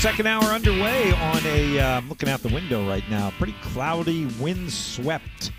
Second 0.00 0.28
hour 0.28 0.44
underway 0.44 1.12
on 1.12 1.44
a. 1.44 1.78
Uh, 1.78 1.98
I'm 1.98 2.08
looking 2.08 2.30
out 2.30 2.40
the 2.40 2.48
window 2.48 2.88
right 2.88 3.04
now. 3.10 3.34
Pretty 3.36 3.54
cloudy, 3.60 4.24
wind-swept 4.40 5.52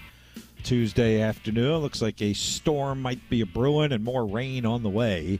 Tuesday 0.64 1.22
afternoon. 1.22 1.78
Looks 1.78 2.02
like 2.02 2.20
a 2.24 2.34
storm 2.34 3.04
might 3.04 3.30
be 3.30 3.42
a 3.42 3.46
brewing 3.46 3.92
and 3.92 4.04
more 4.04 4.26
rain 4.26 4.66
on 4.66 4.82
the 4.82 4.90
way 4.90 5.40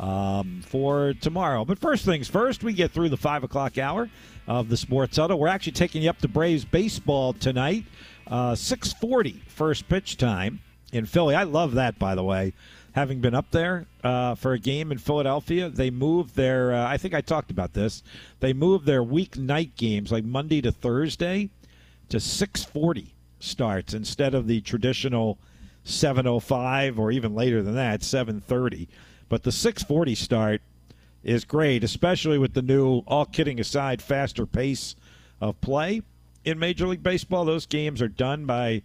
um, 0.00 0.62
for 0.64 1.12
tomorrow. 1.20 1.66
But 1.66 1.78
first 1.78 2.06
things 2.06 2.26
first, 2.26 2.64
we 2.64 2.72
get 2.72 2.90
through 2.90 3.10
the 3.10 3.18
five 3.18 3.44
o'clock 3.44 3.76
hour 3.76 4.08
of 4.46 4.70
the 4.70 4.78
Sports 4.78 5.18
Huddle. 5.18 5.38
We're 5.38 5.48
actually 5.48 5.72
taking 5.72 6.00
you 6.00 6.08
up 6.08 6.18
to 6.20 6.28
Braves 6.28 6.64
baseball 6.64 7.34
tonight. 7.34 7.84
Uh, 8.26 8.54
6:40 8.54 9.42
first 9.48 9.86
pitch 9.90 10.16
time 10.16 10.60
in 10.90 11.04
Philly. 11.04 11.34
I 11.34 11.42
love 11.42 11.74
that, 11.74 11.98
by 11.98 12.14
the 12.14 12.24
way 12.24 12.54
having 12.98 13.20
been 13.20 13.34
up 13.34 13.52
there 13.52 13.86
uh, 14.02 14.34
for 14.34 14.52
a 14.52 14.58
game 14.58 14.90
in 14.90 14.98
Philadelphia, 14.98 15.68
they 15.68 15.88
moved 15.88 16.34
their. 16.34 16.74
Uh, 16.74 16.88
I 16.88 16.96
think 16.96 17.14
I 17.14 17.20
talked 17.20 17.52
about 17.52 17.72
this. 17.72 18.02
They 18.40 18.52
moved 18.52 18.86
their 18.86 19.04
weeknight 19.04 19.76
games, 19.76 20.10
like 20.10 20.24
Monday 20.24 20.60
to 20.62 20.72
Thursday, 20.72 21.50
to 22.08 22.16
6:40 22.16 23.10
starts 23.38 23.94
instead 23.94 24.34
of 24.34 24.48
the 24.48 24.60
traditional 24.62 25.38
7:05 25.84 26.98
or 26.98 27.12
even 27.12 27.36
later 27.36 27.62
than 27.62 27.76
that, 27.76 28.02
7:30. 28.02 28.88
But 29.28 29.44
the 29.44 29.52
6:40 29.52 30.16
start 30.16 30.60
is 31.22 31.44
great, 31.44 31.84
especially 31.84 32.38
with 32.38 32.54
the 32.54 32.62
new. 32.62 33.04
All 33.06 33.26
kidding 33.26 33.60
aside, 33.60 34.02
faster 34.02 34.44
pace 34.44 34.96
of 35.40 35.60
play 35.60 36.02
in 36.44 36.58
Major 36.58 36.88
League 36.88 37.04
Baseball. 37.04 37.44
Those 37.44 37.66
games 37.66 38.02
are 38.02 38.08
done 38.08 38.44
by 38.44 38.82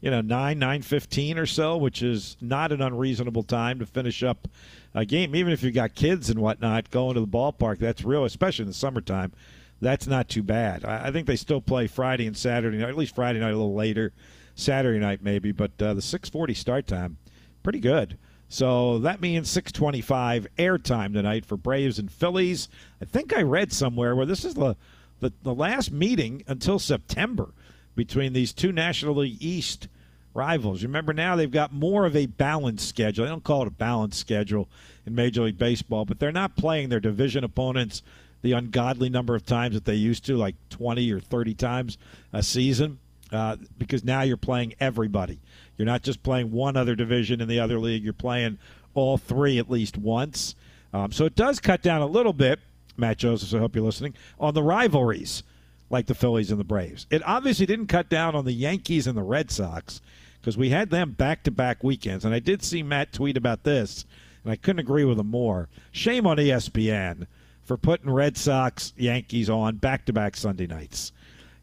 you 0.00 0.10
know, 0.10 0.20
9, 0.20 0.60
9.15 0.60 1.36
or 1.38 1.46
so, 1.46 1.76
which 1.76 2.02
is 2.02 2.36
not 2.40 2.72
an 2.72 2.82
unreasonable 2.82 3.42
time 3.42 3.78
to 3.78 3.86
finish 3.86 4.22
up 4.22 4.48
a 4.94 5.04
game. 5.04 5.34
Even 5.34 5.52
if 5.52 5.62
you've 5.62 5.74
got 5.74 5.94
kids 5.94 6.30
and 6.30 6.38
whatnot 6.38 6.90
going 6.90 7.14
to 7.14 7.20
the 7.20 7.26
ballpark, 7.26 7.78
that's 7.78 8.04
real, 8.04 8.24
especially 8.24 8.64
in 8.64 8.68
the 8.68 8.74
summertime. 8.74 9.32
That's 9.80 10.06
not 10.06 10.28
too 10.28 10.42
bad. 10.42 10.84
I, 10.84 11.08
I 11.08 11.10
think 11.10 11.26
they 11.26 11.36
still 11.36 11.60
play 11.60 11.86
Friday 11.86 12.26
and 12.26 12.36
Saturday 12.36 12.82
at 12.82 12.96
least 12.96 13.14
Friday 13.14 13.40
night 13.40 13.52
a 13.52 13.56
little 13.56 13.74
later, 13.74 14.12
Saturday 14.54 14.98
night 14.98 15.22
maybe, 15.22 15.52
but 15.52 15.72
uh, 15.80 15.94
the 15.94 16.00
6.40 16.00 16.56
start 16.56 16.86
time, 16.86 17.18
pretty 17.62 17.80
good. 17.80 18.18
So 18.48 18.98
that 19.00 19.20
means 19.20 19.48
6:25 19.48 20.46
airtime 20.56 21.12
tonight 21.12 21.44
for 21.44 21.56
Braves 21.56 21.98
and 21.98 22.10
Phillies. 22.10 22.68
I 23.02 23.04
think 23.04 23.36
I 23.36 23.42
read 23.42 23.72
somewhere 23.72 24.14
where 24.14 24.26
this 24.26 24.44
is 24.44 24.54
the, 24.54 24.76
the, 25.18 25.32
the 25.42 25.54
last 25.54 25.90
meeting 25.90 26.44
until 26.46 26.78
September 26.78 27.52
between 27.96 28.32
these 28.32 28.52
two 28.52 28.70
National 28.70 29.16
League 29.16 29.38
East 29.40 29.88
rivals. 30.34 30.82
Remember 30.82 31.12
now 31.12 31.34
they've 31.34 31.50
got 31.50 31.72
more 31.72 32.06
of 32.06 32.14
a 32.14 32.26
balanced 32.26 32.88
schedule. 32.88 33.24
They 33.24 33.30
don't 33.30 33.42
call 33.42 33.62
it 33.62 33.68
a 33.68 33.72
balanced 33.72 34.20
schedule 34.20 34.68
in 35.06 35.14
Major 35.14 35.42
League 35.42 35.58
Baseball, 35.58 36.04
but 36.04 36.20
they're 36.20 36.30
not 36.30 36.56
playing 36.56 36.90
their 36.90 37.00
division 37.00 37.42
opponents 37.42 38.02
the 38.42 38.52
ungodly 38.52 39.08
number 39.08 39.34
of 39.34 39.44
times 39.44 39.74
that 39.74 39.86
they 39.86 39.94
used 39.94 40.24
to, 40.26 40.36
like 40.36 40.54
20 40.70 41.10
or 41.10 41.18
30 41.18 41.54
times 41.54 41.98
a 42.32 42.42
season, 42.42 42.98
uh, 43.32 43.56
because 43.78 44.04
now 44.04 44.22
you're 44.22 44.36
playing 44.36 44.74
everybody. 44.78 45.40
You're 45.76 45.86
not 45.86 46.02
just 46.02 46.22
playing 46.22 46.52
one 46.52 46.76
other 46.76 46.94
division 46.94 47.40
in 47.40 47.48
the 47.48 47.58
other 47.58 47.78
league, 47.78 48.04
you're 48.04 48.12
playing 48.12 48.58
all 48.94 49.18
three 49.18 49.58
at 49.58 49.70
least 49.70 49.96
once. 49.96 50.54
Um, 50.92 51.12
so 51.12 51.24
it 51.24 51.34
does 51.34 51.58
cut 51.60 51.82
down 51.82 52.02
a 52.02 52.06
little 52.06 52.32
bit, 52.32 52.60
Matt 52.96 53.18
Joseph, 53.18 53.52
I 53.54 53.58
hope 53.58 53.74
you're 53.74 53.84
listening, 53.84 54.14
on 54.38 54.54
the 54.54 54.62
rivalries 54.62 55.42
like 55.90 56.06
the 56.06 56.14
Phillies 56.14 56.50
and 56.50 56.58
the 56.58 56.64
Braves. 56.64 57.06
It 57.10 57.22
obviously 57.26 57.66
didn't 57.66 57.86
cut 57.86 58.08
down 58.08 58.34
on 58.34 58.44
the 58.44 58.52
Yankees 58.52 59.06
and 59.06 59.16
the 59.16 59.22
Red 59.22 59.50
Sox 59.50 60.00
because 60.40 60.56
we 60.56 60.70
had 60.70 60.90
them 60.90 61.12
back 61.12 61.44
to 61.44 61.50
back 61.50 61.82
weekends. 61.84 62.24
And 62.24 62.34
I 62.34 62.38
did 62.38 62.62
see 62.62 62.82
Matt 62.82 63.12
tweet 63.12 63.36
about 63.36 63.64
this, 63.64 64.04
and 64.42 64.52
I 64.52 64.56
couldn't 64.56 64.80
agree 64.80 65.04
with 65.04 65.18
him 65.18 65.30
more. 65.30 65.68
Shame 65.92 66.26
on 66.26 66.36
ESPN 66.36 67.26
for 67.62 67.76
putting 67.76 68.10
Red 68.10 68.36
Sox 68.36 68.92
Yankees 68.96 69.50
on 69.50 69.76
back 69.76 70.06
to 70.06 70.12
back 70.12 70.36
Sunday 70.36 70.66
nights. 70.66 71.12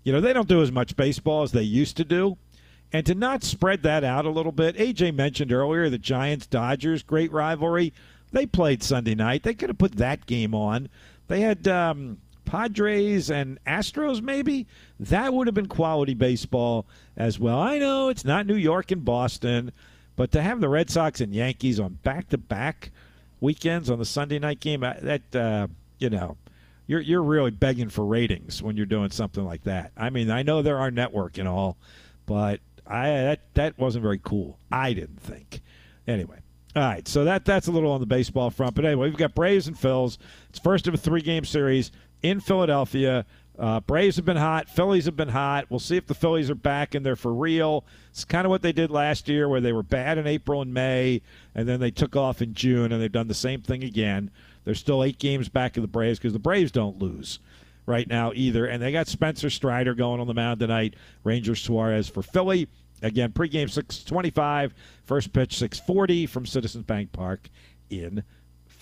You 0.03 0.11
know, 0.11 0.21
they 0.21 0.33
don't 0.33 0.49
do 0.49 0.61
as 0.61 0.71
much 0.71 0.95
baseball 0.95 1.43
as 1.43 1.53
they 1.53 1.63
used 1.63 1.97
to 1.97 2.03
do. 2.03 2.37
And 2.91 3.05
to 3.05 3.15
not 3.15 3.43
spread 3.43 3.83
that 3.83 4.03
out 4.03 4.25
a 4.25 4.29
little 4.29 4.51
bit, 4.51 4.77
AJ 4.77 5.15
mentioned 5.15 5.51
earlier 5.51 5.89
the 5.89 5.97
Giants 5.97 6.45
Dodgers, 6.45 7.01
great 7.01 7.31
rivalry. 7.31 7.93
They 8.31 8.45
played 8.45 8.83
Sunday 8.83 9.15
night. 9.15 9.43
They 9.43 9.53
could 9.53 9.69
have 9.69 9.77
put 9.77 9.93
that 9.93 10.25
game 10.25 10.53
on. 10.53 10.89
They 11.27 11.41
had 11.41 11.67
um, 11.67 12.19
Padres 12.53 13.31
and 13.31 13.57
Astros, 13.65 14.21
maybe. 14.21 14.67
That 14.99 15.33
would 15.33 15.47
have 15.47 15.55
been 15.55 15.65
quality 15.65 16.13
baseball 16.13 16.85
as 17.17 17.39
well. 17.39 17.57
I 17.57 17.79
know 17.79 18.09
it's 18.09 18.23
not 18.23 18.45
New 18.45 18.55
York 18.55 18.91
and 18.91 19.03
Boston, 19.03 19.71
but 20.15 20.31
to 20.33 20.41
have 20.43 20.61
the 20.61 20.69
Red 20.69 20.91
Sox 20.91 21.19
and 21.19 21.33
Yankees 21.33 21.79
on 21.79 21.97
back 22.03 22.29
to 22.29 22.37
back 22.37 22.91
weekends 23.41 23.89
on 23.89 23.97
the 23.97 24.05
Sunday 24.05 24.37
night 24.37 24.59
game, 24.59 24.81
that, 24.81 25.35
uh, 25.35 25.65
you 25.97 26.11
know, 26.11 26.37
you're, 26.85 27.01
you're 27.01 27.23
really 27.23 27.49
begging 27.49 27.89
for 27.89 28.05
ratings 28.05 28.61
when 28.61 28.77
you're 28.77 28.85
doing 28.85 29.09
something 29.09 29.43
like 29.43 29.63
that. 29.63 29.91
I 29.97 30.11
mean, 30.11 30.29
I 30.29 30.43
know 30.43 30.61
there 30.61 30.77
are 30.77 30.91
network 30.91 31.39
and 31.39 31.47
all, 31.47 31.75
but 32.27 32.59
I 32.85 33.07
that, 33.07 33.39
that 33.55 33.79
wasn't 33.79 34.03
very 34.03 34.19
cool. 34.23 34.59
I 34.71 34.93
didn't 34.93 35.21
think. 35.21 35.61
Anyway. 36.07 36.37
All 36.75 36.83
right, 36.83 37.07
so 37.07 37.23
that 37.25 37.45
that's 37.45 37.67
a 37.67 37.71
little 37.71 37.91
on 37.91 37.99
the 37.99 38.07
baseball 38.07 38.49
front, 38.49 38.73
but 38.73 38.83
anyway, 38.83 39.07
we've 39.07 39.15
got 39.15 39.35
Braves 39.35 39.67
and 39.67 39.77
Phils. 39.77 40.17
It's 40.49 40.57
first 40.57 40.87
of 40.87 40.95
a 40.95 40.97
three-game 40.97 41.45
series 41.45 41.91
in 42.23 42.39
Philadelphia. 42.39 43.25
Uh, 43.57 43.79
Braves 43.81 44.15
have 44.15 44.25
been 44.25 44.37
hot. 44.37 44.67
Phillies 44.67 45.05
have 45.05 45.15
been 45.15 45.29
hot. 45.29 45.65
We'll 45.69 45.79
see 45.79 45.97
if 45.97 46.07
the 46.07 46.15
Phillies 46.15 46.49
are 46.49 46.55
back 46.55 46.95
and 46.95 47.05
they're 47.05 47.15
for 47.15 47.31
real. 47.31 47.85
It's 48.09 48.25
kind 48.25 48.45
of 48.45 48.49
what 48.49 48.63
they 48.63 48.71
did 48.71 48.89
last 48.89 49.27
year, 49.29 49.47
where 49.47 49.61
they 49.61 49.73
were 49.73 49.83
bad 49.83 50.17
in 50.17 50.25
April 50.25 50.61
and 50.61 50.73
May, 50.73 51.21
and 51.53 51.67
then 51.67 51.79
they 51.79 51.91
took 51.91 52.15
off 52.15 52.41
in 52.41 52.55
June, 52.55 52.91
and 52.91 53.01
they've 53.01 53.11
done 53.11 53.27
the 53.27 53.35
same 53.35 53.61
thing 53.61 53.83
again. 53.83 54.31
They're 54.63 54.73
still 54.73 55.03
eight 55.03 55.19
games 55.19 55.49
back 55.49 55.77
of 55.77 55.81
the 55.81 55.87
Braves 55.87 56.17
because 56.17 56.33
the 56.33 56.39
Braves 56.39 56.71
don't 56.71 56.97
lose 56.97 57.39
right 57.85 58.07
now 58.07 58.31
either, 58.33 58.65
and 58.65 58.81
they 58.81 58.91
got 58.91 59.07
Spencer 59.07 59.49
Strider 59.49 59.93
going 59.93 60.19
on 60.19 60.27
the 60.27 60.33
mound 60.33 60.59
tonight. 60.59 60.95
Ranger 61.23 61.55
Suarez 61.55 62.07
for 62.07 62.23
Philly. 62.23 62.67
Again, 63.01 63.33
pregame 63.33 63.69
625, 63.69 64.73
first 65.03 65.33
pitch 65.33 65.57
640 65.57 66.25
from 66.25 66.45
Citizens 66.45 66.85
Bank 66.85 67.11
Park 67.11 67.49
in 67.89 68.23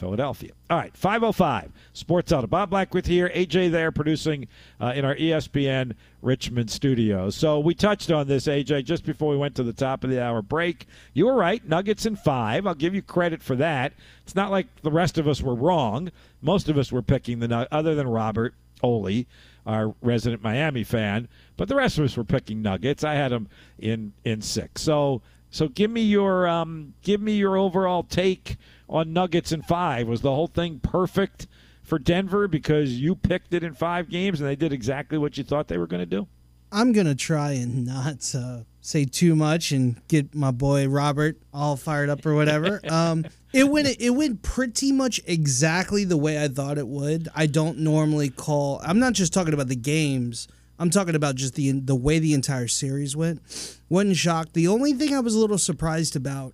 Philadelphia. 0.02 0.50
All 0.72 0.80
right, 0.80 0.98
505 0.98 1.72
Sports 1.94 2.32
Huddle. 2.32 2.48
Bob 2.48 2.72
Black 2.72 2.92
with 2.92 3.06
here. 3.06 3.30
AJ 3.36 3.70
there 3.70 3.92
producing 3.92 4.48
uh, 4.80 4.94
in 4.96 5.06
our 5.06 5.16
ESPN 5.16 5.94
Richmond 6.24 6.72
studios. 6.72 7.36
So 7.36 7.60
we 7.60 7.76
touched 7.76 8.10
on 8.10 8.28
this, 8.28 8.48
AJ, 8.48 8.86
just 8.86 9.06
before 9.06 9.30
we 9.30 9.38
went 9.38 9.54
to 9.58 9.64
the 9.64 9.74
top 9.74 10.04
of 10.04 10.10
the 10.10 10.20
hour 10.20 10.42
break. 10.42 10.88
You 11.14 11.28
were 11.28 11.36
right. 11.36 11.64
Nuggets 11.68 12.08
in 12.08 12.16
five. 12.16 12.66
I'll 12.66 12.74
give 12.74 12.96
you 12.96 13.04
credit 13.04 13.44
for 13.44 13.56
that. 13.58 13.94
It's 14.24 14.34
not 14.34 14.50
like 14.50 14.66
the 14.82 14.90
rest 14.90 15.20
of 15.20 15.28
us 15.28 15.40
were 15.40 15.54
wrong. 15.54 16.12
Most 16.42 16.68
of 16.68 16.80
us 16.80 16.92
were 16.92 17.04
picking 17.04 17.38
the 17.38 17.68
other 17.72 17.94
than 17.94 18.08
Robert 18.08 18.56
Oley 18.82 19.28
our 19.68 19.94
resident 20.02 20.42
Miami 20.42 20.84
fan, 20.84 21.28
but 21.56 21.68
the 21.68 21.76
rest 21.76 22.00
of 22.00 22.06
us 22.06 22.18
were 22.18 22.24
picking 22.24 22.64
Nuggets. 22.64 23.04
I 23.04 23.14
had 23.14 23.32
them 23.32 23.48
in 23.78 24.14
in 24.26 24.42
six. 24.42 24.82
So 24.82 25.22
so 25.52 25.68
give 25.68 25.92
me 25.92 26.02
your 26.02 26.48
um, 26.48 26.94
give 27.04 27.22
me 27.22 27.34
your 27.34 27.58
overall 27.58 28.04
take 28.04 28.58
on 28.90 29.14
Nuggets 29.14 29.52
in 29.52 29.62
five. 29.62 30.08
Was 30.08 30.22
the 30.22 30.34
whole 30.34 30.48
thing 30.48 30.80
perfect 30.80 31.48
for 31.84 32.00
Denver 32.00 32.48
because 32.48 33.00
you 33.00 33.16
picked 33.16 33.54
it 33.54 33.64
in 33.64 33.74
five 33.74 34.10
games 34.10 34.40
and 34.40 34.50
they 34.50 34.56
did 34.56 34.74
exactly 34.74 35.18
what 35.18 35.38
you 35.38 35.44
thought 35.44 35.68
they 35.68 35.78
were 35.78 35.88
going 35.88 36.02
to 36.02 36.06
do? 36.06 36.28
I'm 36.72 36.94
gonna 36.94 37.16
try 37.16 37.52
and 37.52 37.86
not 37.86 38.34
uh, 38.34 38.60
say 38.80 39.04
too 39.04 39.36
much 39.36 39.72
and 39.72 40.02
get 40.08 40.34
my 40.34 40.52
boy 40.52 40.88
Robert 40.88 41.38
all 41.54 41.76
fired 41.76 42.10
up 42.10 42.26
or 42.26 42.34
whatever. 42.34 42.80
Um, 42.92 43.26
it 43.54 43.66
went 43.66 43.88
it 44.00 44.12
went 44.12 44.42
pretty 44.44 44.92
much 44.92 45.20
exactly 45.26 46.06
the 46.06 46.18
way 46.18 46.42
I 46.42 46.48
thought 46.48 46.78
it 46.78 46.88
would. 46.88 47.28
I 47.36 47.46
don't 47.46 47.80
normally 47.80 48.30
call. 48.30 48.80
I'm 48.84 49.00
not 49.00 49.14
just 49.14 49.34
talking 49.34 49.54
about 49.54 49.68
the 49.68 49.76
games. 49.76 50.48
I'm 50.80 50.90
talking 50.90 51.16
about 51.16 51.36
just 51.36 51.56
the 51.56 51.72
the 51.72 51.96
way 51.96 52.20
the 52.20 52.34
entire 52.34 52.68
series 52.68 53.16
went. 53.16 53.42
Wasn't 53.90 54.18
shocked. 54.18 54.54
The 54.54 54.68
only 54.68 54.94
thing 54.94 55.14
I 55.14 55.20
was 55.20 55.36
a 55.36 55.40
little 55.40 55.58
surprised 55.58 56.16
about 56.16 56.54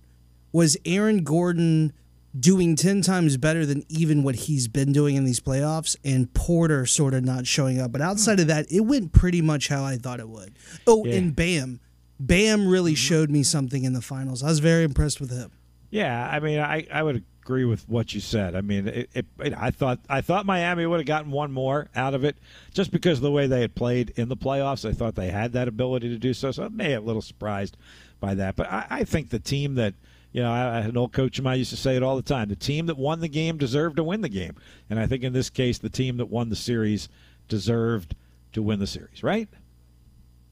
was 0.52 0.76
Aaron 0.84 1.24
Gordon 1.24 1.92
doing 2.38 2.76
10 2.76 3.00
times 3.02 3.36
better 3.36 3.64
than 3.64 3.82
even 3.88 4.22
what 4.22 4.34
he's 4.34 4.68
been 4.68 4.92
doing 4.92 5.16
in 5.16 5.24
these 5.24 5.40
playoffs 5.40 5.96
and 6.04 6.32
Porter 6.34 6.84
sort 6.86 7.14
of 7.14 7.24
not 7.24 7.46
showing 7.46 7.80
up. 7.80 7.90
But 7.90 8.00
outside 8.02 8.38
of 8.38 8.46
that, 8.48 8.70
it 8.70 8.80
went 8.80 9.12
pretty 9.12 9.40
much 9.40 9.68
how 9.68 9.84
I 9.84 9.96
thought 9.96 10.20
it 10.20 10.28
would. 10.28 10.58
Oh, 10.86 11.04
Yeah. 11.04 11.16
and 11.16 11.34
Bam. 11.34 11.80
Bam 12.20 12.68
really 12.68 12.92
mm-hmm. 12.92 12.96
showed 12.96 13.30
me 13.30 13.42
something 13.42 13.84
in 13.84 13.92
the 13.92 14.02
finals. 14.02 14.42
I 14.42 14.48
was 14.48 14.58
very 14.58 14.84
impressed 14.84 15.20
with 15.20 15.30
him. 15.30 15.52
Yeah, 15.90 16.28
I 16.30 16.40
mean, 16.40 16.58
I, 16.60 16.86
I 16.92 17.02
would 17.02 17.24
agree 17.48 17.64
with 17.64 17.88
what 17.88 18.12
you 18.12 18.20
said. 18.20 18.54
I 18.54 18.60
mean, 18.60 18.86
it, 18.86 19.10
it, 19.14 19.26
it, 19.38 19.54
I 19.56 19.70
thought 19.70 20.00
I 20.06 20.20
thought 20.20 20.44
Miami 20.44 20.84
would 20.84 21.00
have 21.00 21.06
gotten 21.06 21.30
one 21.30 21.50
more 21.50 21.88
out 21.96 22.12
of 22.12 22.22
it 22.22 22.36
just 22.74 22.90
because 22.90 23.18
of 23.18 23.22
the 23.22 23.30
way 23.30 23.46
they 23.46 23.62
had 23.62 23.74
played 23.74 24.12
in 24.16 24.28
the 24.28 24.36
playoffs. 24.36 24.86
I 24.86 24.92
thought 24.92 25.14
they 25.14 25.30
had 25.30 25.54
that 25.54 25.66
ability 25.66 26.10
to 26.10 26.18
do 26.18 26.34
so. 26.34 26.50
So 26.50 26.64
I 26.64 26.68
may 26.68 26.90
have 26.90 27.04
a 27.04 27.06
little 27.06 27.22
surprised 27.22 27.78
by 28.20 28.34
that. 28.34 28.54
But 28.54 28.70
I, 28.70 28.86
I 28.90 29.04
think 29.04 29.30
the 29.30 29.38
team 29.38 29.76
that 29.76 29.94
you 30.30 30.42
know, 30.42 30.52
I, 30.52 30.82
had 30.82 30.90
an 30.90 30.98
old 30.98 31.14
coach 31.14 31.38
of 31.38 31.44
mine 31.46 31.56
used 31.56 31.70
to 31.70 31.78
say 31.78 31.96
it 31.96 32.02
all 32.02 32.16
the 32.16 32.22
time: 32.22 32.50
the 32.50 32.56
team 32.56 32.84
that 32.84 32.98
won 32.98 33.20
the 33.20 33.28
game 33.28 33.56
deserved 33.56 33.96
to 33.96 34.04
win 34.04 34.20
the 34.20 34.28
game. 34.28 34.54
And 34.90 35.00
I 35.00 35.06
think 35.06 35.22
in 35.22 35.32
this 35.32 35.48
case, 35.48 35.78
the 35.78 35.88
team 35.88 36.18
that 36.18 36.26
won 36.26 36.50
the 36.50 36.56
series 36.56 37.08
deserved 37.48 38.14
to 38.52 38.62
win 38.62 38.78
the 38.78 38.86
series. 38.86 39.22
Right? 39.22 39.48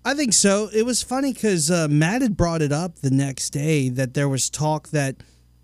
I 0.02 0.14
think 0.14 0.32
so. 0.32 0.70
It 0.72 0.86
was 0.86 1.02
funny 1.02 1.34
because 1.34 1.70
uh, 1.70 1.88
Matt 1.90 2.22
had 2.22 2.38
brought 2.38 2.62
it 2.62 2.72
up 2.72 3.00
the 3.00 3.10
next 3.10 3.50
day 3.50 3.90
that 3.90 4.14
there 4.14 4.30
was 4.30 4.48
talk 4.48 4.88
that 4.90 5.16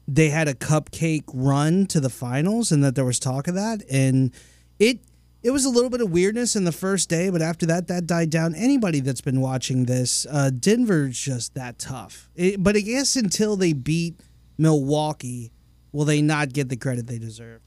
they 0.07 0.31
had 0.31 0.49
a 0.49 0.55
cupcake 0.55 1.25
run 1.33 1.87
to 1.87 2.01
the 2.01 2.11
finals 2.11 2.73
and 2.73 2.83
that 2.85 2.95
there 2.95 3.05
was 3.05 3.19
talk 3.19 3.49
of 3.49 3.55
that. 3.55 3.83
And 3.91 4.33
it 4.79 5.01
it 5.43 5.51
was 5.51 5.65
a 5.65 5.71
little 5.71 5.91
bit 5.91 6.01
of 6.01 6.11
weirdness 6.11 6.55
in 6.55 6.63
the 6.65 6.73
first 6.73 7.09
day, 7.09 7.29
but 7.29 7.43
after 7.43 7.67
that, 7.67 7.89
that 7.89 8.07
died 8.07 8.31
down. 8.31 8.55
Anybody 8.55 9.01
that's 9.01 9.21
been 9.21 9.41
watching 9.41 9.87
this, 9.87 10.25
uh, 10.31 10.51
Denver's 10.51 11.19
just 11.19 11.55
that 11.55 11.81
tough. 11.81 12.31
It, 12.37 12.63
but 12.63 12.77
I 12.77 12.81
guess 12.81 13.17
until 13.17 13.57
they 13.57 13.73
beat 13.73 14.21
Milwaukee, 14.57 15.51
will 15.91 16.05
they 16.05 16.23
not 16.23 16.53
get 16.53 16.69
the 16.69 16.77
credit 16.77 17.09
they 17.09 17.19
deserve? 17.19 17.61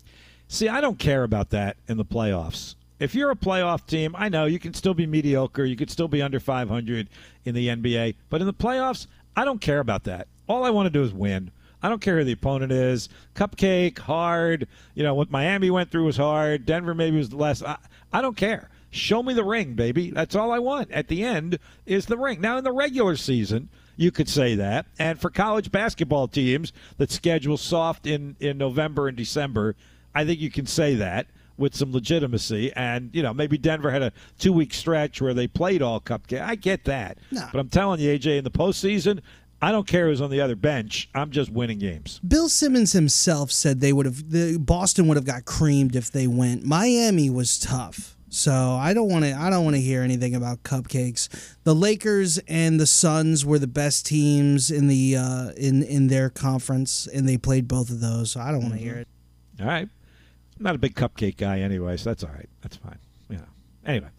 See, 0.47 0.69
I 0.69 0.79
don't 0.79 0.97
care 0.97 1.23
about 1.23 1.49
that 1.49 1.75
in 1.89 1.97
the 1.97 2.05
playoffs 2.05 2.75
if 2.99 3.13
you're 3.13 3.31
a 3.31 3.35
playoff 3.35 3.85
team, 3.85 4.15
I 4.17 4.29
know 4.29 4.45
you 4.45 4.59
can 4.59 4.73
still 4.73 4.93
be 4.93 5.05
mediocre. 5.05 5.65
You 5.65 5.75
could 5.75 5.91
still 5.91 6.07
be 6.07 6.21
under 6.21 6.39
500 6.39 7.09
in 7.43 7.55
the 7.55 7.67
NBA. 7.67 8.15
But 8.29 8.41
in 8.41 8.47
the 8.47 8.53
playoffs, 8.53 9.07
I 9.35 9.45
don't 9.45 9.59
care 9.59 9.79
about 9.79 10.05
that. 10.05 10.27
All 10.47 10.63
I 10.63 10.69
want 10.69 10.85
to 10.85 10.89
do 10.89 11.03
is 11.03 11.13
win. 11.13 11.51
I 11.85 11.89
don't 11.89 12.01
care 12.01 12.17
who 12.17 12.23
the 12.23 12.31
opponent 12.31 12.71
is. 12.71 13.09
Cupcake, 13.35 13.99
hard. 13.99 14.67
You 14.95 15.03
know, 15.03 15.13
what 15.13 15.29
Miami 15.29 15.69
went 15.69 15.91
through 15.91 16.05
was 16.05 16.17
hard. 16.17 16.65
Denver 16.65 16.95
maybe 16.95 17.17
was 17.17 17.31
less. 17.31 17.61
I, 17.61 17.77
I 18.11 18.21
don't 18.23 18.35
care. 18.35 18.69
Show 18.89 19.21
me 19.21 19.35
the 19.35 19.43
ring, 19.43 19.75
baby. 19.75 20.09
That's 20.09 20.33
all 20.35 20.51
I 20.51 20.57
want. 20.57 20.89
At 20.91 21.09
the 21.09 21.23
end 21.23 21.59
is 21.85 22.07
the 22.07 22.17
ring. 22.17 22.41
Now, 22.41 22.57
in 22.57 22.63
the 22.63 22.71
regular 22.71 23.15
season, 23.15 23.69
you 23.97 24.09
could 24.09 24.27
say 24.27 24.55
that. 24.55 24.87
And 24.97 25.21
for 25.21 25.29
college 25.29 25.71
basketball 25.71 26.27
teams 26.27 26.73
that 26.97 27.11
schedule 27.11 27.57
soft 27.57 28.07
in, 28.07 28.35
in 28.39 28.57
November 28.57 29.07
and 29.07 29.15
December, 29.15 29.75
I 30.15 30.25
think 30.25 30.39
you 30.39 30.49
can 30.49 30.65
say 30.65 30.95
that 30.95 31.27
with 31.55 31.75
some 31.75 31.91
legitimacy. 31.91 32.73
And, 32.73 33.11
you 33.13 33.21
know, 33.21 33.31
maybe 33.33 33.59
Denver 33.59 33.91
had 33.91 34.01
a 34.01 34.11
two 34.39 34.53
week 34.53 34.73
stretch 34.73 35.21
where 35.21 35.35
they 35.35 35.47
played 35.47 35.83
all 35.83 35.99
cupcake. 35.99 36.41
I 36.41 36.55
get 36.55 36.85
that. 36.85 37.19
No. 37.29 37.47
But 37.51 37.59
I'm 37.59 37.69
telling 37.69 37.99
you, 37.99 38.17
AJ, 38.17 38.39
in 38.39 38.43
the 38.43 38.49
postseason, 38.49 39.19
I 39.65 39.71
don't 39.71 39.88
care 39.88 40.09
who's 40.09 40.21
on 40.21 40.29
the 40.29 40.41
other 40.41 40.56
bench. 40.56 41.09
I'm 41.15 41.31
just 41.31 41.50
winning 41.50 41.79
games. 41.79 42.19
Bill 42.19 42.50
Simmons 42.50 42.94
himself 42.94 43.50
said 43.50 43.79
they 43.79 43.94
would 43.94 44.06
have 44.06 44.29
the 44.29 44.59
Boston 44.59 45.07
would 45.07 45.17
have 45.17 45.25
got 45.25 45.45
creamed 45.45 45.95
if 45.95 46.12
they 46.12 46.27
went. 46.27 46.63
Miami 46.63 47.31
was 47.31 47.57
tough. 47.57 48.15
So 48.29 48.53
I 48.53 48.94
don't 48.94 49.09
want 49.09 49.25
to 49.25 49.33
I 49.33 49.50
don't 49.50 49.63
want 49.63 49.75
to 49.75 49.81
hear 49.81 50.03
anything 50.03 50.35
about 50.35 50.62
cupcakes. 50.62 51.56
The 51.63 51.73
Lakers 51.73 52.38
and 52.47 52.79
the 52.79 52.85
Suns 52.85 53.44
were 53.44 53.57
the 53.57 53.65
best 53.65 54.06
teams 54.06 54.69
in 54.69 54.88
the 54.88 55.15
uh, 55.15 55.50
in 55.57 55.81
in 55.81 56.09
their 56.09 56.29
conference 56.29 57.07
and 57.07 57.27
they 57.27 57.38
played 57.38 57.68
both 57.68 57.89
of 57.89 58.01
those. 58.01 58.33
So 58.33 58.41
I 58.41 58.51
don't 58.51 58.61
want 58.61 58.73
to 58.75 58.79
mm-hmm. 58.79 58.88
hear 58.88 58.97
it. 58.97 59.07
All 59.59 59.65
right. 59.65 59.89
I'm 60.59 60.63
not 60.63 60.75
a 60.75 60.77
big 60.77 60.94
cupcake 60.94 61.38
guy 61.38 61.61
anyway, 61.61 61.97
so 61.97 62.11
that's 62.11 62.23
all 62.23 62.29
right. 62.29 62.50
That's 62.61 62.75
fine. 62.75 63.00
You 63.31 63.38
know. 63.38 63.47
Anyway, 63.83 64.09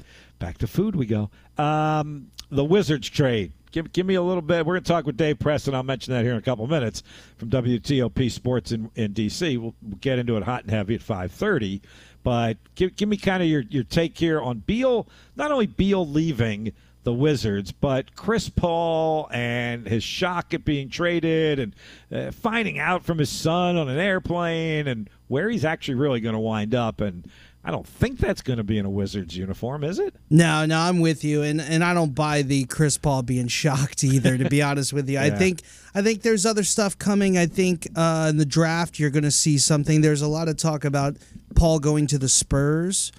back 0.41 0.59
to 0.59 0.67
food 0.67 0.97
we 0.97 1.07
go. 1.07 1.31
Um, 1.57 2.33
the 2.51 2.65
Wizards 2.65 3.09
trade. 3.09 3.53
Give, 3.77 3.93
give 3.93 4.07
me 4.07 4.15
a 4.15 4.23
little 4.23 4.41
bit. 4.41 4.65
We're 4.65 4.73
going 4.73 4.85
to 4.85 4.89
talk 4.89 5.05
with 5.05 5.19
Dave 5.19 5.39
Preston. 5.39 5.75
I'll 5.75 5.83
mention 5.83 6.15
that 6.15 6.25
here 6.25 6.33
in 6.33 6.39
a 6.39 6.43
couple 6.43 6.67
minutes 6.67 7.03
from 7.37 7.51
WTOP 7.51 8.31
Sports 8.31 8.73
in, 8.73 8.91
in 8.95 9.13
D.C. 9.13 9.59
We'll, 9.59 9.75
we'll 9.83 9.99
get 9.99 10.19
into 10.19 10.39
it 10.39 10.45
hot 10.45 10.63
and 10.63 10.71
heavy 10.71 10.95
at 10.95 11.03
5:30. 11.03 11.83
But 12.23 12.57
give, 12.75 12.97
give 12.97 13.07
me 13.07 13.19
kind 13.19 13.43
of 13.43 13.51
your, 13.51 13.61
your 13.69 13.85
take 13.85 14.17
here 14.17 14.41
on 14.41 14.61
Beal. 14.61 15.07
Not 15.37 15.53
only 15.53 15.67
Beal 15.67 16.09
leaving– 16.09 16.73
the 17.07 17.13
Wizards, 17.13 17.71
but 17.71 18.17
Chris 18.17 18.49
Paul 18.49 19.29
and 19.31 19.87
his 19.87 20.03
shock 20.03 20.53
at 20.53 20.65
being 20.65 20.89
traded 20.89 21.61
and 21.61 21.75
uh, 22.13 22.33
finding 22.33 22.81
out 22.81 23.05
from 23.05 23.19
his 23.19 23.31
son 23.31 23.77
on 23.77 23.89
an 23.89 23.97
airplane 23.97 24.89
and 24.89 25.09
where 25.29 25.49
he's 25.49 25.65
actually 25.65 25.95
really 25.95 26.19
going 26.19 26.33
to 26.33 26.41
wind 26.41 26.75
up. 26.75 27.01
And 27.01 27.31
I 27.67 27.73
don't 27.73 27.87
think 27.87 28.21
that's 28.21 28.43
going 28.43 28.59
to 28.59 28.65
be 28.65 28.79
in 28.79 28.87
a 28.87 28.91
Wizards 28.91 29.37
uniform, 29.37 29.83
is 29.83 29.99
it? 29.99 30.15
No, 30.31 30.65
no, 30.67 30.79
I'm 30.79 31.01
with 31.01 31.25
you, 31.25 31.43
and 31.43 31.61
and 31.61 31.83
I 31.83 31.95
don't 31.95 32.15
buy 32.15 32.43
the 32.43 32.65
Chris 32.67 32.97
Paul 32.97 33.23
being 33.23 33.49
shocked 33.49 34.05
either. 34.05 34.39
To 34.39 34.49
be 34.49 34.63
honest 34.63 34.93
with 34.93 35.09
you, 35.09 35.15
yeah. 35.15 35.25
I 35.25 35.31
think 35.31 35.63
I 35.93 36.01
think 36.01 36.23
there's 36.23 36.47
other 36.47 36.63
stuff 36.63 36.97
coming. 36.97 37.37
I 37.37 37.47
think 37.47 37.89
uh, 37.97 38.29
in 38.31 38.37
the 38.37 38.47
draft 38.47 39.01
you're 39.01 39.11
going 39.11 39.25
to 39.25 39.33
see 39.33 39.59
something. 39.59 40.01
There's 40.01 40.23
a 40.23 40.29
lot 40.29 40.47
of 40.49 40.57
talk 40.57 40.85
about 40.85 41.17
Paul 41.57 41.81
going 41.81 42.07
to 42.07 42.19
the 42.19 42.29
Spurs. 42.29 43.11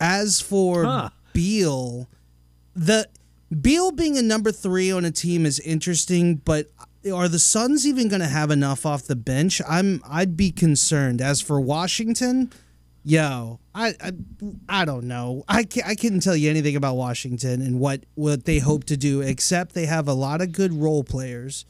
As 0.00 0.40
for 0.40 0.82
huh. 0.82 1.10
Beal, 1.32 2.08
the 2.74 3.08
Beal 3.60 3.92
being 3.92 4.18
a 4.18 4.22
number 4.22 4.50
three 4.50 4.90
on 4.90 5.04
a 5.04 5.12
team 5.12 5.46
is 5.46 5.60
interesting, 5.60 6.34
but 6.34 6.66
are 7.12 7.28
the 7.28 7.38
Suns 7.38 7.86
even 7.86 8.08
going 8.08 8.22
to 8.22 8.26
have 8.26 8.50
enough 8.50 8.84
off 8.84 9.04
the 9.04 9.14
bench? 9.14 9.62
I'm 9.68 10.02
I'd 10.04 10.36
be 10.36 10.50
concerned. 10.50 11.20
As 11.20 11.40
for 11.40 11.60
Washington, 11.60 12.50
yo, 13.04 13.60
I 13.74 13.94
I, 14.00 14.12
I 14.68 14.84
don't 14.84 15.04
know. 15.04 15.44
I 15.48 15.64
can't, 15.64 15.86
I 15.86 15.94
couldn't 15.94 16.20
tell 16.20 16.36
you 16.36 16.50
anything 16.50 16.76
about 16.76 16.96
Washington 16.96 17.62
and 17.62 17.78
what 17.78 18.04
what 18.14 18.44
they 18.44 18.58
hope 18.58 18.84
to 18.84 18.96
do, 18.96 19.20
except 19.20 19.74
they 19.74 19.86
have 19.86 20.08
a 20.08 20.14
lot 20.14 20.40
of 20.40 20.52
good 20.52 20.72
role 20.72 21.04
players. 21.04 21.64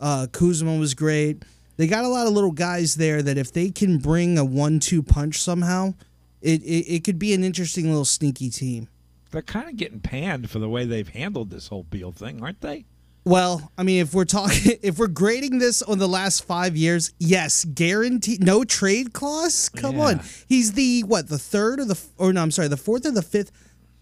Uh, 0.00 0.26
Kuzma 0.30 0.76
was 0.76 0.94
great. 0.94 1.44
They 1.76 1.86
got 1.86 2.04
a 2.04 2.08
lot 2.08 2.26
of 2.26 2.32
little 2.32 2.52
guys 2.52 2.96
there 2.96 3.22
that 3.22 3.38
if 3.38 3.52
they 3.52 3.70
can 3.70 3.98
bring 3.98 4.36
a 4.36 4.44
one-two 4.44 5.02
punch 5.02 5.40
somehow, 5.40 5.94
it, 6.40 6.60
it, 6.62 6.94
it 6.94 7.04
could 7.04 7.20
be 7.20 7.34
an 7.34 7.44
interesting 7.44 7.86
little 7.86 8.04
sneaky 8.04 8.50
team 8.50 8.88
they're 9.30 9.42
kind 9.42 9.68
of 9.68 9.76
getting 9.76 10.00
panned 10.00 10.50
for 10.50 10.58
the 10.58 10.68
way 10.68 10.84
they've 10.84 11.08
handled 11.08 11.50
this 11.50 11.68
whole 11.68 11.82
Beal 11.84 12.12
thing, 12.12 12.42
aren't 12.42 12.60
they? 12.60 12.84
Well, 13.24 13.70
I 13.76 13.82
mean, 13.82 14.00
if 14.00 14.14
we're 14.14 14.24
talking, 14.24 14.78
if 14.82 14.98
we're 14.98 15.06
grading 15.06 15.58
this 15.58 15.82
on 15.82 15.98
the 15.98 16.08
last 16.08 16.44
five 16.44 16.76
years, 16.76 17.12
yes, 17.18 17.64
guaranteed, 17.64 18.42
no 18.42 18.64
trade 18.64 19.12
clause. 19.12 19.68
Come 19.68 19.96
yeah. 19.96 20.04
on, 20.04 20.20
he's 20.48 20.72
the 20.72 21.02
what, 21.02 21.28
the 21.28 21.38
third 21.38 21.80
or 21.80 21.84
the, 21.84 22.00
or 22.16 22.32
no, 22.32 22.42
I'm 22.42 22.50
sorry, 22.50 22.68
the 22.68 22.76
fourth 22.76 23.06
or 23.06 23.10
the 23.10 23.22
fifth 23.22 23.52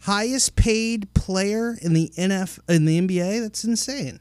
highest 0.01 0.55
paid 0.57 1.13
player 1.15 1.77
in 1.83 1.93
the 1.93 2.13
NF 2.17 2.61
in 2.69 2.85
the 2.85 3.01
NBA. 3.01 3.41
That's 3.41 3.65
insane. 3.65 4.21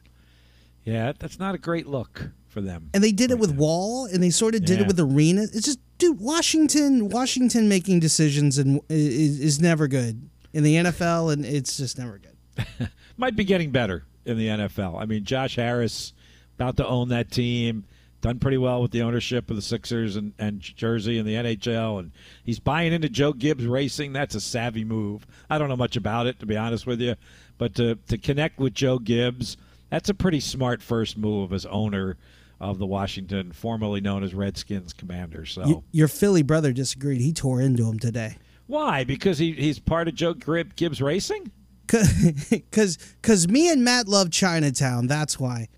Yeah, 0.84 1.12
that's 1.18 1.38
not 1.38 1.54
a 1.54 1.58
great 1.58 1.86
look 1.86 2.30
for 2.48 2.60
them. 2.60 2.90
And 2.94 3.02
they 3.02 3.12
did 3.12 3.30
right 3.30 3.36
it 3.36 3.40
with 3.40 3.52
now. 3.52 3.58
Wall, 3.58 4.06
and 4.06 4.22
they 4.22 4.30
sort 4.30 4.54
of 4.54 4.64
did 4.64 4.78
yeah. 4.78 4.84
it 4.84 4.86
with 4.86 4.98
Arena. 4.98 5.42
It's 5.42 5.66
just, 5.66 5.80
dude, 5.98 6.20
Washington, 6.20 7.08
Washington 7.08 7.68
making 7.68 8.00
decisions 8.00 8.56
and 8.58 8.80
is, 8.88 9.40
is 9.40 9.60
never 9.60 9.88
good 9.88 10.28
in 10.52 10.62
the 10.62 10.76
NFL, 10.76 11.32
and 11.32 11.44
it's 11.44 11.76
just 11.76 11.98
never 11.98 12.18
good. 12.18 12.88
Might 13.16 13.36
be 13.36 13.44
getting 13.44 13.70
better 13.70 14.04
in 14.26 14.36
the 14.38 14.48
NFL. 14.48 15.00
I 15.00 15.06
mean, 15.06 15.24
Josh 15.24 15.56
Harris 15.56 16.12
about 16.58 16.76
to 16.78 16.86
own 16.86 17.08
that 17.08 17.30
team. 17.30 17.84
Done 18.22 18.38
pretty 18.38 18.58
well 18.58 18.82
with 18.82 18.90
the 18.90 19.02
ownership 19.02 19.50
of 19.50 19.56
the 19.56 19.62
Sixers 19.62 20.16
and, 20.16 20.32
and 20.38 20.60
Jersey 20.60 21.18
and 21.18 21.28
the 21.28 21.34
NHL, 21.34 22.00
and 22.00 22.10
he's 22.42 22.58
buying 22.58 22.92
into 22.92 23.08
Joe 23.08 23.32
Gibbs 23.32 23.66
Racing. 23.66 24.14
That's 24.14 24.34
a 24.34 24.40
savvy 24.40 24.84
move. 24.84 25.26
I 25.50 25.58
don't 25.58 25.68
know 25.68 25.76
much 25.76 25.96
about 25.96 26.26
it, 26.26 26.40
to 26.40 26.46
be 26.46 26.56
honest 26.56 26.86
with 26.86 27.00
you, 27.00 27.14
but 27.58 27.74
to 27.76 27.96
to 28.08 28.18
connect 28.18 28.58
with 28.58 28.74
Joe 28.74 28.98
Gibbs, 28.98 29.58
that's 29.90 30.08
a 30.08 30.14
pretty 30.14 30.40
smart 30.40 30.82
first 30.82 31.18
move 31.18 31.52
as 31.52 31.66
owner 31.66 32.16
of 32.58 32.78
the 32.78 32.86
Washington, 32.86 33.52
formerly 33.52 34.00
known 34.00 34.24
as 34.24 34.34
Redskins 34.34 34.92
commander. 34.92 35.44
So 35.44 35.84
your 35.92 36.08
Philly 36.08 36.42
brother 36.42 36.72
disagreed. 36.72 37.20
He 37.20 37.32
tore 37.32 37.60
into 37.60 37.86
him 37.88 37.98
today. 37.98 38.38
Why? 38.66 39.04
Because 39.04 39.38
he, 39.38 39.52
he's 39.52 39.78
part 39.78 40.08
of 40.08 40.14
Joe 40.14 40.34
Gibbs 40.34 41.00
Racing? 41.00 41.52
Because 41.86 42.98
cause 43.22 43.48
me 43.48 43.70
and 43.70 43.84
Matt 43.84 44.08
love 44.08 44.30
Chinatown. 44.30 45.06
That's 45.06 45.38
why. 45.38 45.68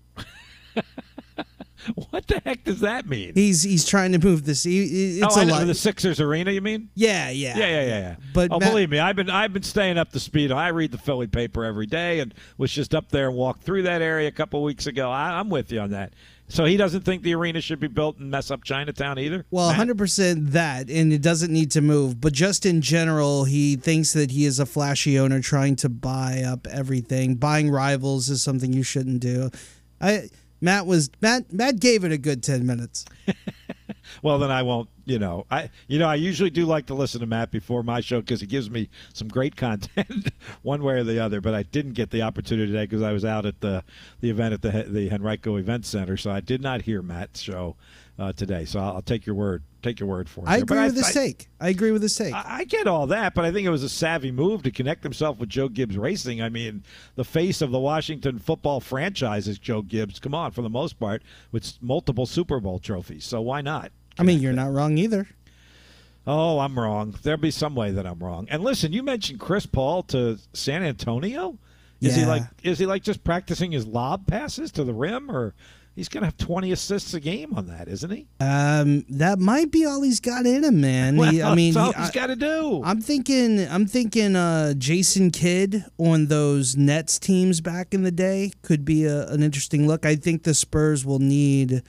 what 2.09 2.27
the 2.27 2.41
heck 2.45 2.63
does 2.63 2.81
that 2.81 3.07
mean? 3.07 3.33
He's 3.35 3.63
he's 3.63 3.85
trying 3.85 4.11
to 4.11 4.19
move 4.19 4.45
this. 4.45 4.65
It's 4.67 5.37
oh, 5.37 5.43
a 5.43 5.45
lot. 5.45 5.65
the 5.65 5.73
Sixers 5.73 6.19
arena. 6.19 6.51
You 6.51 6.61
mean? 6.61 6.89
Yeah, 6.95 7.29
yeah, 7.29 7.57
yeah, 7.57 7.67
yeah, 7.67 7.85
yeah. 7.85 8.15
But 8.33 8.51
oh, 8.51 8.59
Matt, 8.59 8.69
believe 8.69 8.89
me, 8.89 8.99
I've 8.99 9.15
been 9.15 9.29
I've 9.29 9.53
been 9.53 9.63
staying 9.63 9.97
up 9.97 10.11
to 10.11 10.19
speed. 10.19 10.51
I 10.51 10.69
read 10.69 10.91
the 10.91 10.97
Philly 10.97 11.27
paper 11.27 11.63
every 11.63 11.85
day, 11.85 12.19
and 12.19 12.33
was 12.57 12.71
just 12.71 12.93
up 12.93 13.09
there 13.09 13.27
and 13.27 13.37
walked 13.37 13.63
through 13.63 13.83
that 13.83 14.01
area 14.01 14.27
a 14.27 14.31
couple 14.31 14.61
weeks 14.63 14.87
ago. 14.87 15.09
I, 15.09 15.39
I'm 15.39 15.49
with 15.49 15.71
you 15.71 15.79
on 15.79 15.91
that. 15.91 16.13
So 16.49 16.65
he 16.65 16.77
doesn't 16.77 17.01
think 17.01 17.21
the 17.21 17.35
arena 17.35 17.61
should 17.61 17.79
be 17.79 17.87
built 17.87 18.17
and 18.17 18.31
mess 18.31 18.49
up 18.49 18.63
Chinatown 18.63 19.19
either? 19.19 19.45
Well, 19.51 19.71
Matt? 19.71 19.87
100% 19.87 20.51
that, 20.51 20.89
and 20.89 21.13
it 21.13 21.21
doesn't 21.21 21.53
need 21.53 21.71
to 21.71 21.81
move. 21.81 22.19
But 22.19 22.33
just 22.33 22.65
in 22.65 22.81
general, 22.81 23.43
he 23.43 23.75
thinks 23.75 24.13
that 24.13 24.31
he 24.31 24.45
is 24.45 24.59
a 24.59 24.65
flashy 24.65 25.19
owner 25.19 25.41
trying 25.41 25.75
to 25.77 25.89
buy 25.89 26.41
up 26.41 26.65
everything. 26.67 27.35
Buying 27.35 27.69
rivals 27.69 28.29
is 28.29 28.41
something 28.41 28.73
you 28.73 28.83
shouldn't 28.83 29.21
do. 29.21 29.51
I 30.01 30.29
Matt 30.59 30.85
was 30.87 31.09
Matt 31.21 31.53
Matt 31.53 31.79
gave 31.79 32.03
it 32.03 32.11
a 32.11 32.17
good 32.17 32.43
10 32.43 32.65
minutes. 32.65 33.05
well, 34.21 34.39
then 34.39 34.51
I 34.51 34.63
won't. 34.63 34.89
You 35.05 35.17
know, 35.17 35.47
I 35.49 35.71
you 35.87 35.97
know 35.97 36.07
I 36.07 36.15
usually 36.15 36.51
do 36.51 36.65
like 36.65 36.85
to 36.87 36.93
listen 36.93 37.21
to 37.21 37.25
Matt 37.25 37.49
before 37.49 37.81
my 37.81 37.99
show 37.99 38.21
because 38.21 38.41
he 38.41 38.47
gives 38.47 38.69
me 38.69 38.89
some 39.13 39.27
great 39.27 39.55
content, 39.55 40.29
one 40.61 40.83
way 40.83 40.95
or 40.95 41.03
the 41.03 41.19
other. 41.19 41.41
But 41.41 41.55
I 41.55 41.63
didn't 41.63 41.93
get 41.93 42.11
the 42.11 42.21
opportunity 42.21 42.71
today 42.71 42.83
because 42.83 43.01
I 43.01 43.11
was 43.11 43.25
out 43.25 43.45
at 43.45 43.61
the 43.61 43.83
the 44.21 44.29
event 44.29 44.53
at 44.53 44.61
the 44.61 44.83
the 44.87 45.11
Henrico 45.11 45.55
Event 45.55 45.85
Center, 45.85 46.15
so 46.15 46.29
I 46.29 46.41
did 46.41 46.61
not 46.61 46.83
hear 46.83 47.01
Matt's 47.01 47.41
show 47.41 47.75
uh, 48.19 48.33
today. 48.33 48.65
So 48.65 48.79
I'll, 48.79 48.95
I'll, 48.95 49.01
take 49.01 49.25
your 49.25 49.35
word. 49.35 49.63
Take 49.81 49.99
your 49.99 50.09
word 50.09 50.27
for 50.27 50.41
it. 50.41 50.49
I 50.49 50.57
agree 50.57 50.83
with 50.83 50.97
his 50.97 51.13
take. 51.13 51.47
I 51.61 51.69
agree 51.69 51.91
with 51.91 52.01
his 52.01 52.13
take. 52.13 52.33
I, 52.33 52.43
I, 52.59 52.63
get 52.65 52.85
all 52.85 53.07
that, 53.07 53.33
but 53.33 53.45
I 53.45 53.51
think 53.51 53.65
it 53.65 53.69
was 53.69 53.83
a 53.83 53.89
savvy 53.89 54.29
move 54.29 54.61
to 54.63 54.71
connect 54.71 55.03
himself 55.03 55.39
with 55.39 55.47
Joe 55.47 55.69
Gibbs 55.69 55.97
Racing. 55.97 56.41
I 56.41 56.49
mean, 56.49 56.83
the 57.15 57.23
face 57.23 57.61
of 57.61 57.71
the 57.71 57.79
Washington 57.79 58.37
football 58.37 58.81
franchise 58.81 59.47
is 59.47 59.57
Joe 59.57 59.81
Gibbs. 59.81 60.19
Come 60.19 60.35
on, 60.35 60.51
for 60.51 60.61
the 60.61 60.69
most 60.69 60.99
part, 60.99 61.23
with 61.53 61.81
multiple 61.81 62.25
Super 62.25 62.59
Bowl 62.59 62.79
trophies. 62.79 63.23
So 63.23 63.39
why 63.39 63.61
not? 63.61 63.93
I 64.19 64.23
mean, 64.23 64.39
you're 64.39 64.53
not 64.53 64.71
wrong 64.71 64.97
either. 64.97 65.27
Oh, 66.27 66.59
I'm 66.59 66.77
wrong. 66.77 67.15
There'll 67.23 67.39
be 67.39 67.51
some 67.51 67.73
way 67.73 67.91
that 67.91 68.05
I'm 68.05 68.19
wrong. 68.19 68.47
And 68.51 68.63
listen, 68.63 68.93
you 68.93 69.01
mentioned 69.01 69.39
Chris 69.39 69.65
Paul 69.65 70.03
to 70.03 70.37
San 70.53 70.83
Antonio. 70.83 71.57
Is 72.01 72.15
yeah. 72.15 72.23
he 72.23 72.29
like 72.29 72.43
is 72.63 72.79
he 72.79 72.85
like 72.85 73.03
just 73.03 73.23
practicing 73.23 73.71
his 73.71 73.85
lob 73.85 74.27
passes 74.27 74.71
to 74.73 74.83
the 74.83 74.93
rim 74.93 75.29
or 75.29 75.53
he's 75.95 76.07
going 76.07 76.21
to 76.21 76.27
have 76.27 76.37
20 76.37 76.71
assists 76.71 77.13
a 77.13 77.19
game 77.19 77.53
on 77.55 77.67
that, 77.67 77.89
isn't 77.89 78.09
he? 78.09 78.27
Um, 78.39 79.05
that 79.09 79.39
might 79.39 79.69
be 79.69 79.85
all 79.85 80.01
he's 80.01 80.21
got 80.21 80.45
in 80.45 80.63
him, 80.63 80.79
man. 80.79 81.17
Well, 81.17 81.31
he, 81.31 81.43
I 81.43 81.55
mean, 81.55 81.73
he, 81.73 81.91
has 81.91 82.11
got 82.11 82.27
to 82.27 82.37
do. 82.37 82.81
I'm 82.85 83.01
thinking, 83.01 83.67
I'm 83.67 83.85
thinking, 83.85 84.35
uh, 84.35 84.75
Jason 84.75 85.29
Kidd 85.29 85.83
on 85.97 86.27
those 86.27 86.77
Nets 86.77 87.19
teams 87.19 87.59
back 87.59 87.93
in 87.93 88.03
the 88.03 88.11
day 88.11 88.53
could 88.61 88.85
be 88.85 89.03
a, 89.05 89.27
an 89.27 89.43
interesting 89.43 89.87
look. 89.87 90.05
I 90.05 90.15
think 90.15 90.43
the 90.43 90.53
Spurs 90.53 91.05
will 91.05 91.19
need 91.19 91.83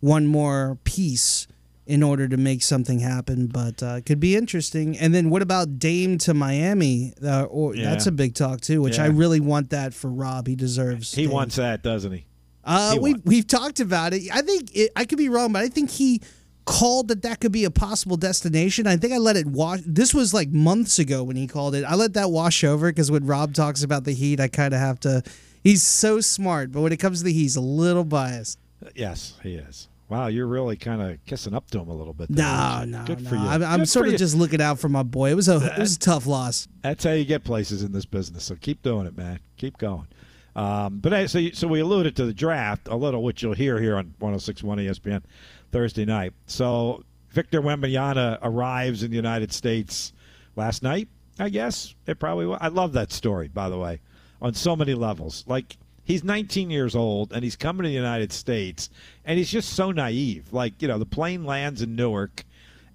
one 0.00 0.26
more 0.26 0.78
piece 0.84 1.48
in 1.86 2.02
order 2.02 2.26
to 2.28 2.36
make 2.36 2.62
something 2.62 2.98
happen, 2.98 3.46
but 3.46 3.82
uh, 3.82 4.00
could 4.00 4.18
be 4.18 4.34
interesting. 4.34 4.98
And 4.98 5.14
then 5.14 5.30
what 5.30 5.40
about 5.40 5.78
Dame 5.78 6.18
to 6.18 6.34
Miami? 6.34 7.14
Uh, 7.22 7.44
or 7.44 7.76
yeah. 7.76 7.90
that's 7.90 8.06
a 8.06 8.12
big 8.12 8.34
talk 8.34 8.60
too, 8.60 8.82
which 8.82 8.98
yeah. 8.98 9.04
I 9.04 9.06
really 9.08 9.40
want 9.40 9.70
that 9.70 9.94
for 9.94 10.10
Rob. 10.10 10.48
He 10.48 10.56
deserves. 10.56 11.14
He 11.14 11.22
Dame. 11.22 11.30
wants 11.32 11.56
that, 11.56 11.82
doesn't 11.82 12.12
he? 12.12 12.26
Uh, 12.64 12.96
we've 13.00 13.22
we've 13.24 13.46
talked 13.46 13.78
about 13.78 14.12
it. 14.12 14.22
I 14.32 14.42
think 14.42 14.74
it, 14.74 14.90
I 14.96 15.04
could 15.04 15.18
be 15.18 15.28
wrong, 15.28 15.52
but 15.52 15.62
I 15.62 15.68
think 15.68 15.90
he 15.90 16.20
called 16.64 17.06
that 17.08 17.22
that 17.22 17.38
could 17.38 17.52
be 17.52 17.64
a 17.64 17.70
possible 17.70 18.16
destination. 18.16 18.88
I 18.88 18.96
think 18.96 19.12
I 19.12 19.18
let 19.18 19.36
it 19.36 19.46
wash. 19.46 19.80
This 19.86 20.12
was 20.12 20.34
like 20.34 20.48
months 20.48 20.98
ago 20.98 21.22
when 21.22 21.36
he 21.36 21.46
called 21.46 21.76
it. 21.76 21.84
I 21.84 21.94
let 21.94 22.14
that 22.14 22.32
wash 22.32 22.64
over 22.64 22.90
because 22.90 23.08
when 23.08 23.24
Rob 23.24 23.54
talks 23.54 23.84
about 23.84 24.02
the 24.02 24.12
Heat, 24.12 24.40
I 24.40 24.48
kind 24.48 24.74
of 24.74 24.80
have 24.80 24.98
to. 25.00 25.22
He's 25.62 25.84
so 25.84 26.20
smart, 26.20 26.72
but 26.72 26.80
when 26.80 26.92
it 26.92 26.98
comes 26.98 27.18
to 27.20 27.24
the 27.24 27.32
Heat, 27.32 27.42
he's 27.42 27.56
a 27.56 27.60
little 27.60 28.04
biased. 28.04 28.58
Yes, 28.96 29.34
he 29.44 29.54
is. 29.54 29.86
Wow, 30.08 30.28
you're 30.28 30.46
really 30.46 30.76
kind 30.76 31.02
of 31.02 31.24
kissing 31.26 31.52
up 31.52 31.68
to 31.72 31.80
him 31.80 31.88
a 31.88 31.94
little 31.94 32.12
bit. 32.12 32.28
There, 32.30 32.44
no, 32.44 32.84
no, 32.86 33.04
Good 33.04 33.22
no. 33.22 33.30
for 33.30 33.36
you. 33.36 33.42
I'm, 33.42 33.62
I'm 33.62 33.86
sort 33.86 34.06
of 34.06 34.12
you. 34.12 34.18
just 34.18 34.36
looking 34.36 34.60
out 34.60 34.78
for 34.78 34.88
my 34.88 35.02
boy. 35.02 35.30
It 35.30 35.34
was 35.34 35.48
a 35.48 35.56
it 35.74 35.78
was 35.78 35.96
a 35.96 35.98
tough 35.98 36.26
loss. 36.26 36.68
That's 36.82 37.02
how 37.02 37.12
you 37.12 37.24
get 37.24 37.42
places 37.42 37.82
in 37.82 37.92
this 37.92 38.06
business. 38.06 38.44
So 38.44 38.54
keep 38.54 38.82
doing 38.82 39.06
it, 39.06 39.16
man. 39.16 39.40
Keep 39.56 39.78
going. 39.78 40.06
Um, 40.54 41.00
but 41.00 41.28
so, 41.28 41.50
so 41.50 41.68
we 41.68 41.80
alluded 41.80 42.16
to 42.16 42.24
the 42.24 42.32
draft 42.32 42.88
a 42.88 42.96
little, 42.96 43.22
which 43.22 43.42
you'll 43.42 43.52
hear 43.54 43.78
here 43.78 43.96
on 43.96 44.14
106.1 44.20 44.62
ESPN 44.88 45.22
Thursday 45.70 46.06
night. 46.06 46.32
So 46.46 47.04
Victor 47.30 47.60
Wembanyama 47.60 48.38
arrives 48.42 49.02
in 49.02 49.10
the 49.10 49.16
United 49.16 49.52
States 49.52 50.14
last 50.54 50.82
night. 50.82 51.08
I 51.38 51.50
guess 51.50 51.94
it 52.06 52.18
probably. 52.18 52.46
Was. 52.46 52.58
I 52.62 52.68
love 52.68 52.94
that 52.94 53.12
story, 53.12 53.48
by 53.48 53.68
the 53.68 53.78
way, 53.78 54.00
on 54.40 54.54
so 54.54 54.74
many 54.76 54.94
levels. 54.94 55.44
Like 55.46 55.76
he's 56.06 56.24
19 56.24 56.70
years 56.70 56.96
old 56.96 57.34
and 57.34 57.44
he's 57.44 57.56
coming 57.56 57.82
to 57.82 57.88
the 57.90 57.94
United 57.94 58.32
States, 58.32 58.88
and 59.26 59.36
he's 59.36 59.50
just 59.50 59.74
so 59.74 59.92
naive. 59.92 60.50
Like 60.54 60.80
you 60.80 60.88
know, 60.88 60.98
the 60.98 61.04
plane 61.04 61.44
lands 61.44 61.82
in 61.82 61.94
Newark, 61.94 62.44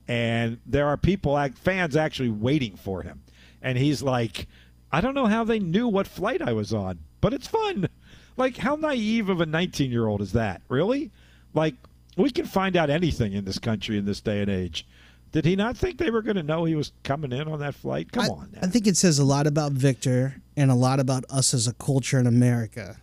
and 0.08 0.58
there 0.66 0.88
are 0.88 0.98
people, 0.98 1.40
fans, 1.56 1.96
actually 1.96 2.30
waiting 2.30 2.76
for 2.76 3.04
him, 3.04 3.22
and 3.62 3.78
he's 3.78 4.02
like, 4.02 4.48
I 4.92 5.02
don't 5.02 5.14
know 5.14 5.28
how 5.28 5.44
they 5.44 5.60
knew 5.60 5.88
what 5.88 6.08
flight 6.08 6.42
I 6.42 6.54
was 6.54 6.74
on 6.74 6.98
but 7.22 7.34
it's 7.34 7.48
fun. 7.48 7.88
Like, 8.36 8.58
how 8.58 8.76
naive 8.76 9.30
of 9.30 9.40
a 9.40 9.46
19 9.46 9.92
year 9.92 10.08
old 10.08 10.22
is 10.22 10.34
that? 10.34 10.62
Really? 10.68 11.12
Like, 11.54 11.76
we 12.18 12.32
can 12.32 12.46
find 12.46 12.76
out 12.76 12.90
anything 12.90 13.34
in 13.34 13.46
this 13.46 13.60
country 13.60 13.98
in 13.98 14.06
this 14.06 14.20
day 14.20 14.42
and 14.42 14.50
age. 14.50 14.86
Did 15.32 15.46
he 15.46 15.56
not 15.56 15.78
think 15.78 15.98
they 15.98 16.10
were 16.10 16.22
going 16.22 16.36
to 16.36 16.44
know 16.44 16.66
he 16.66 16.76
was 16.76 16.92
coming 17.04 17.32
in 17.32 17.48
on 17.48 17.60
that 17.60 17.76
flight? 17.76 18.12
Come 18.12 18.24
I, 18.24 18.28
on. 18.28 18.50
I 18.62 18.68
think 18.68 18.86
it 18.86 18.98
says 18.98 19.18
a 19.18 19.24
lot 19.24 19.48
about 19.48 19.72
Victor 19.72 20.42
and 20.62 20.70
a 20.70 20.76
lot 20.76 21.00
about 21.00 21.26
us 21.30 21.54
as 21.54 21.68
a 21.68 21.74
culture 21.74 22.20
in 22.20 22.28
America. 22.28 22.98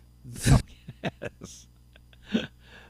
yes. 0.45 1.67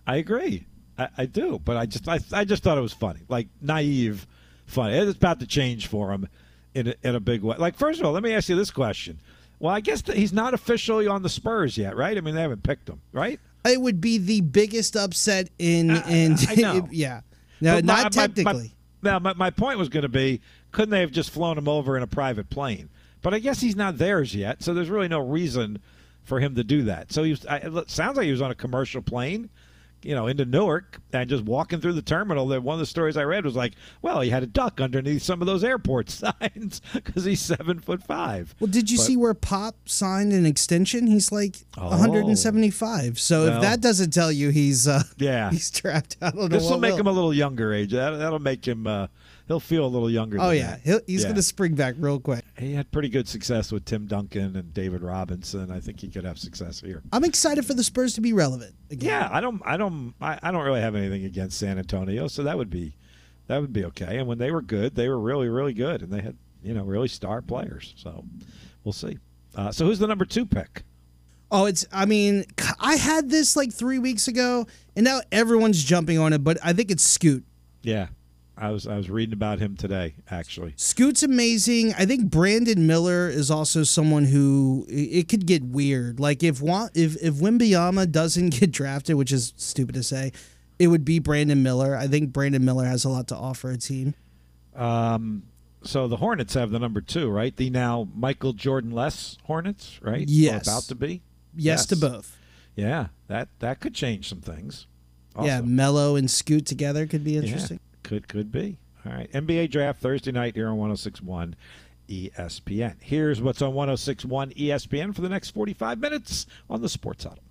I 0.06 0.18
agree. 0.18 0.66
I, 0.98 1.10
I, 1.18 1.26
do, 1.26 1.60
but 1.64 1.76
I 1.76 1.86
just 1.88 2.08
I, 2.08 2.20
I 2.32 2.46
just 2.46 2.62
thought 2.62 2.78
it 2.78 2.82
was 2.82 2.94
funny, 2.94 3.22
like 3.30 3.48
naive, 3.62 4.28
funny. 4.68 4.96
It's 4.96 5.18
about 5.18 5.40
to 5.40 5.48
change 5.48 5.88
for 5.88 6.12
him 6.12 6.28
in 6.76 6.90
a, 6.90 6.96
in 7.04 7.16
a 7.16 7.20
big 7.20 7.42
way. 7.42 7.56
Like, 7.58 7.76
first 7.76 8.00
of 8.00 8.06
all, 8.06 8.12
let 8.12 8.22
me 8.22 8.34
ask 8.34 8.48
you 8.48 8.56
this 8.56 8.70
question: 8.70 9.20
well, 9.60 9.74
I 9.74 9.80
guess 9.80 10.04
he's 10.06 10.34
not 10.34 10.54
officially 10.54 11.08
on 11.08 11.24
the 11.24 11.30
Spurs 11.30 11.78
yet, 11.78 11.96
right? 11.96 12.16
I 12.16 12.22
mean, 12.22 12.36
they 12.36 12.42
haven't 12.42 12.64
picked 12.64 12.90
him, 12.90 13.02
right? 13.12 13.40
It 13.66 13.82
would 13.82 14.00
be 14.00 14.18
the 14.18 14.42
biggest 14.42 14.96
upset 14.96 15.50
in 15.58 15.92
uh, 15.92 16.04
in 16.08 16.38
yeah. 16.92 17.22
No, 17.62 17.80
not 17.80 18.04
my, 18.04 18.10
technically. 18.10 18.74
My, 19.02 19.12
now, 19.12 19.20
my, 19.20 19.34
my 19.34 19.50
point 19.50 19.80
was 19.80 19.90
going 19.90 20.04
to 20.04 20.10
be, 20.10 20.42
couldn't 20.72 20.92
they 20.92 21.02
have 21.02 21.12
just 21.12 21.30
flown 21.30 21.58
him 21.58 21.68
over 21.68 21.98
in 21.98 22.04
a 22.04 22.08
private 22.08 22.50
plane? 22.50 22.90
But 23.22 23.34
I 23.34 23.40
guess 23.40 23.62
he's 23.62 23.76
not 23.76 23.98
theirs 23.98 24.34
yet, 24.34 24.64
so 24.64 24.74
there's 24.74 24.90
really 24.90 25.08
no 25.08 25.20
reason 25.20 25.80
for 26.24 26.40
him 26.40 26.56
to 26.56 26.64
do 26.64 26.84
that. 26.84 27.12
So 27.12 27.24
he 27.24 27.32
was, 27.32 27.46
I, 27.46 27.58
it 27.58 27.90
sounds 27.90 28.18
like 28.18 28.26
he 28.26 28.32
was 28.32 28.42
on 28.42 28.52
a 28.52 28.56
commercial 28.56 29.02
plane 29.02 29.50
you 30.04 30.16
know, 30.16 30.28
into 30.28 30.46
Newark 30.46 31.02
and 31.12 31.30
just 31.30 31.44
walking 31.44 31.82
through 31.82 31.94
the 31.94 32.02
terminal. 32.02 32.48
That 32.48 32.64
one 32.64 32.74
of 32.74 32.80
the 32.80 32.86
stories 32.86 33.18
I 33.18 33.24
read 33.24 33.44
was 33.44 33.56
like, 33.56 33.74
well, 34.02 34.22
he 34.22 34.30
had 34.30 34.44
a 34.44 34.48
duck 34.48 34.80
underneath 34.80 35.22
some 35.22 35.42
of 35.42 35.48
those 35.48 35.64
airport 35.64 36.10
signs 36.10 36.82
because 36.94 37.26
he's 37.26 37.42
seven 37.42 37.80
foot 37.80 38.04
five. 38.04 38.56
Well, 38.60 38.70
did 38.70 38.90
you 38.90 38.98
but, 38.98 39.04
see 39.04 39.18
where 39.18 39.34
Pop 39.34 39.76
signed 39.86 40.32
an 40.32 40.46
extension? 40.46 41.08
He's 41.08 41.32
like 41.32 41.58
oh, 41.78 41.90
175. 41.90 43.20
So 43.20 43.46
well, 43.46 43.56
if 43.56 43.62
that 43.62 43.82
doesn't 43.82 44.12
tell 44.12 44.32
you 44.32 44.50
he's 44.50 44.88
uh, 44.88 45.04
yeah 45.18 45.50
he's 45.52 45.70
trapped 45.70 46.18
out, 46.22 46.36
this 46.50 46.70
will 46.70 46.80
make 46.80 46.96
him 46.98 47.08
a 47.08 47.12
little 47.12 47.34
younger 47.34 47.74
age. 47.74 47.92
That, 47.92 48.12
that'll 48.12 48.40
make 48.40 48.66
him. 48.68 48.88
Uh, 48.88 49.08
he'll 49.50 49.60
feel 49.60 49.86
a 49.86 49.88
little 49.88 50.10
younger. 50.10 50.38
Oh 50.40 50.52
yeah, 50.52 50.78
he's 50.84 51.02
yeah. 51.08 51.24
going 51.24 51.36
to 51.36 51.42
spring 51.42 51.76
back 51.76 51.96
real 51.98 52.22
quick. 52.22 52.46
He 52.58 52.74
had 52.74 52.90
pretty 52.92 53.10
good 53.10 53.28
success 53.28 53.74
with 53.74 53.84
Tim 53.84 54.06
Duncan 54.06 54.56
and 54.56 54.74
David 54.74 55.02
Robinson. 55.02 55.70
I 55.72 55.82
think 55.82 56.00
he 56.00 56.08
could 56.08 56.24
have 56.24 56.40
success 56.40 56.80
here. 56.80 57.02
I'm 57.12 57.26
excited 57.26 57.66
for 57.66 57.74
the 57.74 57.84
Spurs 57.84 58.14
to 58.14 58.22
be 58.22 58.32
relevant. 58.32 58.76
Again. 58.90 59.10
Yeah, 59.10 59.30
I 59.30 59.42
don't, 59.42 59.62
I 59.66 59.76
don't, 59.76 60.14
I, 60.22 60.40
I 60.42 60.52
don't 60.52 60.64
really 60.64 60.82
have 60.82 60.96
anything 60.96 61.26
against 61.26 61.60
San 61.60 61.78
Antonio, 61.78 62.30
so 62.30 62.44
that 62.44 62.58
would 62.58 62.70
be, 62.70 62.96
that 63.48 63.60
would 63.60 63.74
be 63.74 63.84
okay. 63.86 64.20
And 64.20 64.28
when 64.28 64.38
they 64.38 64.52
were 64.52 64.62
good, 64.62 64.96
they 64.96 65.10
were 65.10 65.20
really, 65.20 65.50
really 65.50 65.74
good, 65.74 66.02
and 66.02 66.14
they 66.14 66.22
had, 66.22 66.38
you 66.64 66.74
know, 66.74 66.84
really 66.84 67.10
star 67.10 67.42
players. 67.42 67.94
So 67.98 68.24
we'll 68.86 68.94
see. 68.94 69.18
Uh, 69.56 69.72
so 69.72 69.86
who's 69.86 70.00
the 70.00 70.08
number 70.08 70.26
two 70.26 70.46
pick? 70.46 70.84
Oh, 71.52 71.66
it's. 71.66 71.84
I 71.92 72.06
mean, 72.06 72.46
I 72.80 72.96
had 72.96 73.32
this 73.32 73.56
like 73.56 73.74
three 73.74 73.98
weeks 73.98 74.28
ago, 74.28 74.68
and 74.96 75.04
now 75.04 75.22
everyone's 75.32 75.84
jumping 75.84 76.20
on 76.20 76.32
it. 76.32 76.44
But 76.44 76.60
I 76.64 76.74
think 76.74 76.92
it's 76.92 77.04
Scoot. 77.04 77.44
Yeah, 77.82 78.10
I 78.60 78.72
was 78.72 78.86
I 78.86 78.98
was 78.98 79.10
reading 79.10 79.34
about 79.34 79.60
him 79.60 79.78
today, 79.78 80.16
actually. 80.30 80.74
Scoot's 80.76 81.24
amazing. 81.24 81.94
I 81.98 82.06
think 82.06 82.30
Brandon 82.30 82.86
Miller 82.86 83.30
is 83.30 83.50
also 83.50 83.84
someone 83.84 84.26
who 84.26 84.86
it 84.90 85.30
could 85.30 85.46
get 85.46 85.64
weird. 85.64 86.20
Like 86.20 86.44
if 86.44 86.62
if 86.62 87.16
if 87.24 87.36
Wembanyama 87.36 88.12
doesn't 88.12 88.50
get 88.60 88.72
drafted, 88.72 89.16
which 89.16 89.32
is 89.32 89.54
stupid 89.56 89.96
to 89.96 90.04
say, 90.04 90.34
it 90.78 90.88
would 90.88 91.06
be 91.06 91.20
Brandon 91.20 91.64
Miller. 91.64 91.96
I 91.96 92.08
think 92.08 92.34
Brandon 92.34 92.64
Miller 92.64 92.86
has 92.86 93.06
a 93.06 93.10
lot 93.10 93.30
to 93.30 93.36
offer 93.36 93.72
a 93.72 93.78
team. 93.78 94.14
Um. 94.76 95.44
So 95.82 96.10
the 96.10 96.18
Hornets 96.18 96.56
have 96.56 96.72
the 96.72 96.80
number 96.80 97.00
two, 97.00 97.30
right? 97.30 97.56
The 97.56 97.70
now 97.70 98.10
Michael 98.14 98.52
Jordan 98.52 98.92
less 98.92 99.38
Hornets, 99.46 99.98
right? 100.02 100.28
Yes. 100.28 100.68
Or 100.68 100.72
about 100.72 100.84
to 100.84 100.96
be. 100.96 101.22
Yes, 101.56 101.80
yes, 101.80 101.86
to 101.88 101.96
both. 101.96 102.38
Yeah, 102.76 103.08
that 103.28 103.48
that 103.60 103.80
could 103.80 103.96
change 103.96 104.28
some 104.28 104.42
things. 104.42 104.88
Also. 105.36 105.48
Yeah, 105.48 105.62
Mello 105.62 106.18
and 106.18 106.30
Scoot 106.30 106.66
together 106.66 107.08
could 107.08 107.24
be 107.24 107.38
interesting. 107.38 107.80
Yeah. 107.82 107.89
Could 108.10 108.28
could 108.28 108.52
be. 108.52 108.80
All 109.06 109.12
right. 109.12 109.32
NBA 109.34 109.70
draft 109.70 110.02
Thursday 110.02 110.32
night 110.32 110.56
here 110.56 110.68
on 110.68 110.78
1061 110.78 111.56
ESPN. 112.10 112.96
Here's 113.00 113.40
what's 113.40 113.62
on 113.62 113.76
1061 113.76 114.50
ESPN 114.54 115.14
for 115.14 115.22
the 115.22 115.30
next 115.30 115.52
45 115.52 116.00
minutes 116.00 116.48
on 116.72 116.82
the 116.82 116.90
Sports 116.90 117.26
Huddle. 117.26 117.44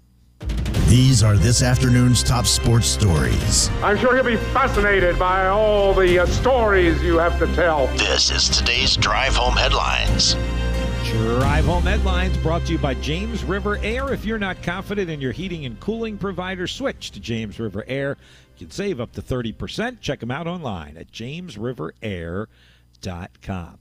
These 0.88 1.22
are 1.22 1.36
this 1.36 1.62
afternoon's 1.62 2.24
top 2.24 2.44
sports 2.44 2.88
stories. 2.88 3.70
I'm 3.84 3.96
sure 3.98 4.16
you'll 4.16 4.24
be 4.24 4.36
fascinated 4.52 5.16
by 5.16 5.46
all 5.46 5.94
the 5.94 6.18
uh, 6.18 6.26
stories 6.26 7.00
you 7.04 7.18
have 7.18 7.38
to 7.38 7.46
tell. 7.54 7.86
This 7.96 8.32
is 8.32 8.48
today's 8.48 8.96
Drive 8.96 9.36
Home 9.36 9.54
Headlines. 9.54 10.34
Drive 11.04 11.66
Home 11.66 11.84
Headlines 11.84 12.36
brought 12.38 12.66
to 12.66 12.72
you 12.72 12.78
by 12.78 12.94
James 12.94 13.44
River 13.44 13.78
Air. 13.78 14.12
If 14.12 14.24
you're 14.24 14.40
not 14.40 14.60
confident 14.64 15.08
in 15.08 15.20
your 15.20 15.32
heating 15.32 15.66
and 15.66 15.78
cooling 15.78 16.18
provider, 16.18 16.66
switch 16.66 17.12
to 17.12 17.20
James 17.20 17.60
River 17.60 17.84
Air. 17.86 18.16
Can 18.58 18.70
save 18.70 19.00
up 19.00 19.12
to 19.12 19.22
30%. 19.22 20.00
Check 20.00 20.20
them 20.20 20.30
out 20.30 20.46
online 20.46 20.96
at 20.96 21.12
jamesriverair.com. 21.12 23.78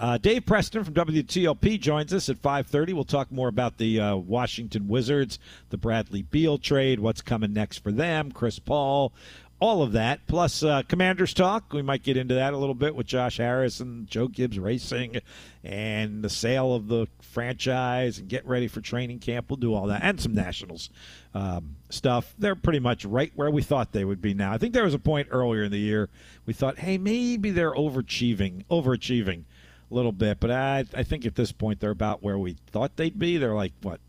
Uh, 0.00 0.16
Dave 0.16 0.46
Preston 0.46 0.82
from 0.82 0.94
WTOP 0.94 1.78
joins 1.78 2.14
us 2.14 2.30
at 2.30 2.40
5:30. 2.40 2.94
We'll 2.94 3.04
talk 3.04 3.30
more 3.30 3.48
about 3.48 3.76
the 3.76 4.00
uh, 4.00 4.16
Washington 4.16 4.88
Wizards, 4.88 5.38
the 5.68 5.76
Bradley 5.76 6.22
Beal 6.22 6.56
trade, 6.56 7.00
what's 7.00 7.20
coming 7.20 7.52
next 7.52 7.82
for 7.82 7.92
them, 7.92 8.32
Chris 8.32 8.58
Paul, 8.58 9.12
all 9.60 9.82
of 9.82 9.92
that, 9.92 10.26
plus 10.26 10.62
uh, 10.62 10.82
Commanders 10.88 11.34
talk. 11.34 11.74
We 11.74 11.82
might 11.82 12.02
get 12.02 12.16
into 12.16 12.34
that 12.34 12.54
a 12.54 12.56
little 12.56 12.74
bit 12.74 12.96
with 12.96 13.06
Josh 13.06 13.36
Harris 13.36 13.78
and 13.78 14.06
Joe 14.06 14.26
Gibbs 14.26 14.58
Racing 14.58 15.20
and 15.62 16.24
the 16.24 16.30
sale 16.30 16.74
of 16.74 16.88
the 16.88 17.06
franchise 17.20 18.18
and 18.18 18.26
get 18.26 18.46
ready 18.46 18.68
for 18.68 18.80
training 18.80 19.18
camp. 19.18 19.50
We'll 19.50 19.58
do 19.58 19.74
all 19.74 19.86
that 19.88 20.02
and 20.02 20.18
some 20.18 20.34
Nationals 20.34 20.88
um, 21.34 21.76
stuff. 21.90 22.34
They're 22.38 22.54
pretty 22.54 22.78
much 22.78 23.04
right 23.04 23.32
where 23.34 23.50
we 23.50 23.60
thought 23.60 23.92
they 23.92 24.04
would 24.04 24.22
be 24.22 24.32
now. 24.32 24.50
I 24.50 24.56
think 24.56 24.72
there 24.72 24.84
was 24.84 24.94
a 24.94 24.98
point 24.98 25.28
earlier 25.30 25.64
in 25.64 25.72
the 25.72 25.78
year 25.78 26.08
we 26.46 26.54
thought, 26.54 26.78
hey, 26.78 26.96
maybe 26.96 27.50
they're 27.50 27.74
overachieving, 27.74 28.64
overachieving 28.70 29.44
a 29.90 29.94
little 29.94 30.12
bit, 30.12 30.40
but 30.40 30.50
I, 30.50 30.86
I 30.94 31.02
think 31.02 31.26
at 31.26 31.34
this 31.34 31.52
point 31.52 31.80
they're 31.80 31.90
about 31.90 32.22
where 32.22 32.38
we 32.38 32.56
thought 32.70 32.96
they'd 32.96 33.18
be. 33.18 33.36
They're 33.36 33.54
like, 33.54 33.74
what, 33.82 34.00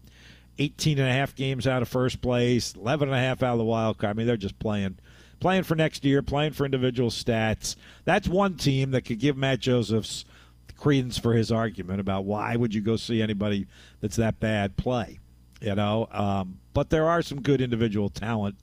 18 0.59 0.97
and 0.97 1.09
a 1.09 1.13
half 1.13 1.35
games 1.35 1.67
out 1.67 1.81
of 1.81 1.89
first 1.89 2.21
place, 2.21 2.73
11 2.73 3.09
and 3.09 3.17
a 3.17 3.19
half 3.19 3.43
out 3.43 3.53
of 3.53 3.57
the 3.57 3.65
wild 3.65 3.97
card. 3.97 4.11
I 4.11 4.13
mean, 4.13 4.27
they're 4.27 4.37
just 4.37 4.57
playing– 4.57 4.97
playing 5.41 5.63
for 5.63 5.75
next 5.75 6.05
year, 6.05 6.21
playing 6.21 6.53
for 6.53 6.63
individual 6.65 7.09
stats. 7.09 7.75
That's 8.05 8.29
one 8.29 8.55
team 8.55 8.91
that 8.91 9.01
could 9.01 9.19
give 9.19 9.35
Matt 9.35 9.59
Josephs 9.59 10.23
credence 10.77 11.17
for 11.17 11.33
his 11.33 11.51
argument 11.51 11.99
about 11.99 12.23
why 12.23 12.55
would 12.55 12.73
you 12.73 12.79
go 12.81 12.95
see 12.95 13.21
anybody 13.21 13.67
that's 13.99 14.15
that 14.15 14.39
bad 14.39 14.77
play, 14.77 15.19
you 15.59 15.75
know. 15.75 16.07
Um, 16.11 16.59
but 16.73 16.89
there 16.89 17.09
are 17.09 17.21
some 17.21 17.41
good 17.41 17.59
individual 17.59 18.07
talent 18.09 18.55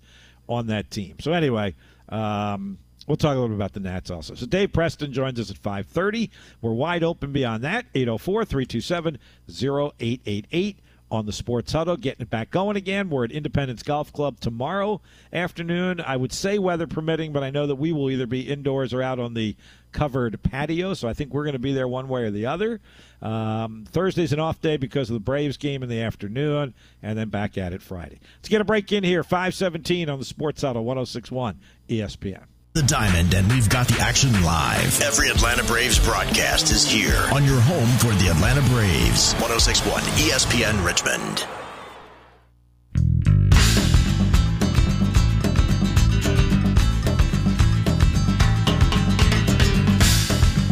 on 0.48 0.68
that 0.68 0.90
team. 0.90 1.16
So 1.20 1.32
anyway. 1.32 1.74
Um, 2.08 2.78
We'll 3.06 3.16
talk 3.16 3.36
a 3.36 3.40
little 3.40 3.48
bit 3.48 3.54
about 3.54 3.72
the 3.72 3.80
Nats 3.80 4.10
also. 4.10 4.34
So 4.34 4.44
Dave 4.44 4.74
Preston 4.74 5.14
joins 5.14 5.40
us 5.40 5.50
at 5.50 5.56
5:30. 5.56 6.28
We're 6.60 6.74
wide 6.74 7.02
open 7.02 7.32
beyond 7.32 7.64
that. 7.64 7.86
804-327-0888 7.94 10.76
on 11.10 11.26
the 11.26 11.32
Sports 11.32 11.72
Huddle, 11.72 11.96
getting 11.96 12.22
it 12.22 12.30
back 12.30 12.50
going 12.50 12.76
again. 12.76 13.10
We're 13.10 13.24
at 13.24 13.32
Independence 13.32 13.82
Golf 13.82 14.12
Club 14.12 14.40
tomorrow 14.40 15.00
afternoon. 15.32 16.00
I 16.00 16.16
would 16.16 16.32
say 16.32 16.58
weather 16.58 16.86
permitting, 16.86 17.32
but 17.32 17.42
I 17.42 17.50
know 17.50 17.66
that 17.66 17.76
we 17.76 17.92
will 17.92 18.10
either 18.10 18.26
be 18.26 18.42
indoors 18.42 18.92
or 18.92 19.02
out 19.02 19.18
on 19.18 19.34
the 19.34 19.56
covered 19.92 20.42
patio, 20.42 20.94
so 20.94 21.08
I 21.08 21.14
think 21.14 21.32
we're 21.32 21.44
going 21.44 21.54
to 21.54 21.58
be 21.58 21.72
there 21.72 21.88
one 21.88 22.08
way 22.08 22.24
or 22.24 22.30
the 22.30 22.46
other. 22.46 22.80
Um, 23.22 23.84
Thursday's 23.88 24.32
an 24.32 24.40
off 24.40 24.60
day 24.60 24.76
because 24.76 25.08
of 25.08 25.14
the 25.14 25.20
Braves 25.20 25.56
game 25.56 25.82
in 25.82 25.88
the 25.88 26.02
afternoon, 26.02 26.74
and 27.02 27.18
then 27.18 27.30
back 27.30 27.56
at 27.56 27.72
it 27.72 27.82
Friday. 27.82 28.20
Let's 28.36 28.48
get 28.48 28.60
a 28.60 28.64
break 28.64 28.92
in 28.92 29.04
here, 29.04 29.22
517 29.22 30.10
on 30.10 30.18
the 30.18 30.24
Sports 30.24 30.62
Huddle, 30.62 30.84
1061 30.84 31.58
ESPN 31.88 32.44
the 32.78 32.86
diamond, 32.86 33.34
and 33.34 33.50
we've 33.50 33.68
got 33.68 33.88
the 33.88 33.98
action 33.98 34.30
live. 34.44 35.02
Every 35.02 35.30
Atlanta 35.30 35.64
Braves 35.64 35.98
broadcast 35.98 36.70
is 36.70 36.86
here 36.86 37.26
on 37.32 37.42
your 37.44 37.60
home 37.60 37.88
for 37.98 38.14
the 38.22 38.30
Atlanta 38.30 38.60
Braves. 38.68 39.32
1061 39.40 40.00
ESPN 40.14 40.86
Richmond. 40.86 41.44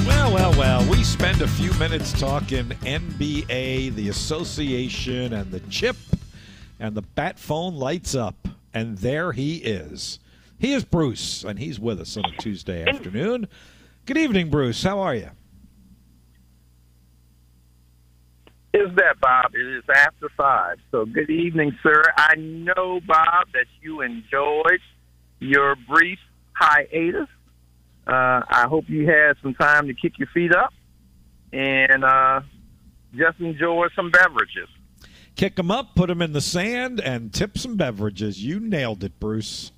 Well, 0.07 0.33
well, 0.33 0.53
well. 0.57 0.89
We 0.89 1.03
spend 1.03 1.43
a 1.43 1.49
few 1.49 1.73
minutes 1.73 2.13
talking 2.13 2.67
NBA, 2.67 3.97
the 3.97 4.11
association, 4.11 5.33
and 5.33 5.51
the 5.51 5.59
chip, 5.71 5.97
and 6.79 6.95
the 6.95 7.03
bat 7.03 7.37
phone 7.41 7.75
lights 7.75 8.15
up, 8.15 8.37
and 8.73 8.97
there 8.99 9.33
he 9.33 9.57
is. 9.57 10.21
He 10.59 10.73
is 10.73 10.85
Bruce, 10.85 11.45
and 11.45 11.59
he's 11.59 11.79
with 11.79 12.01
us 12.01 12.17
on 12.17 12.25
a 12.25 12.37
Tuesday 12.39 12.89
afternoon. 12.89 13.49
Good 14.07 14.17
evening, 14.17 14.51
Bruce. 14.51 14.83
How 14.83 15.01
are 15.01 15.15
you? 15.15 15.31
Is 18.73 18.95
that 18.97 19.21
Bob? 19.21 19.55
It 19.55 19.67
is 19.67 19.85
after 19.95 20.29
five. 20.37 20.79
So 20.91 21.05
good 21.05 21.31
evening, 21.31 21.77
sir. 21.83 22.03
I 22.17 22.35
know, 22.37 23.01
Bob, 23.07 23.49
that 23.53 23.67
you 23.81 24.01
enjoyed 24.03 24.81
your 25.41 25.77
brief 25.89 26.19
hiatus. 26.53 27.29
Uh, 28.07 28.43
I 28.49 28.67
hope 28.69 28.85
you 28.89 29.07
had 29.07 29.37
some 29.43 29.55
time 29.55 29.89
to 29.89 29.95
kick 29.95 30.19
your 30.19 30.29
feet 30.33 30.55
up 30.55 30.73
and 31.53 32.05
uh, 32.05 32.41
just 33.15 33.41
enjoy 33.41 33.89
some 33.95 34.11
beverages. 34.11 34.69
Kick 35.37 35.57
them 35.57 35.71
up, 35.71 35.95
put 35.95 36.09
them 36.09 36.23
in 36.23 36.33
the 36.33 36.41
sand, 36.41 37.01
and 37.01 37.33
tip 37.33 37.59
some 37.59 37.77
beverages. 37.77 38.43
You 38.43 38.61
nailed 38.61 39.05
it, 39.05 39.19
Bruce. 39.21 39.73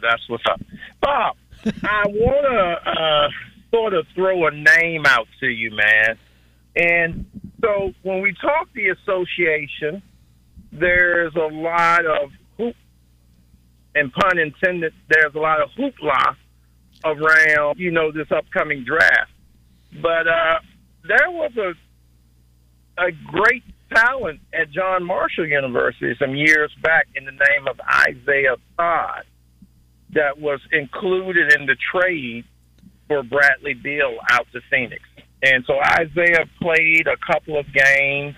That's 0.00 0.28
what's 0.28 0.44
up. 0.50 0.60
Bob, 1.00 1.36
I 1.82 2.04
want 2.06 2.46
to 2.46 2.90
uh, 2.90 3.28
sort 3.70 3.94
of 3.94 4.06
throw 4.14 4.46
a 4.46 4.50
name 4.50 5.06
out 5.06 5.28
to 5.40 5.46
you, 5.46 5.70
man. 5.70 6.18
And 6.74 7.26
so 7.62 7.92
when 8.02 8.20
we 8.20 8.34
talk 8.40 8.68
the 8.74 8.88
association, 8.88 10.02
there's 10.72 11.34
a 11.34 11.54
lot 11.54 12.04
of 12.04 12.30
hoop, 12.58 12.76
and 13.94 14.12
pun 14.12 14.38
intended, 14.38 14.92
there's 15.08 15.34
a 15.34 15.38
lot 15.38 15.62
of 15.62 15.70
hoopla 15.70 16.36
around, 17.04 17.78
you 17.78 17.90
know, 17.90 18.12
this 18.12 18.30
upcoming 18.30 18.84
draft. 18.84 19.30
But 20.02 20.28
uh, 20.28 20.58
there 21.04 21.30
was 21.30 21.52
a 21.56 21.72
a 22.98 23.12
great 23.26 23.62
talent 23.94 24.40
at 24.52 24.70
John 24.70 25.04
Marshall 25.04 25.46
University 25.46 26.14
some 26.18 26.34
years 26.34 26.72
back 26.82 27.06
in 27.14 27.24
the 27.24 27.32
name 27.32 27.68
of 27.68 27.78
Isaiah 27.80 28.56
Todd 28.76 29.24
that 30.16 30.40
was 30.40 30.60
included 30.72 31.52
in 31.52 31.66
the 31.66 31.76
trade 31.92 32.44
for 33.06 33.22
Bradley 33.22 33.74
Beal 33.74 34.16
out 34.30 34.46
to 34.52 34.60
Phoenix. 34.70 35.02
And 35.42 35.64
so 35.66 35.78
Isaiah 35.78 36.46
played 36.60 37.06
a 37.06 37.16
couple 37.16 37.58
of 37.58 37.66
games 37.72 38.34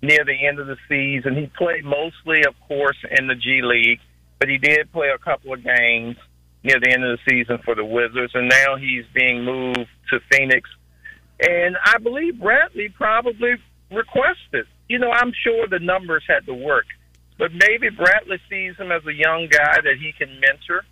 near 0.00 0.24
the 0.24 0.46
end 0.46 0.58
of 0.58 0.68
the 0.68 0.76
season. 0.88 1.36
He 1.36 1.50
played 1.58 1.84
mostly, 1.84 2.44
of 2.46 2.54
course, 2.68 2.96
in 3.10 3.26
the 3.26 3.34
G 3.34 3.60
League, 3.62 4.00
but 4.38 4.48
he 4.48 4.58
did 4.58 4.90
play 4.92 5.08
a 5.08 5.18
couple 5.18 5.52
of 5.52 5.62
games 5.62 6.16
near 6.62 6.78
the 6.80 6.90
end 6.90 7.04
of 7.04 7.18
the 7.18 7.30
season 7.30 7.58
for 7.64 7.74
the 7.74 7.84
Wizards. 7.84 8.32
And 8.34 8.48
now 8.48 8.76
he's 8.76 9.04
being 9.12 9.44
moved 9.44 9.86
to 10.10 10.20
Phoenix. 10.30 10.70
And 11.40 11.76
I 11.84 11.98
believe 11.98 12.40
Bradley 12.40 12.88
probably 12.88 13.56
requested. 13.90 14.66
You 14.88 14.98
know, 15.00 15.10
I'm 15.10 15.32
sure 15.44 15.66
the 15.66 15.80
numbers 15.80 16.22
had 16.28 16.46
to 16.46 16.54
work, 16.54 16.86
but 17.38 17.50
maybe 17.52 17.90
Bradley 17.90 18.38
sees 18.48 18.76
him 18.76 18.92
as 18.92 19.04
a 19.04 19.12
young 19.12 19.48
guy 19.50 19.80
that 19.82 19.96
he 20.00 20.12
can 20.16 20.40
mentor 20.40 20.84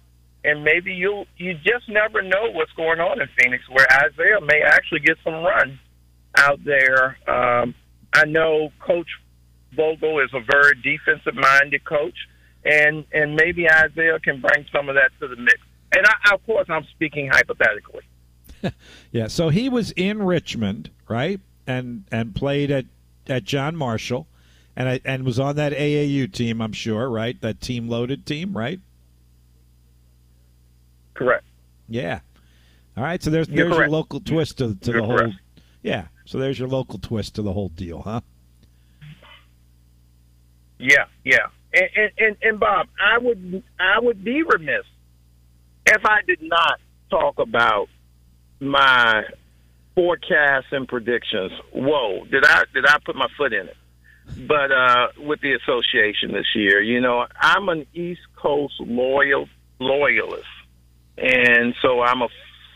and 0.44 0.62
maybe 0.62 0.92
you'll 0.92 1.26
you 1.37 1.54
just 1.54 1.88
never 1.88 2.22
know 2.22 2.50
what's 2.52 2.72
going 2.72 3.00
on 3.00 3.20
in 3.20 3.28
Phoenix, 3.38 3.64
where 3.68 3.87
Isaiah 3.90 4.40
may 4.42 4.61
actually 4.62 5.00
get 5.00 5.16
some 5.24 5.35
run 5.35 5.78
out 6.37 6.62
there. 6.64 7.18
Um, 7.26 7.74
I 8.12 8.26
know 8.26 8.70
Coach 8.78 9.09
Vogel 9.74 10.20
is 10.20 10.30
a 10.35 10.40
very 10.40 10.74
defensive 10.83 11.35
minded 11.35 11.85
coach, 11.85 12.16
and 12.64 13.04
and 13.12 13.35
maybe 13.35 13.68
Isaiah 13.68 14.18
can 14.20 14.40
bring 14.40 14.66
some 14.70 14.88
of 14.88 14.96
that 14.96 15.11
to 15.20 15.28
the 15.28 15.40
mix. 15.40 15.59
And 15.96 16.07
I, 16.07 16.35
of 16.35 16.44
course, 16.44 16.66
I'm 16.68 16.85
speaking 16.94 17.28
hypothetically. 17.33 18.02
yeah. 19.12 19.28
So 19.28 19.48
he 19.48 19.68
was 19.68 19.92
in 19.92 20.22
Richmond, 20.22 20.90
right, 21.09 21.40
and 21.66 22.04
and 22.12 22.35
played 22.35 22.70
at 22.70 22.87
at 23.26 23.44
John 23.44 23.76
Marshall, 23.76 24.26
and 24.76 24.88
I, 24.88 25.00
and 25.04 25.24
was 25.24 25.38
on 25.40 25.57
that 25.57 25.72
AAU 25.72 26.30
team. 26.33 26.61
I'm 26.61 26.72
sure, 26.72 27.09
right? 27.09 27.40
That 27.40 27.61
team 27.61 27.88
loaded 27.88 28.26
team, 28.26 28.57
right? 28.57 28.80
Correct. 31.14 31.44
Yeah. 31.88 32.20
All 32.96 33.05
right. 33.05 33.22
So 33.22 33.31
there's 33.31 33.48
You're 33.48 33.66
there's 33.66 33.77
correct. 33.77 33.90
your 33.90 33.98
local 33.98 34.20
twist 34.20 34.59
to, 34.59 34.74
to 34.74 34.92
the 34.92 35.03
whole. 35.03 35.16
Correct. 35.18 35.35
Yeah. 35.83 36.07
So 36.27 36.38
there's 36.38 36.59
your 36.59 36.68
local 36.68 36.98
twist 36.98 37.35
to 37.37 37.42
the 37.42 37.53
whole 37.53 37.68
deal, 37.68 38.03
huh? 38.03 38.20
Yeah, 40.79 41.05
yeah. 41.24 41.46
And, 41.72 41.88
and, 41.96 42.12
and, 42.18 42.37
and 42.42 42.61
Bob, 42.61 42.88
I 43.00 43.18
would 43.18 43.62
I 43.79 44.00
would 44.00 44.24
be 44.24 44.42
remiss 44.42 44.85
if 45.87 46.05
I 46.05 46.20
did 46.27 46.40
not 46.42 46.81
talk 47.11 47.38
about 47.38 47.88
my 48.61 49.24
forecasts 49.94 50.66
and 50.72 50.88
predictions. 50.88 51.53
Whoa, 51.72 52.24
did 52.31 52.44
I 52.44 52.64
did 52.72 52.87
I 52.87 52.98
put 53.05 53.16
my 53.16 53.29
foot 53.37 53.53
in 53.53 53.68
it? 53.68 53.77
But 54.48 54.72
uh, 54.72 55.09
with 55.18 55.40
the 55.42 55.53
association 55.53 56.33
this 56.33 56.46
year, 56.55 56.81
you 56.81 57.00
know, 57.00 57.27
I'm 57.38 57.68
an 57.68 57.87
East 57.92 58.22
Coast 58.37 58.74
loyal 58.81 59.48
loyalist. 59.79 60.44
And 61.16 61.74
so 61.83 62.00
I'm 62.00 62.22
a 62.22 62.29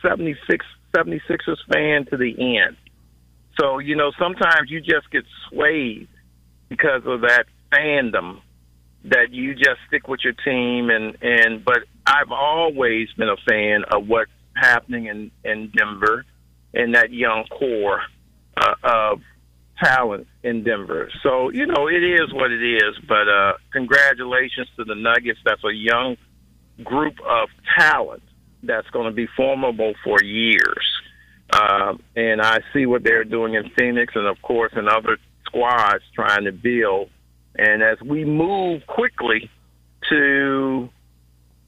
76, 0.03 0.64
76ers 0.94 1.57
fan 1.72 2.07
to 2.07 2.16
the 2.16 2.59
end. 2.59 2.77
So, 3.61 3.79
you 3.79 3.96
know, 3.96 4.12
sometimes 4.18 4.70
you 4.70 4.81
just 4.81 5.11
get 5.11 5.24
swayed 5.48 6.09
because 6.68 7.03
of 7.07 7.22
that 7.22 7.46
fandom 7.72 8.40
that 9.05 9.33
you 9.33 9.55
just 9.55 9.79
stick 9.87 10.09
with 10.09 10.20
your 10.24 10.33
team 10.33 10.90
and 10.90 11.16
and 11.22 11.64
but 11.64 11.79
I've 12.07 12.33
always 12.33 13.09
been 13.16 13.29
a 13.29 13.37
fan 13.48 13.85
of 13.90 14.09
what's 14.09 14.31
happening 14.55 15.07
in 15.07 15.31
in 15.44 15.72
Denver 15.77 16.24
and 16.74 16.94
that 16.94 17.12
young 17.12 17.44
core 17.44 18.03
uh, 18.57 18.74
of 18.83 19.20
talent 19.83 20.27
in 20.42 20.64
Denver. 20.64 21.11
So, 21.22 21.51
you 21.51 21.66
know, 21.66 21.87
it 21.87 22.03
is 22.03 22.33
what 22.33 22.51
it 22.51 22.62
is, 22.62 22.98
but 23.07 23.29
uh 23.29 23.53
congratulations 23.72 24.68
to 24.77 24.85
the 24.85 24.94
Nuggets. 24.94 25.38
That's 25.44 25.62
a 25.64 25.72
young 25.72 26.16
group 26.83 27.14
of 27.27 27.48
talent 27.79 28.22
that's 28.62 28.88
going 28.90 29.06
to 29.06 29.12
be 29.12 29.26
formable 29.36 29.94
for 30.04 30.22
years. 30.22 30.86
Uh, 31.50 31.94
and 32.14 32.42
I 32.42 32.60
see 32.72 32.86
what 32.86 33.02
they're 33.02 33.24
doing 33.24 33.54
in 33.54 33.70
Phoenix 33.70 34.14
and, 34.14 34.26
of 34.26 34.40
course, 34.42 34.72
in 34.76 34.88
other 34.88 35.18
squads 35.46 36.04
trying 36.14 36.44
to 36.44 36.52
build. 36.52 37.10
And 37.56 37.82
as 37.82 38.00
we 38.00 38.24
move 38.24 38.86
quickly 38.86 39.50
to 40.10 40.88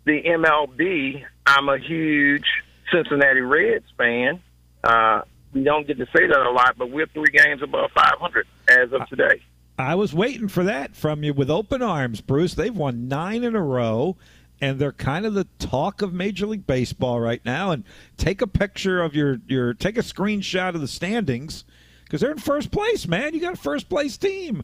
the 0.05 0.23
MLB, 0.23 1.25
I'm 1.47 1.69
a 1.69 1.79
huge 1.79 2.47
Cincinnati 2.93 3.41
Reds 3.41 3.87
fan. 3.97 4.41
Uh, 4.85 5.23
we 5.53 5.65
don't 5.65 5.87
get 5.87 5.99
to 5.99 6.07
say 6.07 6.27
that 6.27 6.47
a 6.47 6.51
lot, 6.51 6.77
but 6.79 6.91
we're 6.91 7.07
three 7.07 7.31
games 7.33 7.63
above 7.63 7.91
500 7.93 8.47
as 8.69 8.93
of 8.93 9.09
today. 9.09 9.43
I 9.79 9.95
was 9.95 10.13
waiting 10.13 10.49
for 10.49 10.65
that 10.65 10.95
from 10.95 11.25
you 11.25 11.33
with 11.33 11.51
open 11.51 11.81
arms, 11.83 12.21
Bruce. 12.21 12.55
They've 12.55 12.77
won 12.77 13.09
nine 13.09 13.43
in 13.43 13.57
a 13.57 13.63
row, 13.63 14.17
and 14.61 14.79
they're 14.79 14.93
kind 14.93 15.27
of 15.27 15.35
the 15.35 15.45
talk 15.59 16.03
of 16.03 16.13
Major 16.13 16.47
League 16.47 16.67
Baseball 16.67 17.21
right 17.21 17.45
now. 17.45 17.71
And 17.71 17.85
take 18.17 18.43
a 18.43 18.47
picture 18.47 19.03
of 19.03 19.15
your 19.15 19.39
your 19.47 19.75
take 19.75 19.97
a 19.97 20.03
screenshot 20.03 20.75
of 20.75 20.81
the 20.81 20.89
standings 20.89 21.65
because 22.05 22.21
they're 22.21 22.33
in 22.33 22.39
first 22.39 22.71
place, 22.71 23.07
man. 23.07 23.35
You 23.35 23.41
got 23.41 23.55
a 23.55 23.57
first 23.57 23.89
place 23.89 24.17
team. 24.17 24.63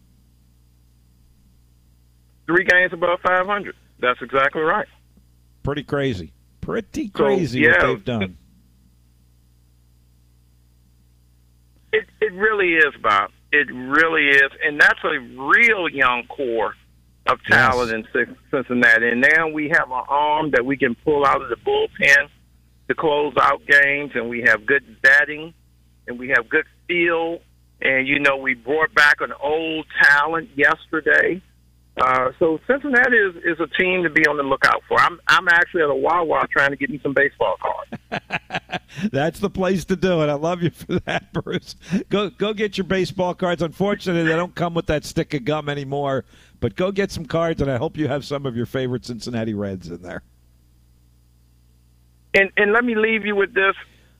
Three 2.46 2.64
games 2.64 2.92
above 2.92 3.18
500. 3.20 3.74
That's 3.98 4.20
exactly 4.22 4.62
right. 4.62 4.86
Pretty 5.62 5.82
crazy. 5.82 6.32
Pretty 6.60 7.08
crazy 7.08 7.62
so, 7.62 7.68
yeah, 7.68 7.76
what 7.78 7.86
they've 7.86 8.04
done. 8.04 8.38
It 11.92 12.06
it 12.20 12.32
really 12.34 12.74
is, 12.74 12.94
Bob. 13.02 13.30
It 13.52 13.72
really 13.72 14.28
is, 14.28 14.50
and 14.64 14.80
that's 14.80 15.02
a 15.04 15.18
real 15.18 15.88
young 15.88 16.24
core 16.28 16.74
of 17.26 17.42
talent 17.44 18.06
yes. 18.14 18.26
in 18.28 18.36
Cincinnati. 18.50 19.08
And 19.08 19.20
now 19.20 19.48
we 19.48 19.68
have 19.68 19.90
an 19.90 20.04
arm 20.08 20.50
that 20.52 20.64
we 20.64 20.76
can 20.76 20.94
pull 20.94 21.24
out 21.24 21.42
of 21.42 21.48
the 21.48 21.56
bullpen 21.56 22.28
to 22.88 22.94
close 22.94 23.34
out 23.40 23.62
games, 23.66 24.12
and 24.14 24.28
we 24.28 24.42
have 24.42 24.64
good 24.64 25.02
batting, 25.02 25.52
and 26.06 26.18
we 26.18 26.28
have 26.28 26.48
good 26.48 26.66
feel. 26.86 27.40
And 27.82 28.06
you 28.06 28.20
know, 28.20 28.36
we 28.36 28.54
brought 28.54 28.94
back 28.94 29.20
an 29.20 29.32
old 29.42 29.86
talent 30.02 30.50
yesterday. 30.56 31.42
Uh, 31.98 32.30
so 32.38 32.60
Cincinnati 32.66 33.16
is, 33.16 33.36
is 33.36 33.58
a 33.58 33.66
team 33.80 34.02
to 34.02 34.10
be 34.10 34.26
on 34.26 34.36
the 34.36 34.42
lookout 34.42 34.82
for. 34.86 35.00
I'm 35.00 35.18
I'm 35.28 35.48
actually 35.48 35.82
at 35.82 35.88
a 35.88 35.94
Wawa 35.94 36.46
trying 36.50 36.70
to 36.70 36.76
get 36.76 36.90
me 36.90 37.00
some 37.02 37.14
baseball 37.14 37.56
cards. 37.58 38.22
That's 39.12 39.40
the 39.40 39.48
place 39.48 39.86
to 39.86 39.96
do 39.96 40.22
it. 40.22 40.28
I 40.28 40.34
love 40.34 40.62
you 40.62 40.70
for 40.70 41.00
that, 41.00 41.32
Bruce. 41.32 41.74
Go 42.10 42.28
go 42.28 42.52
get 42.52 42.76
your 42.76 42.84
baseball 42.86 43.34
cards. 43.34 43.62
Unfortunately, 43.62 44.24
they 44.24 44.36
don't 44.36 44.54
come 44.54 44.74
with 44.74 44.86
that 44.86 45.06
stick 45.06 45.32
of 45.32 45.46
gum 45.46 45.70
anymore. 45.70 46.26
But 46.60 46.76
go 46.76 46.90
get 46.90 47.10
some 47.10 47.26
cards, 47.26 47.60
and 47.60 47.70
I 47.70 47.76
hope 47.76 47.96
you 47.96 48.08
have 48.08 48.24
some 48.24 48.46
of 48.46 48.56
your 48.56 48.66
favorite 48.66 49.04
Cincinnati 49.04 49.54
Reds 49.54 49.88
in 49.88 50.02
there. 50.02 50.22
And 52.34 52.50
and 52.56 52.72
let 52.72 52.84
me 52.84 52.94
leave 52.94 53.24
you 53.24 53.36
with 53.36 53.54
this: 53.54 53.74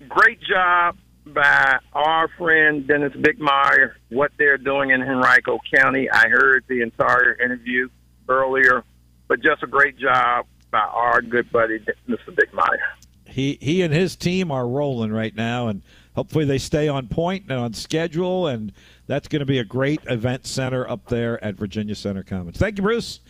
great 0.09 0.41
job 0.41 0.97
by 1.27 1.79
our 1.93 2.29
friend 2.39 2.87
Dennis 2.87 3.13
Bickmeier. 3.15 3.95
what 4.11 4.31
they're 4.39 4.59
doing 4.59 4.91
in 4.91 5.03
Henrico 5.03 5.59
County. 5.75 6.09
I 6.11 6.29
heard 6.29 6.65
the 6.69 6.83
entire 6.83 7.35
interview 7.35 7.89
earlier, 8.29 8.85
but 9.29 9.43
just 9.43 9.63
a 9.63 9.67
great 9.67 9.99
job 9.99 10.47
by 10.71 10.79
our 10.79 11.21
good 11.23 11.51
buddy 11.51 11.79
Mr. 12.09 12.31
Bickmeier. 12.31 12.79
He 13.25 13.59
he 13.61 13.83
and 13.83 13.93
his 13.93 14.17
team 14.17 14.51
are 14.51 14.69
rolling 14.69 15.13
right 15.13 15.35
now, 15.35 15.69
and 15.69 15.83
hopefully 16.17 16.45
they 16.45 16.59
stay 16.59 16.89
on 16.89 17.07
point 17.07 17.45
and 17.49 17.59
on 17.59 17.73
schedule. 17.75 18.49
And 18.49 18.73
that's 19.07 19.29
going 19.29 19.41
to 19.41 19.47
be 19.47 19.59
a 19.59 19.65
great 19.65 20.01
event 20.07 20.47
center 20.47 20.89
up 20.91 21.07
there 21.07 21.43
at 21.45 21.55
Virginia 21.55 21.95
Center 21.95 22.25
Commons. 22.25 22.59
Thank 22.59 22.79
you, 22.79 22.83
Bruce. 22.83 23.21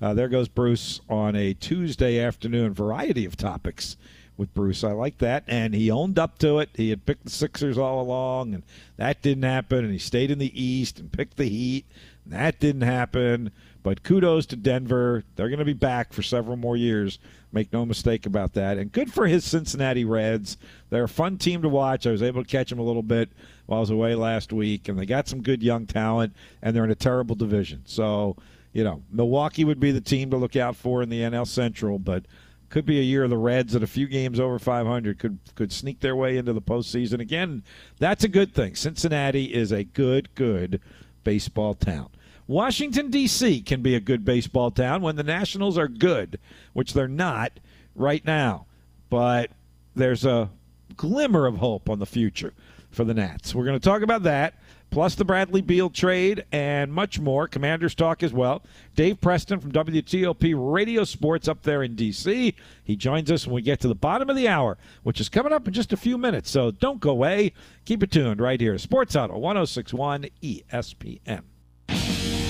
Uh, 0.00 0.14
there 0.14 0.28
goes 0.28 0.48
Bruce 0.48 1.00
on 1.08 1.36
a 1.36 1.52
Tuesday 1.54 2.20
afternoon 2.20 2.72
variety 2.72 3.24
of 3.24 3.36
topics 3.36 3.96
with 4.36 4.52
Bruce. 4.54 4.84
I 4.84 4.92
like 4.92 5.18
that. 5.18 5.44
And 5.46 5.74
he 5.74 5.90
owned 5.90 6.18
up 6.18 6.38
to 6.38 6.58
it. 6.58 6.70
He 6.74 6.90
had 6.90 7.06
picked 7.06 7.24
the 7.24 7.30
Sixers 7.30 7.78
all 7.78 8.00
along, 8.00 8.54
and 8.54 8.62
that 8.96 9.22
didn't 9.22 9.44
happen. 9.44 9.78
And 9.78 9.92
he 9.92 9.98
stayed 9.98 10.30
in 10.30 10.38
the 10.38 10.62
East 10.62 10.98
and 10.98 11.10
picked 11.10 11.36
the 11.36 11.48
Heat, 11.48 11.86
and 12.24 12.34
that 12.34 12.60
didn't 12.60 12.82
happen. 12.82 13.50
But 13.86 14.02
kudos 14.02 14.46
to 14.46 14.56
Denver. 14.56 15.22
They're 15.36 15.48
going 15.48 15.60
to 15.60 15.64
be 15.64 15.72
back 15.72 16.12
for 16.12 16.20
several 16.20 16.56
more 16.56 16.76
years. 16.76 17.20
Make 17.52 17.72
no 17.72 17.86
mistake 17.86 18.26
about 18.26 18.54
that. 18.54 18.78
And 18.78 18.90
good 18.90 19.12
for 19.12 19.28
his 19.28 19.44
Cincinnati 19.44 20.04
Reds. 20.04 20.56
They're 20.90 21.04
a 21.04 21.08
fun 21.08 21.38
team 21.38 21.62
to 21.62 21.68
watch. 21.68 22.04
I 22.04 22.10
was 22.10 22.20
able 22.20 22.42
to 22.42 22.50
catch 22.50 22.68
them 22.68 22.80
a 22.80 22.82
little 22.82 23.04
bit 23.04 23.30
while 23.66 23.76
I 23.76 23.80
was 23.82 23.90
away 23.90 24.16
last 24.16 24.52
week, 24.52 24.88
and 24.88 24.98
they 24.98 25.06
got 25.06 25.28
some 25.28 25.40
good 25.40 25.62
young 25.62 25.86
talent, 25.86 26.34
and 26.62 26.74
they're 26.74 26.82
in 26.82 26.90
a 26.90 26.96
terrible 26.96 27.36
division. 27.36 27.82
So, 27.84 28.34
you 28.72 28.82
know, 28.82 29.04
Milwaukee 29.12 29.64
would 29.64 29.78
be 29.78 29.92
the 29.92 30.00
team 30.00 30.30
to 30.30 30.36
look 30.36 30.56
out 30.56 30.74
for 30.74 31.00
in 31.00 31.08
the 31.08 31.20
NL 31.20 31.46
Central, 31.46 32.00
but 32.00 32.24
could 32.70 32.86
be 32.86 32.98
a 32.98 33.04
year 33.04 33.22
of 33.22 33.30
the 33.30 33.38
Reds 33.38 33.76
at 33.76 33.84
a 33.84 33.86
few 33.86 34.08
games 34.08 34.40
over 34.40 34.58
500 34.58 35.20
could 35.20 35.38
could 35.54 35.70
sneak 35.70 36.00
their 36.00 36.16
way 36.16 36.36
into 36.36 36.52
the 36.52 36.60
postseason 36.60 37.20
again. 37.20 37.62
That's 38.00 38.24
a 38.24 38.28
good 38.28 38.52
thing. 38.52 38.74
Cincinnati 38.74 39.54
is 39.54 39.70
a 39.70 39.84
good, 39.84 40.34
good 40.34 40.80
baseball 41.22 41.74
town. 41.74 42.08
Washington 42.46 43.10
D.C. 43.10 43.62
can 43.62 43.82
be 43.82 43.94
a 43.94 44.00
good 44.00 44.24
baseball 44.24 44.70
town 44.70 45.02
when 45.02 45.16
the 45.16 45.22
Nationals 45.22 45.76
are 45.76 45.88
good, 45.88 46.38
which 46.72 46.92
they're 46.92 47.08
not 47.08 47.52
right 47.94 48.24
now. 48.24 48.66
But 49.10 49.50
there's 49.94 50.24
a 50.24 50.50
glimmer 50.96 51.46
of 51.46 51.56
hope 51.56 51.90
on 51.90 51.98
the 51.98 52.06
future 52.06 52.54
for 52.90 53.04
the 53.04 53.14
Nats. 53.14 53.54
We're 53.54 53.64
going 53.64 53.78
to 53.78 53.84
talk 53.84 54.02
about 54.02 54.22
that 54.24 54.54
plus 54.90 55.14
the 55.14 55.24
Bradley 55.24 55.60
Beal 55.60 55.90
trade 55.90 56.44
and 56.52 56.92
much 56.92 57.18
more. 57.18 57.48
Commanders 57.48 57.94
talk 57.94 58.22
as 58.22 58.32
well. 58.32 58.62
Dave 58.94 59.20
Preston 59.20 59.60
from 59.60 59.72
WTOP 59.72 60.54
Radio 60.56 61.04
Sports 61.04 61.48
up 61.48 61.62
there 61.62 61.82
in 61.82 61.94
D.C. 61.96 62.54
He 62.84 62.96
joins 62.96 63.30
us 63.30 63.46
when 63.46 63.56
we 63.56 63.62
get 63.62 63.80
to 63.80 63.88
the 63.88 63.94
bottom 63.94 64.30
of 64.30 64.36
the 64.36 64.48
hour, 64.48 64.78
which 65.02 65.20
is 65.20 65.28
coming 65.28 65.52
up 65.52 65.66
in 65.66 65.74
just 65.74 65.92
a 65.92 65.96
few 65.96 66.16
minutes. 66.16 66.50
So 66.50 66.70
don't 66.70 67.00
go 67.00 67.10
away. 67.10 67.52
Keep 67.84 68.04
it 68.04 68.10
tuned 68.10 68.40
right 68.40 68.60
here. 68.60 68.78
Sports 68.78 69.14
Huddle 69.14 69.40
1061 69.40 70.28
ESPN. 70.42 71.42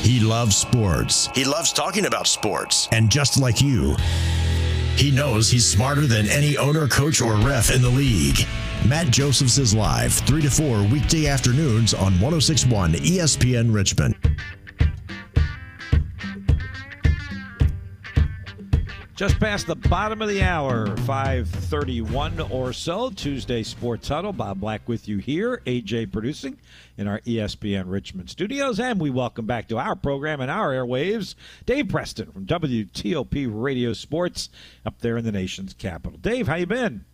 He 0.07 0.21
loves 0.21 0.55
sports. 0.57 1.29
He 1.35 1.45
loves 1.45 1.73
talking 1.73 2.07
about 2.07 2.29
sports. 2.29 2.88
And 2.92 3.11
just 3.11 3.40
like 3.40 3.61
you, 3.61 3.97
he 4.95 5.11
knows 5.11 5.51
he's 5.51 5.66
smarter 5.66 6.07
than 6.07 6.29
any 6.29 6.57
owner, 6.57 6.87
coach, 6.87 7.21
or 7.21 7.35
ref 7.35 7.75
in 7.75 7.83
the 7.83 7.90
league. 7.90 8.47
Matt 8.87 9.11
Josephs 9.11 9.59
is 9.59 9.75
live 9.75 10.12
3 10.12 10.42
to 10.42 10.49
4 10.51 10.85
weekday 10.85 11.27
afternoons 11.27 11.92
on 11.92 12.12
1061 12.21 12.92
ESPN 12.92 13.75
Richmond. 13.75 14.14
Just 19.17 19.41
past 19.41 19.67
the 19.67 19.75
bottom 19.75 20.21
of 20.21 20.29
the 20.29 20.43
hour, 20.43 20.95
531 20.95 22.39
or 22.51 22.75
so, 22.75 23.09
Tuesday 23.09 23.63
Sports 23.63 24.09
Huddle. 24.09 24.35
Bob 24.35 24.61
Black 24.61 24.87
with 24.87 25.09
you 25.09 25.17
here, 25.17 25.63
AJ 25.65 26.13
producing 26.13 26.59
in 26.99 27.09
our 27.09 27.21
ESPN 27.21 27.85
Richmond 27.87 28.29
studios. 28.29 28.79
And 28.79 29.01
we 29.01 29.09
welcome 29.09 29.47
back 29.47 29.69
to 29.69 29.79
our 29.79 29.97
program 29.97 30.43
and 30.43 30.51
our 30.51 30.71
airwaves, 30.71 31.35
Dave 31.65 31.89
Preston 31.89 32.31
from 32.31 32.45
WTOP 32.45 33.49
Radio 33.51 33.95
Sports 33.95 34.51
up 34.85 35.01
there 35.01 35.17
in 35.17 35.25
the 35.25 35.33
nation's 35.33 35.73
capital. 35.73 36.19
Dave, 36.19 36.47
how 36.47 36.57
you 36.57 36.67
been? 36.67 37.07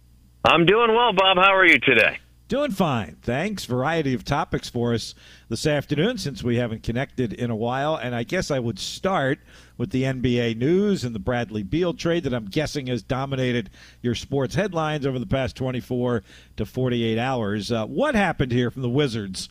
I'm 0.44 0.66
doing 0.66 0.92
well, 0.92 1.12
Bob. 1.12 1.36
How 1.36 1.54
are 1.54 1.64
you 1.64 1.78
today? 1.78 2.18
Doing 2.48 2.72
fine. 2.72 3.16
Thanks. 3.22 3.64
Variety 3.64 4.12
of 4.12 4.26
topics 4.26 4.68
for 4.68 4.92
us 4.92 5.14
this 5.48 5.66
afternoon 5.66 6.18
since 6.18 6.42
we 6.42 6.56
haven't 6.56 6.82
connected 6.82 7.32
in 7.32 7.50
a 7.50 7.56
while. 7.56 7.96
And 7.96 8.14
I 8.14 8.24
guess 8.24 8.50
I 8.50 8.58
would 8.58 8.78
start 8.78 9.38
with 9.82 9.90
the 9.90 10.04
NBA 10.04 10.56
news 10.56 11.02
and 11.02 11.12
the 11.12 11.18
Bradley 11.18 11.64
Beal 11.64 11.92
trade 11.92 12.22
that 12.22 12.32
I'm 12.32 12.46
guessing 12.46 12.86
has 12.86 13.02
dominated 13.02 13.68
your 14.00 14.14
sports 14.14 14.54
headlines 14.54 15.04
over 15.04 15.18
the 15.18 15.26
past 15.26 15.56
24 15.56 16.22
to 16.58 16.64
48 16.64 17.18
hours. 17.18 17.72
Uh, 17.72 17.84
what 17.86 18.14
happened 18.14 18.52
here 18.52 18.70
from 18.70 18.82
the 18.82 18.88
Wizards? 18.88 19.48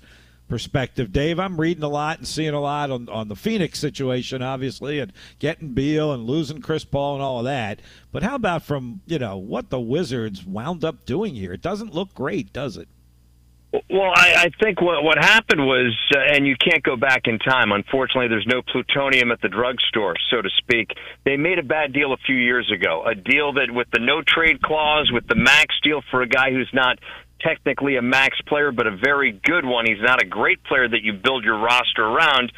perspective, 0.48 1.14
Dave. 1.14 1.40
I'm 1.40 1.60
reading 1.60 1.84
a 1.84 1.90
lot 1.90 2.18
and 2.18 2.28
seeing 2.28 2.54
a 2.54 2.60
lot 2.60 2.92
on, 2.92 3.08
on 3.08 3.30
the 3.30 3.38
Phoenix 3.38 3.80
situation, 3.80 4.42
obviously, 4.42 5.00
and 5.00 5.14
getting 5.40 5.74
Beal 5.74 6.12
and 6.14 6.26
losing 6.26 6.62
Chris 6.62 6.84
Paul 6.84 7.16
and 7.16 7.24
all 7.24 7.40
of 7.40 7.46
that. 7.46 7.82
But 8.12 8.24
how 8.24 8.36
about 8.36 8.64
from, 8.64 9.02
you 9.06 9.18
know, 9.18 9.38
what 9.38 9.70
the 9.70 9.80
Wizards 9.80 10.46
wound 10.46 10.84
up 10.84 11.06
doing 11.06 11.36
here? 11.36 11.54
It 11.54 11.62
doesn't 11.62 11.94
look 11.94 12.14
great, 12.14 12.52
does 12.52 12.76
it? 12.76 12.90
Well, 13.74 14.12
I, 14.14 14.34
I 14.36 14.50
think 14.62 14.82
what 14.82 15.02
what 15.02 15.18
happened 15.18 15.66
was, 15.66 15.96
uh, 16.14 16.20
and 16.20 16.46
you 16.46 16.56
can't 16.58 16.84
go 16.84 16.98
back 16.98 17.22
in 17.26 17.40
time. 17.40 17.72
Unfortunately, 17.72 18.28
there's 18.28 18.48
no 18.48 18.62
plutonium 18.62 19.32
at 19.32 19.42
the 19.42 19.48
drugstore, 19.48 20.16
so 20.30 20.42
to 20.42 20.50
speak. 20.58 20.92
They 21.24 21.38
made 21.38 21.58
a 21.58 21.64
bad 21.64 21.94
deal 21.94 22.12
a 22.12 22.18
few 22.18 22.36
years 22.36 22.70
ago, 22.70 23.06
a 23.06 23.16
deal 23.16 23.54
that 23.54 23.72
with 23.72 23.88
the 23.94 24.00
no 24.00 24.22
trade 24.28 24.62
clause, 24.62 25.10
with 25.14 25.26
the 25.28 25.36
max 25.36 25.74
deal 25.84 26.02
for 26.12 26.22
a 26.22 26.28
guy 26.28 26.52
who's 26.52 26.70
not 26.74 27.00
technically 27.44 27.98
a 27.98 28.02
max 28.02 28.40
player, 28.48 28.72
but 28.72 28.88
a 28.88 28.96
very 28.96 29.32
good 29.32 29.66
one. 29.66 29.86
He's 29.86 30.02
not 30.02 30.22
a 30.22 30.26
great 30.26 30.64
player 30.64 30.88
that 30.88 31.02
you 31.02 31.14
build 31.14 31.44
your 31.44 31.60
roster 31.60 32.04
around. 32.04 32.52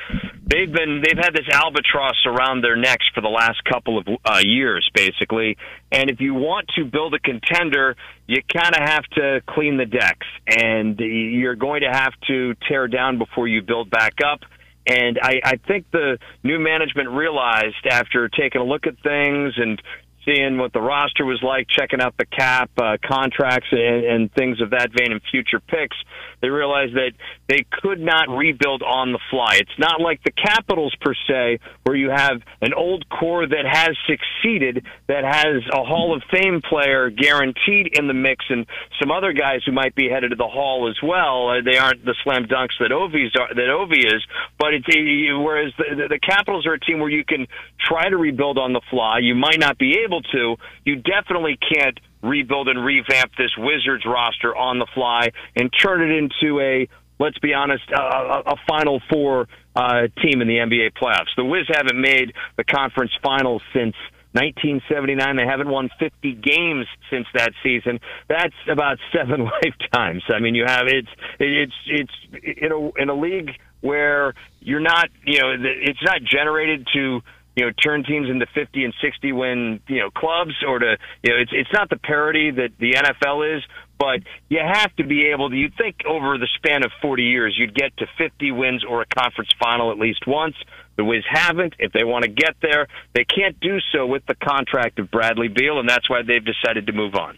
They've 0.46 0.72
been 0.72 1.02
they've 1.04 1.18
had 1.18 1.34
this 1.34 1.48
albatross 1.52 2.26
around 2.26 2.62
their 2.62 2.76
necks 2.76 3.06
for 3.14 3.22
the 3.22 3.30
last 3.30 3.64
couple 3.64 3.98
of 3.98 4.08
uh, 4.26 4.40
years, 4.44 4.90
basically. 4.94 5.58
And 5.92 6.10
if 6.10 6.20
you 6.20 6.34
want 6.34 6.70
to 6.76 6.86
build 6.86 7.14
a 7.14 7.20
contender, 7.20 7.96
you 8.28 8.42
kind 8.54 8.76
of 8.76 8.82
have 8.82 9.04
to 9.16 9.42
clean 9.48 9.78
the 9.78 9.86
decks, 9.86 10.28
and 10.48 11.00
you're 11.00 11.56
going 11.56 11.82
to 11.82 11.92
have 11.92 12.14
to 12.28 12.56
tear 12.68 12.88
down 12.88 13.18
before 13.18 13.48
you 13.48 13.62
build 13.62 13.90
back 13.90 14.16
up. 14.26 14.42
And 14.86 15.18
I, 15.22 15.40
I 15.44 15.56
think 15.66 15.90
the 15.92 16.18
new 16.44 16.60
management 16.60 17.10
realized 17.10 17.88
after 17.90 18.28
taking 18.28 18.60
a 18.60 18.66
look 18.66 18.86
at 18.86 18.96
things 19.02 19.54
and 19.56 19.82
seeing 20.26 20.58
what 20.58 20.74
the 20.74 20.82
roster 20.82 21.26
was 21.26 21.42
like, 21.44 21.68
checking 21.68 22.02
out 22.02 22.16
the 22.18 22.26
cap, 22.26 22.72
uh, 22.78 22.98
contracts, 23.04 23.68
and, 23.72 24.06
and 24.06 24.34
things 24.34 24.62
of 24.62 24.72
that 24.72 24.92
vein, 24.92 25.12
and 25.12 25.22
future 25.32 25.60
picks, 25.60 25.98
they 26.44 26.50
realized 26.50 26.94
that 26.96 27.14
they 27.48 27.66
could 27.72 28.02
not 28.02 28.28
rebuild 28.28 28.84
on 28.84 29.14
the 29.14 29.20
fly. 29.32 29.56
It's 29.56 29.80
not 29.80 30.02
like 30.02 30.22
the 30.24 30.32
Capitals 30.32 30.94
per 31.00 31.14
se, 31.28 31.60
where 31.84 31.96
you 31.96 32.10
have 32.10 32.42
an 32.62 32.74
old 32.74 33.08
core 33.08 33.48
that 33.48 33.66
has 33.66 33.96
succeeded, 34.06 34.86
that 35.08 35.24
has 35.24 35.64
a 35.72 35.84
Hall 35.86 36.14
of 36.14 36.22
Fame 36.30 36.62
player 36.62 37.10
guaranteed 37.10 37.98
in 37.98 38.08
the 38.08 38.14
mix, 38.14 38.44
and 38.50 38.68
some 39.00 39.10
other 39.10 39.32
guys 39.32 39.62
who 39.66 39.72
might 39.72 39.96
be 39.96 40.10
headed 40.10 40.32
to 40.32 40.36
the 40.36 40.48
Hall 40.48 40.90
as 40.90 40.98
well. 41.02 41.48
Uh, 41.48 41.62
they 41.64 41.78
aren't 41.78 42.04
the 42.04 42.16
slam 42.26 42.44
dunks 42.44 42.76
that 42.80 42.92
Ovi's 42.92 43.32
are, 43.40 43.56
that 43.56 43.70
Ovi 43.72 44.04
is, 44.06 44.22
but 44.60 44.74
it's 44.74 44.86
whereas 45.40 45.72
the, 45.78 46.08
the 46.10 46.20
Capitals 46.20 46.68
are 46.68 46.74
a 46.74 46.80
team 46.80 47.00
where 47.00 47.10
you 47.10 47.24
can 47.24 47.48
try 47.80 48.10
to 48.10 48.18
rebuild 48.18 48.58
on 48.58 48.74
the 48.74 48.82
fly. 48.92 49.20
You 49.20 49.36
might 49.36 49.60
not 49.60 49.78
be 49.78 50.00
able 50.06 50.22
to. 50.22 50.58
You 50.84 50.98
definitely 50.98 51.58
can't 51.58 51.98
rebuild 52.24 52.70
and 52.70 52.84
revamp 52.84 53.32
this 53.38 53.52
Wizards 53.58 54.06
roster 54.06 54.56
on 54.56 54.80
the 54.80 54.88
fly 54.94 55.30
and 55.56 55.70
turn 55.80 56.02
it 56.02 56.16
into 56.16 56.60
a 56.60 56.88
let's 57.20 57.38
be 57.40 57.54
honest, 57.54 57.84
a, 57.92 58.02
a 58.02 58.44
a 58.48 58.56
Final 58.68 59.02
Four 59.12 59.48
uh, 59.76 60.08
team 60.22 60.42
in 60.42 60.48
the 60.48 60.58
NBA 60.58 60.94
playoffs. 60.94 61.36
The 61.38 61.46
Wiz 61.46 61.68
haven't 61.70 62.00
made 62.00 62.34
the 62.58 62.64
conference 62.64 63.12
finals 63.22 63.62
since 63.74 63.96
1979. 64.34 65.36
They 65.36 65.46
haven't 65.46 65.70
won 65.70 65.90
50 66.00 66.34
games 66.34 66.88
since 67.10 67.28
that 67.34 67.52
season. 67.64 68.00
That's 68.28 68.56
about 68.70 68.98
seven 69.16 69.50
lifetimes. 69.64 70.24
I 70.30 70.40
mean, 70.40 70.56
you 70.56 70.66
have 70.66 70.88
it's 70.88 71.10
it's 71.40 71.74
it's 71.88 72.14
in 72.62 72.72
a 72.72 73.02
in 73.02 73.10
a 73.10 73.16
league 73.16 73.52
where 73.82 74.34
you're 74.62 74.80
not, 74.80 75.10
you 75.26 75.40
know, 75.40 75.54
it's 75.60 76.02
not 76.04 76.24
generated 76.24 76.88
to 76.94 77.22
you 77.56 77.66
know, 77.66 77.72
turn 77.72 78.04
teams 78.04 78.30
into 78.30 78.46
50 78.48 78.84
and 78.84 78.94
60 79.02 79.32
win, 79.32 79.80
you 79.88 80.00
know, 80.00 80.10
clubs 80.10 80.54
or 80.68 80.80
to, 80.80 80.98
you 81.24 81.30
know, 81.32 81.40
it's, 81.40 81.52
it's 81.54 81.72
not 81.72 81.90
the 81.90 81.98
parity 81.98 82.52
that 82.52 82.72
the 82.80 82.94
NFL 82.94 83.58
is, 83.58 83.64
but 84.00 84.22
you 84.50 84.60
have 84.60 84.94
to 84.96 85.04
be 85.04 85.28
able 85.28 85.50
to, 85.50 85.56
you'd 85.56 85.76
think 85.78 86.02
over 86.06 86.38
the 86.38 86.48
span 86.56 86.84
of 86.84 86.92
40 87.02 87.24
years, 87.24 87.56
you'd 87.58 87.76
get 87.76 87.96
to 87.98 88.08
50 88.18 88.52
wins 88.52 88.84
or 88.84 89.02
a 89.02 89.06
conference 89.06 89.52
final 89.60 89.92
at 89.92 90.00
least 90.00 90.26
once. 90.26 90.56
The 90.96 91.04
Wiz 91.04 91.24
haven't. 91.28 91.76
If 91.80 91.92
they 91.92 92.04
want 92.04 92.24
to 92.24 92.30
get 92.30 92.56
there, 92.62 92.88
they 93.14 93.24
can't 93.24 93.60
do 93.60 93.80
so 93.92 94.06
with 94.06 94.26
the 94.26 94.36
contract 94.36 95.00
of 95.00 95.10
Bradley 95.10 95.48
Beal, 95.48 95.80
and 95.80 95.90
that's 95.90 96.10
why 96.10 96.22
they've 96.22 96.44
decided 96.44 96.88
to 96.88 96.94
move 96.94 97.16
on. 97.16 97.38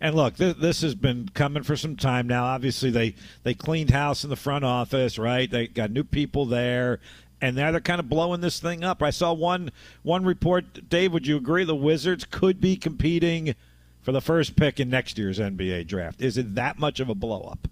And 0.00 0.14
look, 0.14 0.36
this, 0.36 0.54
this, 0.56 0.80
has 0.80 0.94
been 0.94 1.28
coming 1.34 1.62
for 1.62 1.76
some 1.76 1.94
time 1.94 2.26
now. 2.26 2.44
Obviously, 2.44 2.90
they 2.90 3.14
they 3.42 3.52
cleaned 3.52 3.90
house 3.90 4.24
in 4.24 4.30
the 4.30 4.36
front 4.36 4.64
office, 4.64 5.18
right? 5.18 5.50
They 5.50 5.66
got 5.66 5.90
new 5.90 6.04
people 6.04 6.46
there 6.46 7.00
and 7.40 7.56
now 7.56 7.70
they're 7.70 7.80
kind 7.80 8.00
of 8.00 8.08
blowing 8.08 8.40
this 8.40 8.60
thing 8.60 8.84
up. 8.84 9.02
I 9.02 9.10
saw 9.10 9.32
one 9.32 9.70
one 10.02 10.24
report. 10.24 10.88
Dave, 10.88 11.12
would 11.12 11.26
you 11.26 11.36
agree 11.36 11.64
the 11.64 11.74
Wizards 11.74 12.24
could 12.24 12.60
be 12.60 12.76
competing 12.76 13.54
for 14.02 14.12
the 14.12 14.20
first 14.20 14.56
pick 14.56 14.80
in 14.80 14.90
next 14.90 15.18
year's 15.18 15.38
NBA 15.38 15.86
draft? 15.86 16.20
Is 16.20 16.38
it 16.38 16.54
that 16.54 16.78
much 16.78 17.00
of 17.00 17.08
a 17.08 17.14
blow 17.14 17.42
up? 17.42 17.68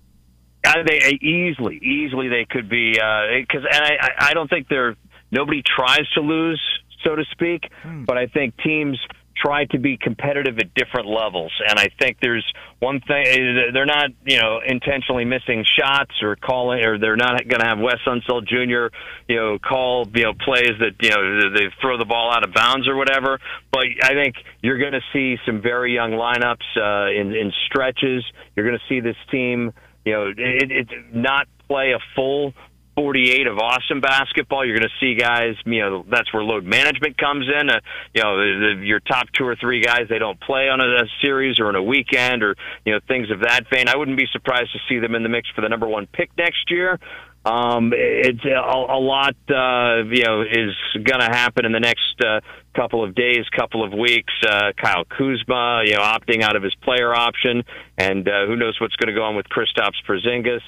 Uh, 0.66 0.74
they 0.87 1.00
uh, 1.00 1.24
easily, 1.24 1.76
easily 1.76 2.28
they 2.28 2.44
could 2.48 2.68
be 2.68 2.92
because, 2.92 3.64
uh, 3.64 3.74
and 3.74 3.85
I, 3.85 4.31
I 4.31 4.35
don't 4.35 4.50
think 4.50 4.68
they're 4.68 4.96
nobody 5.31 5.62
tries 5.62 6.09
to 6.14 6.20
lose, 6.20 6.61
so 7.04 7.14
to 7.14 7.24
speak. 7.31 7.70
Hmm. 7.83 8.04
But 8.04 8.18
I 8.18 8.26
think 8.26 8.57
teams 8.59 8.98
try 9.42 9.64
to 9.66 9.79
be 9.79 9.96
competitive 9.96 10.59
at 10.59 10.74
different 10.74 11.09
levels. 11.09 11.53
And 11.68 11.79
I 11.79 11.88
think 12.01 12.18
there's 12.20 12.44
one 12.79 13.01
thing 13.01 13.70
they're 13.72 13.87
not, 13.87 14.11
you 14.24 14.40
know, 14.40 14.61
intentionally 14.64 15.24
missing 15.24 15.64
shots 15.79 16.12
or 16.22 16.37
calling, 16.37 16.85
or 16.85 16.98
they're 16.98 17.16
not 17.16 17.46
going 17.48 17.61
to 17.61 17.66
have 17.66 17.79
Wes 17.79 17.98
Unseld 18.07 18.46
Jr., 18.46 18.94
you 19.29 19.37
know, 19.37 19.59
call, 19.59 20.07
you 20.14 20.24
know, 20.24 20.35
plays 20.35 20.72
that, 20.81 20.94
you 21.01 21.11
know, 21.11 21.51
they 21.55 21.66
throw 21.81 21.98
the 21.98 22.05
ball 22.05 22.33
out 22.33 22.44
of 22.44 22.53
bounds 22.53 22.88
or 22.88 22.96
whatever. 22.96 23.38
But 23.72 23.85
I 24.03 24.14
think 24.14 24.37
you're 24.62 24.79
going 24.79 24.92
to 24.92 25.03
see 25.12 25.37
some 25.46 25.61
very 25.61 25.94
young 25.94 26.12
lineups 26.12 26.77
uh, 26.77 27.11
in, 27.11 27.35
in 27.35 27.53
stretches. 27.66 28.24
You're 28.55 28.66
going 28.66 28.79
to 28.79 28.88
see 28.88 29.01
this 29.01 29.16
team, 29.31 29.72
you 30.05 30.12
know, 30.12 30.33
it, 30.37 30.70
it 30.70 30.88
not 31.14 31.46
play 31.68 31.92
a 31.92 31.98
full 32.14 32.55
48 32.98 33.46
of 33.46 33.58
awesome 33.58 34.00
basketball. 34.00 34.66
You're 34.66 34.76
going 34.76 34.90
to 34.90 34.98
see 34.98 35.14
guys, 35.14 35.54
you 35.64 35.80
know, 35.80 36.04
that's 36.11 36.32
where 36.34 36.42
load 36.42 36.64
management 36.64 37.16
comes 37.16 37.46
in. 37.46 37.70
Uh, 37.70 37.78
you 38.12 38.24
know, 38.24 38.37
the, 38.37 38.74
the, 38.80 38.87
your 38.87 38.98
top 38.98 39.26
two 39.32 39.46
or 39.46 39.54
three 39.54 39.80
guys, 39.80 40.08
they 40.11 40.18
don't 40.18 40.40
play 40.40 40.68
on 40.68 40.80
a, 40.80 41.04
a 41.04 41.06
series 41.22 41.61
or 41.61 41.68
on 41.68 41.76
a 41.76 41.82
weekend 41.82 42.42
or, 42.42 42.56
you 42.84 42.92
know, 42.92 42.98
things 43.06 43.30
of 43.30 43.40
that 43.42 43.70
vein. 43.72 43.87
I 43.88 43.96
wouldn't 43.96 44.16
be 44.16 44.26
surprised 44.32 44.72
to 44.72 44.80
see 44.88 44.98
them 44.98 45.14
in 45.14 45.22
the 45.22 45.28
mix 45.28 45.48
for 45.54 45.61
the 45.61 45.68
number 45.68 45.87
one 45.87 46.08
pick 46.08 46.30
next 46.37 46.72
year. 46.72 46.98
Um, 47.44 47.92
it's 47.94 48.44
a, 48.44 48.58
a 48.58 48.98
lot, 48.98 49.37
uh, 49.48 50.02
you 50.11 50.24
know, 50.24 50.42
is 50.42 50.74
going 50.94 51.20
to 51.20 51.30
happen 51.30 51.66
in 51.66 51.72
the 51.72 51.80
next 51.80 52.20
uh, 52.20 52.40
couple 52.74 53.04
of 53.04 53.14
days, 53.14 53.46
couple 53.56 53.84
of 53.84 53.92
weeks. 53.92 54.32
Uh, 54.44 54.72
Kyle 54.76 55.04
Kuzma, 55.04 55.82
you 55.84 55.94
know, 55.94 56.02
opting 56.02 56.42
out 56.42 56.56
of 56.56 56.64
his 56.64 56.74
player 56.82 57.14
option, 57.14 57.62
and 57.96 58.28
uh, 58.28 58.46
who 58.46 58.56
knows 58.56 58.76
what's 58.80 58.96
going 58.96 59.14
to 59.14 59.14
go 59.14 59.22
on 59.22 59.37
with 59.37 59.46
Kristaps 59.46 60.02
Porzingis. 60.06 60.62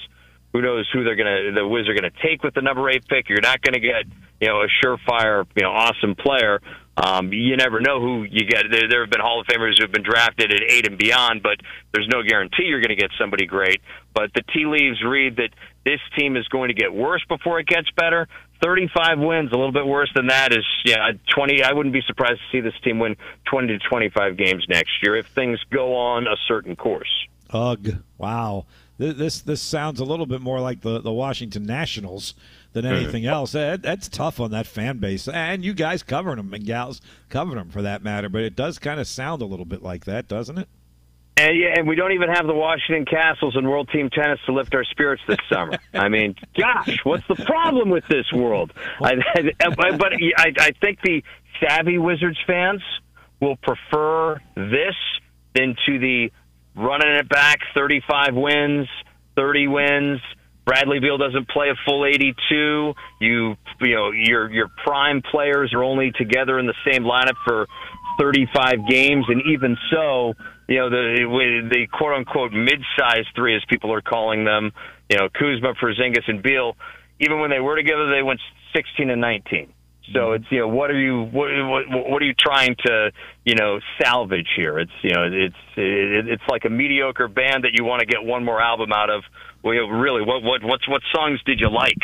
Who 0.52 0.62
knows 0.62 0.88
who 0.92 1.04
they're 1.04 1.16
gonna 1.16 1.52
the 1.52 1.66
Wiz 1.66 1.88
are 1.88 1.94
gonna 1.94 2.10
take 2.22 2.42
with 2.42 2.54
the 2.54 2.62
number 2.62 2.88
eight 2.90 3.06
pick? 3.08 3.28
You're 3.28 3.40
not 3.40 3.62
gonna 3.62 3.80
get 3.80 4.04
you 4.40 4.48
know 4.48 4.62
a 4.62 4.68
surefire 4.84 5.46
you 5.54 5.62
know 5.62 5.70
awesome 5.70 6.14
player. 6.14 6.60
Um, 6.96 7.32
you 7.32 7.56
never 7.56 7.80
know 7.80 7.98
who 8.00 8.24
you 8.24 8.44
get. 8.44 8.64
There, 8.70 8.88
there 8.88 9.00
have 9.00 9.10
been 9.10 9.20
Hall 9.20 9.40
of 9.40 9.46
Famers 9.46 9.78
who 9.78 9.84
have 9.84 9.92
been 9.92 10.02
drafted 10.02 10.52
at 10.52 10.60
eight 10.68 10.86
and 10.86 10.98
beyond, 10.98 11.42
but 11.42 11.56
there's 11.92 12.08
no 12.08 12.22
guarantee 12.22 12.64
you're 12.64 12.80
going 12.80 12.94
to 12.94 13.00
get 13.00 13.10
somebody 13.18 13.46
great. 13.46 13.80
But 14.12 14.34
the 14.34 14.42
tea 14.52 14.66
leaves 14.66 15.02
read 15.02 15.36
that 15.36 15.50
this 15.84 16.00
team 16.18 16.36
is 16.36 16.46
going 16.48 16.68
to 16.68 16.74
get 16.74 16.92
worse 16.92 17.24
before 17.26 17.58
it 17.58 17.66
gets 17.66 17.90
better. 17.92 18.28
35 18.62 19.18
wins, 19.18 19.50
a 19.52 19.56
little 19.56 19.72
bit 19.72 19.86
worse 19.86 20.10
than 20.14 20.26
that 20.26 20.52
is 20.52 20.66
yeah 20.84 21.12
20. 21.34 21.62
I 21.62 21.72
wouldn't 21.72 21.94
be 21.94 22.02
surprised 22.06 22.40
to 22.40 22.52
see 22.52 22.60
this 22.60 22.78
team 22.84 22.98
win 22.98 23.16
20 23.46 23.68
to 23.68 23.78
25 23.88 24.36
games 24.36 24.66
next 24.68 24.90
year 25.02 25.16
if 25.16 25.26
things 25.28 25.58
go 25.70 25.96
on 25.96 26.26
a 26.26 26.36
certain 26.48 26.76
course. 26.76 27.08
Ugh! 27.50 28.02
Wow 28.18 28.66
this 29.00 29.40
this 29.40 29.62
sounds 29.62 29.98
a 29.98 30.04
little 30.04 30.26
bit 30.26 30.40
more 30.40 30.60
like 30.60 30.82
the, 30.82 31.00
the 31.00 31.12
Washington 31.12 31.64
Nationals 31.64 32.34
than 32.72 32.84
mm-hmm. 32.84 32.94
anything 32.94 33.26
else. 33.26 33.52
That, 33.52 33.82
that's 33.82 34.08
tough 34.08 34.40
on 34.40 34.50
that 34.50 34.66
fan 34.66 34.98
base, 34.98 35.26
and 35.26 35.64
you 35.64 35.72
guys 35.74 36.02
covering 36.02 36.36
them 36.36 36.52
and 36.52 36.64
gals 36.64 37.00
covering 37.28 37.56
them 37.56 37.70
for 37.70 37.82
that 37.82 38.02
matter. 38.04 38.28
But 38.28 38.42
it 38.42 38.54
does 38.54 38.78
kind 38.78 39.00
of 39.00 39.06
sound 39.06 39.42
a 39.42 39.46
little 39.46 39.64
bit 39.64 39.82
like 39.82 40.04
that, 40.04 40.28
doesn't 40.28 40.58
it? 40.58 40.68
And, 41.36 41.58
yeah, 41.58 41.78
and 41.78 41.88
we 41.88 41.96
don't 41.96 42.12
even 42.12 42.28
have 42.28 42.46
the 42.46 42.54
Washington 42.54 43.06
Kastles 43.06 43.56
and 43.56 43.66
World 43.66 43.88
Team 43.90 44.10
Tennis 44.10 44.40
to 44.44 44.52
lift 44.52 44.74
our 44.74 44.84
spirits 44.84 45.22
this 45.26 45.38
summer. 45.50 45.78
I 45.94 46.10
mean, 46.10 46.34
gosh, 46.58 46.98
what's 47.04 47.26
the 47.28 47.36
problem 47.36 47.88
with 47.88 48.04
this 48.10 48.30
world? 48.32 48.72
I, 49.00 49.14
I, 49.34 49.96
but 49.96 50.12
I, 50.12 50.52
I 50.58 50.72
think 50.80 51.00
the 51.02 51.24
savvy 51.58 51.96
Wizards 51.96 52.38
fans 52.46 52.82
will 53.40 53.56
prefer 53.56 54.38
this 54.54 54.94
than 55.54 55.76
to 55.86 55.98
the 55.98 56.30
running 56.76 57.14
it 57.16 57.28
back 57.28 57.60
35 57.74 58.34
wins, 58.34 58.88
30 59.36 59.68
wins. 59.68 60.20
Bradley 60.64 61.00
Beal 61.00 61.18
doesn't 61.18 61.48
play 61.48 61.68
a 61.70 61.74
full 61.84 62.04
82. 62.04 62.94
You 63.20 63.56
you 63.80 63.94
know 63.94 64.10
your 64.12 64.50
your 64.50 64.68
prime 64.84 65.22
players 65.22 65.72
are 65.74 65.82
only 65.82 66.12
together 66.12 66.58
in 66.58 66.66
the 66.66 66.74
same 66.86 67.02
lineup 67.02 67.34
for 67.44 67.66
35 68.20 68.86
games, 68.88 69.24
and 69.28 69.42
even 69.52 69.76
so, 69.90 70.34
you 70.68 70.76
know 70.76 70.90
the 70.90 71.68
the 71.70 71.86
quote 71.92 72.14
unquote 72.14 72.52
mid-sized 72.52 73.28
three, 73.34 73.56
as 73.56 73.62
people 73.68 73.92
are 73.92 74.02
calling 74.02 74.44
them, 74.44 74.72
you 75.08 75.16
know 75.16 75.28
Kuzma, 75.28 75.74
Porzingis, 75.74 76.28
and 76.28 76.42
Beal. 76.42 76.76
Even 77.18 77.40
when 77.40 77.50
they 77.50 77.60
were 77.60 77.76
together, 77.76 78.08
they 78.08 78.22
went 78.22 78.40
16 78.74 79.10
and 79.10 79.20
19. 79.20 79.72
So 80.12 80.32
it's 80.32 80.44
you 80.50 80.60
know 80.60 80.68
what 80.68 80.90
are 80.90 80.98
you 80.98 81.22
what 81.22 81.50
what, 81.68 82.10
what 82.10 82.22
are 82.22 82.24
you 82.24 82.34
trying 82.34 82.74
to 82.84 83.12
you 83.44 83.54
know 83.54 83.80
salvage 84.02 84.48
here? 84.56 84.78
It's 84.78 84.92
you 85.02 85.10
know 85.10 85.24
it's 85.30 85.54
it, 85.76 86.28
it's 86.28 86.42
like 86.48 86.64
a 86.64 86.70
mediocre 86.70 87.28
band 87.28 87.64
that 87.64 87.72
you 87.74 87.84
want 87.84 88.00
to 88.00 88.06
get 88.06 88.22
one 88.22 88.44
more 88.44 88.60
album 88.60 88.92
out 88.92 89.10
of. 89.10 89.22
Well, 89.62 89.74
really, 89.74 90.22
what 90.22 90.42
what 90.42 90.62
what 90.64 91.02
songs 91.14 91.40
did 91.44 91.60
you 91.60 91.70
like 91.70 91.98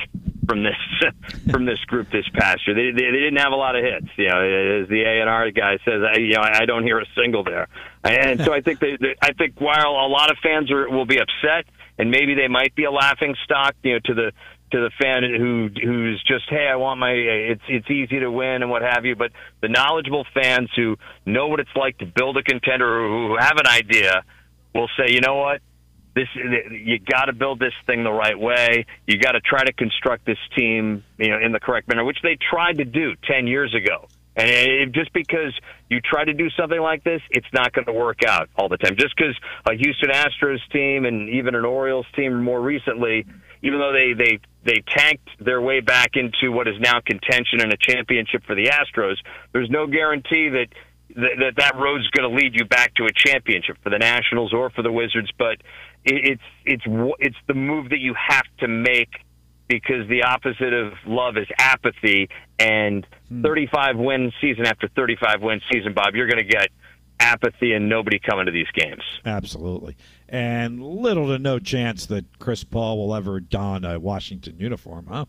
from 0.47 0.63
this 0.63 0.77
from 1.51 1.65
this 1.65 1.81
group 1.87 2.11
this 2.11 2.27
past 2.35 2.67
year? 2.67 2.77
They, 2.77 2.91
they 2.91 3.11
they 3.11 3.19
didn't 3.19 3.39
have 3.39 3.53
a 3.53 3.57
lot 3.57 3.77
of 3.77 3.85
hits. 3.85 4.09
You 4.17 4.29
know, 4.29 4.83
as 4.83 4.89
the 4.89 5.03
A 5.03 5.21
and 5.21 5.29
R 5.29 5.51
guy 5.51 5.79
says, 5.85 6.03
I, 6.03 6.19
you 6.19 6.35
know 6.35 6.43
I 6.43 6.65
don't 6.67 6.85
hear 6.85 7.01
a 7.01 7.07
single 7.17 7.43
there. 7.43 7.69
And 8.05 8.41
so 8.45 8.53
I 8.53 8.61
think 8.61 8.79
they, 8.79 8.97
they 9.01 9.17
I 9.21 9.33
think 9.33 9.61
while 9.61 9.91
a 9.91 10.07
lot 10.07 10.31
of 10.31 10.37
fans 10.43 10.71
are 10.71 10.89
will 10.89 11.07
be 11.07 11.19
upset 11.19 11.67
and 11.99 12.11
maybe 12.11 12.35
they 12.35 12.49
might 12.49 12.75
be 12.75 12.85
a 12.85 12.91
laughing 12.91 13.35
stock, 13.45 13.75
you 13.83 13.95
know, 13.95 13.99
to 14.05 14.15
the 14.15 14.33
to 14.77 14.83
the 14.83 14.91
fan 15.03 15.23
who 15.23 15.69
who's 15.83 16.23
just 16.27 16.45
hey 16.49 16.69
I 16.71 16.77
want 16.77 17.01
my 17.01 17.11
it's 17.11 17.63
it's 17.69 17.91
easy 17.91 18.21
to 18.21 18.31
win 18.31 18.63
and 18.63 18.71
what 18.71 18.83
have 18.83 19.05
you 19.05 19.17
but 19.17 19.33
the 19.63 19.69
knowledgeable 19.69 20.27
fans 20.35 20.69
who 20.77 20.97
know 21.25 21.49
what 21.49 21.61
it's 21.61 21.75
like 21.75 21.99
to 21.99 22.07
build 22.07 22.37
a 22.37 22.43
contender 22.43 22.87
or 22.87 23.09
who 23.09 23.37
have 23.39 23.57
an 23.57 23.67
idea 23.67 24.23
will 24.75 24.89
say 24.99 25.13
you 25.13 25.21
know 25.21 25.37
what? 25.37 25.61
This 26.15 26.29
you 26.35 26.99
got 26.99 27.27
to 27.27 27.33
build 27.33 27.59
this 27.59 27.75
thing 27.87 28.05
the 28.05 28.13
right 28.13 28.39
way. 28.39 28.87
You 29.07 29.19
got 29.19 29.33
to 29.33 29.41
try 29.41 29.65
to 29.65 29.73
construct 29.73 30.27
this 30.27 30.39
team 30.57 31.05
you 31.19 31.31
know 31.31 31.41
in 31.41 31.53
the 31.53 31.61
correct 31.61 31.89
manner 31.89 32.05
which 32.05 32.19
they 32.23 32.37
tried 32.51 32.79
to 32.79 32.85
do 32.85 33.15
10 33.29 33.47
years 33.47 33.75
ago. 33.75 34.07
And 34.37 34.51
it, 34.51 34.93
just 34.93 35.13
because 35.15 35.59
you 35.89 36.01
try 36.01 36.25
to 36.25 36.35
do 36.35 36.51
something 36.51 36.81
like 36.81 37.03
this, 37.05 37.23
it's 37.31 37.47
not 37.55 37.73
going 37.73 37.87
to 37.87 37.93
work 37.93 38.23
out 38.23 38.51
all 38.57 38.69
the 38.69 38.77
time. 38.77 38.97
Just 38.99 39.17
because 39.17 39.35
a 39.65 39.75
Houston 39.75 40.11
Astros 40.11 40.59
team 40.71 41.07
and 41.07 41.31
even 41.31 41.55
an 41.55 41.65
Orioles 41.65 42.05
team 42.15 42.43
more 42.43 42.61
recently, 42.61 43.25
even 43.63 43.79
though 43.79 43.93
they 43.93 44.13
they 44.13 44.39
they 44.67 44.83
tanked 44.97 45.29
their 45.41 45.61
way 45.61 45.81
back 45.81 46.11
into 46.15 46.53
what 46.53 46.69
is 46.69 46.75
now 46.81 47.01
contention 47.01 47.61
and 47.61 47.73
a 47.73 47.77
championship 47.77 48.43
for 48.45 48.55
the 48.55 48.67
Astros, 48.67 49.17
there's 49.53 49.71
no 49.71 49.87
guarantee 49.87 50.49
that 50.51 50.67
th- 51.15 51.39
that 51.39 51.55
that 51.57 51.77
road's 51.77 52.09
going 52.11 52.29
to 52.29 52.37
lead 52.37 52.55
you 52.55 52.65
back 52.67 52.95
to 52.97 53.05
a 53.05 53.13
championship 53.15 53.77
for 53.83 53.91
the 53.91 53.99
Nationals 53.99 54.53
or 54.53 54.71
for 54.71 54.83
the 54.83 54.93
Wizards, 54.93 55.31
but 55.39 55.57
it, 56.05 56.39
it's 56.39 56.43
it's 56.65 56.85
it's 57.21 57.37
the 57.47 57.55
move 57.55 57.91
that 57.91 58.01
you 58.01 58.15
have 58.15 58.47
to 58.59 58.69
make 58.69 59.11
because 59.69 60.09
the 60.09 60.23
opposite 60.23 60.73
of 60.73 60.93
love 61.07 61.37
is 61.37 61.47
apathy, 61.59 62.29
and 62.59 63.07
hmm. 63.29 63.43
35 63.43 63.97
win 63.97 64.33
season 64.41 64.67
after 64.67 64.89
35 64.89 65.43
win 65.43 65.61
season, 65.73 65.93
Bob, 65.95 66.15
you're 66.15 66.29
going 66.29 66.39
to 66.39 66.45
get 66.45 66.69
apathy 67.19 67.73
and 67.73 67.89
nobody 67.89 68.19
coming 68.19 68.47
to 68.47 68.53
these 68.53 68.71
games. 68.75 69.03
Absolutely. 69.25 69.97
And 70.29 70.83
little 70.83 71.29
to 71.29 71.39
no 71.39 71.59
chance 71.59 72.07
that 72.07 72.39
Chris 72.39 72.65
Paul 72.65 72.99
will 72.99 73.15
ever 73.15 73.39
don 73.41 73.85
a 73.85 73.99
Washington 74.01 74.59
uniform, 74.59 75.07
huh? 75.09 75.27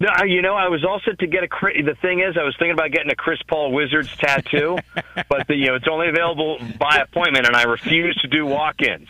No, 0.00 0.08
you 0.24 0.40
know, 0.40 0.54
I 0.54 0.68
was 0.68 0.82
also 0.82 1.12
to 1.12 1.26
get 1.26 1.44
a. 1.44 1.48
The 1.82 1.94
thing 2.00 2.20
is, 2.20 2.38
I 2.38 2.42
was 2.42 2.56
thinking 2.58 2.72
about 2.72 2.90
getting 2.90 3.10
a 3.10 3.14
Chris 3.14 3.38
Paul 3.46 3.70
Wizards 3.72 4.08
tattoo, 4.16 4.78
but 5.28 5.46
the, 5.46 5.54
you 5.54 5.66
know, 5.66 5.74
it's 5.74 5.88
only 5.88 6.08
available 6.08 6.58
by 6.78 6.96
appointment, 6.96 7.46
and 7.46 7.54
I 7.54 7.64
refuse 7.64 8.16
to 8.22 8.28
do 8.28 8.46
walk-ins. 8.46 9.08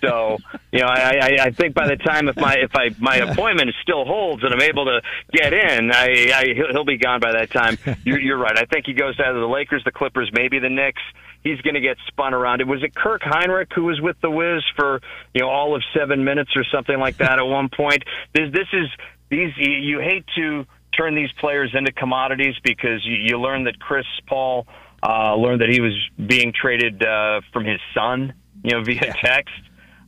So, 0.00 0.38
you 0.72 0.80
know, 0.80 0.86
I, 0.86 1.18
I, 1.20 1.36
I 1.40 1.50
think 1.50 1.74
by 1.74 1.88
the 1.88 1.96
time 1.96 2.28
if 2.28 2.36
my 2.36 2.54
if 2.54 2.74
I 2.74 2.90
my 2.98 3.16
appointment 3.16 3.70
still 3.82 4.04
holds 4.04 4.42
and 4.42 4.52
I'm 4.52 4.62
able 4.62 4.84
to 4.86 5.00
get 5.32 5.52
in, 5.52 5.90
I, 5.92 6.30
I 6.34 6.44
he'll, 6.54 6.68
he'll 6.70 6.84
be 6.84 6.98
gone 6.98 7.20
by 7.20 7.32
that 7.32 7.50
time. 7.50 7.78
You're, 8.04 8.20
you're 8.20 8.38
right. 8.38 8.56
I 8.56 8.64
think 8.64 8.86
he 8.86 8.92
goes 8.92 9.16
to 9.16 9.26
either 9.26 9.40
the 9.40 9.46
Lakers, 9.48 9.82
the 9.84 9.92
Clippers, 9.92 10.30
maybe 10.32 10.58
the 10.58 10.70
Knicks. 10.70 11.02
He's 11.44 11.60
going 11.60 11.74
to 11.74 11.80
get 11.80 11.96
spun 12.08 12.34
around. 12.34 12.60
It 12.60 12.66
was 12.66 12.82
it 12.82 12.94
Kirk 12.94 13.22
Hinrich 13.22 13.72
who 13.74 13.84
was 13.84 14.00
with 14.00 14.16
the 14.20 14.30
Wiz 14.30 14.62
for 14.76 15.00
you 15.34 15.42
know 15.42 15.48
all 15.48 15.74
of 15.74 15.82
seven 15.96 16.24
minutes 16.24 16.50
or 16.56 16.64
something 16.64 16.98
like 16.98 17.18
that 17.18 17.38
at 17.38 17.46
one 17.46 17.68
point. 17.68 18.04
This 18.34 18.52
this 18.52 18.66
is 18.72 18.88
these 19.30 19.52
you, 19.56 20.00
hate 20.00 20.24
to 20.36 20.66
turn 20.96 21.14
these 21.14 21.30
players 21.38 21.74
into 21.74 21.92
commodities 21.92 22.54
because 22.64 23.04
you, 23.04 23.16
you 23.16 23.38
learn 23.38 23.64
that 23.64 23.78
Chris 23.78 24.06
Paul 24.26 24.66
uh, 25.02 25.34
learned 25.36 25.60
that 25.60 25.68
he 25.68 25.80
was 25.80 25.92
being 26.16 26.52
traded 26.52 27.02
uh, 27.04 27.40
from 27.52 27.64
his 27.64 27.80
son, 27.94 28.32
you 28.62 28.72
know, 28.72 28.82
via 28.82 29.12
text. 29.22 29.54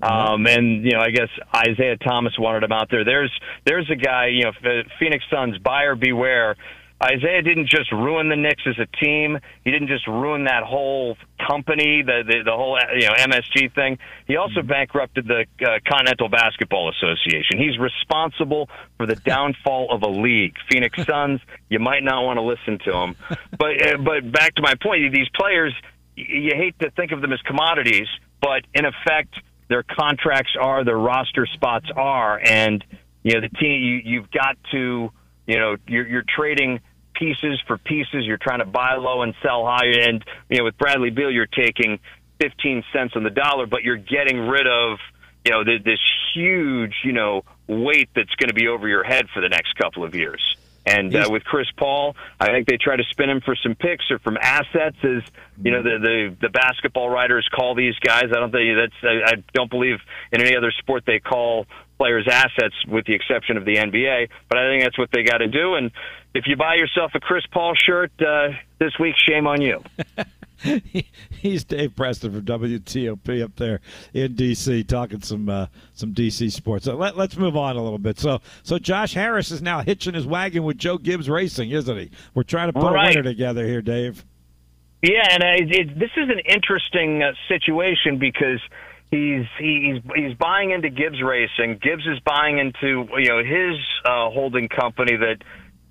Um, 0.03 0.47
and 0.47 0.85
you 0.85 0.93
know, 0.93 1.01
I 1.01 1.11
guess 1.11 1.29
Isiah 1.55 1.99
Thomas 1.99 2.33
wanted 2.39 2.63
him 2.63 2.73
out 2.73 2.89
there. 2.91 3.05
There's 3.05 3.33
there's 3.67 3.89
a 3.91 3.97
guy, 3.97 4.29
you 4.29 4.45
know, 4.45 4.53
Phoenix 4.99 5.25
Suns, 5.31 5.59
buyer 5.59 5.95
beware. 5.95 6.57
Isiah 7.03 7.41
didn't 7.41 7.69
just 7.69 7.91
ruin 7.93 8.29
the 8.29 8.37
Knicks 8.37 8.63
as 8.67 8.79
a 8.79 8.87
team. 9.03 9.39
He 9.65 9.71
didn't 9.71 9.89
just 9.89 10.07
ruin 10.07 10.45
that 10.45 10.65
whole 10.65 11.17
company, 11.47 12.03
the 12.03 12.23
the, 12.27 12.43
the 12.45 12.53
whole 12.53 12.79
you 12.95 13.07
know 13.07 13.15
MSG 13.15 13.75
thing. 13.75 13.99
He 14.27 14.37
also 14.37 14.61
bankrupted 14.61 15.27
the 15.27 15.47
uh, 15.65 15.79
Continental 15.89 16.29
Basketball 16.29 16.91
Association. 16.91 17.59
He's 17.59 17.79
responsible 17.79 18.69
for 18.99 19.07
the 19.07 19.17
downfall 19.17 19.89
of 19.91 20.03
a 20.03 20.09
league. 20.09 20.57
Phoenix 20.71 21.03
Suns. 21.07 21.41
You 21.71 21.79
might 21.79 22.03
not 22.03 22.23
want 22.25 22.37
to 22.37 22.43
listen 22.43 22.79
to 22.85 22.93
him, 22.95 23.17
but 23.59 23.83
uh, 23.83 23.97
but 23.97 24.31
back 24.31 24.55
to 24.57 24.63
my 24.63 24.75
point. 24.83 25.15
These 25.15 25.31
players, 25.35 25.75
you 26.17 26.53
hate 26.55 26.79
to 26.81 26.91
think 26.91 27.13
of 27.13 27.23
them 27.23 27.33
as 27.33 27.41
commodities, 27.43 28.09
but 28.43 28.63
in 28.75 28.85
effect, 28.85 29.35
their 29.69 29.85
contracts 29.85 30.53
are, 30.61 30.85
their 30.85 30.99
roster 30.99 31.47
spots 31.47 31.87
are, 31.97 32.39
and 32.45 32.85
you 33.23 33.33
know 33.33 33.41
the 33.41 33.57
team. 33.57 33.83
You, 33.83 34.01
you've 34.05 34.31
got 34.31 34.59
to, 34.73 35.11
you 35.47 35.59
know, 35.59 35.77
you're, 35.87 36.07
you're 36.07 36.25
trading 36.29 36.81
pieces 37.21 37.63
for 37.67 37.79
pieces. 37.79 38.25
You're 38.25 38.39
trying 38.39 38.61
to 38.61 38.65
buy 38.65 38.97
low 38.97 39.23
and 39.23 39.35
sell 39.43 39.65
high, 39.67 39.87
and 39.87 40.25
you 40.49 40.59
know 40.59 40.65
with 40.65 40.79
Bradley 40.79 41.11
Beal, 41.11 41.31
you're 41.31 41.47
taking 41.47 42.01
15 42.41 42.83
cents 42.93 43.13
on 43.15 43.23
the 43.23 43.31
dollar, 43.31 43.67
but 43.67 43.85
you're 43.85 43.97
getting 43.97 44.39
rid 44.39 44.67
of 44.67 44.99
you 45.45 45.53
know 45.53 45.63
this 45.65 46.01
huge 46.35 46.95
you 47.05 47.13
know 47.13 47.45
weight 47.69 48.09
that's 48.17 48.35
going 48.37 48.49
to 48.49 48.55
be 48.55 48.67
over 48.67 48.89
your 48.89 49.05
head 49.05 49.27
for 49.33 49.41
the 49.41 49.49
next 49.49 49.75
couple 49.77 50.03
of 50.03 50.15
years. 50.15 50.41
And 50.87 51.15
uh, 51.15 51.29
with 51.31 51.45
Chris 51.45 51.67
Paul, 51.77 52.17
I 52.41 52.47
think 52.47 52.67
they 52.67 52.79
try 52.79 52.97
to 52.97 53.05
spin 53.11 53.29
him 53.29 53.43
for 53.43 53.55
some 53.55 53.75
picks 53.75 54.11
or 54.11 54.19
from 54.19 54.39
assets, 54.41 54.97
as 55.05 55.23
you 55.63 55.71
know 55.71 55.83
the 55.83 55.99
the, 56.01 56.37
the 56.41 56.49
basketball 56.49 57.11
writers 57.11 57.47
call 57.55 57.75
these 57.75 57.95
guys. 57.97 58.25
I 58.35 58.41
don't 58.41 58.51
think 58.51 58.77
that's 58.77 59.05
I, 59.05 59.33
I 59.33 59.45
don't 59.53 59.71
believe 59.71 59.99
in 60.33 60.41
any 60.41 60.57
other 60.57 60.73
sport 60.79 61.05
they 61.07 61.21
call 61.21 61.67
players 61.99 62.27
assets, 62.27 62.75
with 62.89 63.05
the 63.05 63.15
exception 63.15 63.59
of 63.59 63.67
the 63.67 63.77
NBA. 63.77 64.31
But 64.49 64.57
I 64.57 64.71
think 64.71 64.83
that's 64.83 64.99
what 64.99 65.11
they 65.13 65.23
got 65.23 65.39
to 65.39 65.49
do. 65.49 65.75
And 65.75 65.91
if 66.35 66.45
you 66.47 66.57
buy 66.57 66.75
yourself 66.75 67.13
a 67.15 67.21
Chris 67.21 67.45
Paul 67.53 67.75
shirt 67.75 68.13
uh, 68.21 68.49
this 68.79 68.93
week, 68.99 69.15
shame 69.29 69.47
on 69.47 69.61
you. 69.61 69.83
He's 71.31 71.65
Dave 71.65 71.97
Preston 71.97 72.33
from 72.33 72.43
WTOP 72.43 73.43
up 73.43 73.57
there 73.57 73.81
in 74.13 74.35
DC, 74.35 74.87
talking 74.87 75.23
some 75.23 75.49
uh, 75.49 75.67
some 75.95 76.13
DC 76.13 76.53
sports. 76.53 76.85
So 76.85 76.97
let, 76.97 77.17
us 77.19 77.37
move 77.37 77.57
on 77.57 77.77
a 77.77 77.83
little 77.83 77.99
bit. 77.99 78.19
So 78.19 78.41
so 78.63 78.79
Josh 78.79 79.15
Harris 79.15 79.51
is 79.51 79.63
now 79.63 79.81
hitching 79.81 80.13
his 80.15 80.27
wagon 80.27 80.65
with 80.65 80.77
Joe 80.77 80.99
Gibbs 80.99 81.31
Racing, 81.31 81.71
isn't 81.71 81.97
he? 81.97 82.11
We're 82.35 82.43
trying 82.43 82.69
to 82.71 82.79
put 82.79 82.93
Right. 82.93 83.07
a 83.07 83.19
winner 83.19 83.23
together 83.23 83.67
here, 83.67 83.81
Dave. 83.81 84.25
Yeah, 85.03 85.27
and 85.31 85.43
uh, 85.43 85.47
it, 85.65 85.73
it, 85.73 85.99
this 85.99 86.11
is 86.15 86.29
an 86.29 86.41
interesting 86.41 87.23
uh, 87.23 87.33
situation 87.49 88.19
because 88.19 88.61
he's 89.11 89.47
he's 89.59 90.03
he's 90.15 90.35
buying 90.35 90.73
into 90.73 90.91
Gibbs 90.91 91.23
Racing. 91.23 91.79
Gibbs 91.83 92.07
is 92.07 92.21
buying 92.21 92.59
into 92.59 93.09
you 93.19 93.29
know 93.31 93.43
his 93.43 93.79
uh, 94.05 94.29
holding 94.29 94.69
company 94.69 95.17
that 95.17 95.39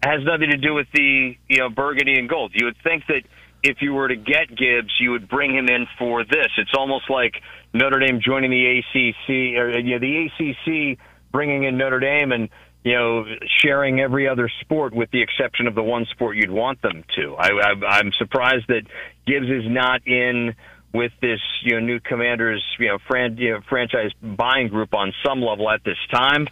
has 0.03 0.23
nothing 0.23 0.49
to 0.51 0.57
do 0.57 0.73
with 0.73 0.87
the 0.93 1.35
you 1.47 1.57
know 1.57 1.69
burgundy 1.69 2.15
and 2.17 2.29
gold. 2.29 2.51
You 2.53 2.65
would 2.65 2.77
think 2.83 3.03
that 3.07 3.23
if 3.63 3.81
you 3.81 3.93
were 3.93 4.07
to 4.07 4.15
get 4.15 4.47
Gibbs, 4.49 4.93
you 4.99 5.11
would 5.11 5.27
bring 5.27 5.53
him 5.53 5.67
in 5.67 5.85
for 5.97 6.23
this. 6.23 6.47
It's 6.57 6.73
almost 6.77 7.09
like 7.09 7.33
Notre 7.73 7.99
Dame 7.99 8.21
joining 8.25 8.51
the 8.51 8.79
ACC 8.79 9.59
or 9.59 9.79
you 9.79 9.99
know 9.99 9.99
the 9.99 10.27
ACC 10.27 10.99
bringing 11.31 11.63
in 11.63 11.77
Notre 11.77 11.99
Dame 11.99 12.31
and 12.31 12.49
you 12.83 12.93
know, 12.93 13.25
sharing 13.61 13.99
every 13.99 14.27
other 14.27 14.49
sport 14.61 14.93
with 14.93 15.11
the 15.11 15.21
exception 15.21 15.67
of 15.67 15.75
the 15.75 15.83
one 15.83 16.05
sport 16.11 16.37
you'd 16.37 16.51
want 16.51 16.81
them 16.81 17.03
to. 17.17 17.35
I, 17.35 17.49
I, 17.49 17.85
I'm 17.97 18.11
surprised 18.17 18.67
that 18.69 18.83
Gibbs 19.27 19.47
is 19.47 19.63
not 19.67 20.07
in 20.07 20.55
with 20.93 21.11
this, 21.21 21.39
you 21.63 21.73
know, 21.73 21.85
new 21.85 21.99
Commanders, 21.99 22.63
you 22.79 22.87
know, 22.87 22.97
fran- 23.07 23.37
you 23.37 23.51
know, 23.51 23.59
franchise 23.67 24.11
buying 24.23 24.69
group 24.69 24.93
on 24.93 25.13
some 25.25 25.41
level 25.41 25.69
at 25.69 25.83
this 25.83 25.97
time. 26.11 26.47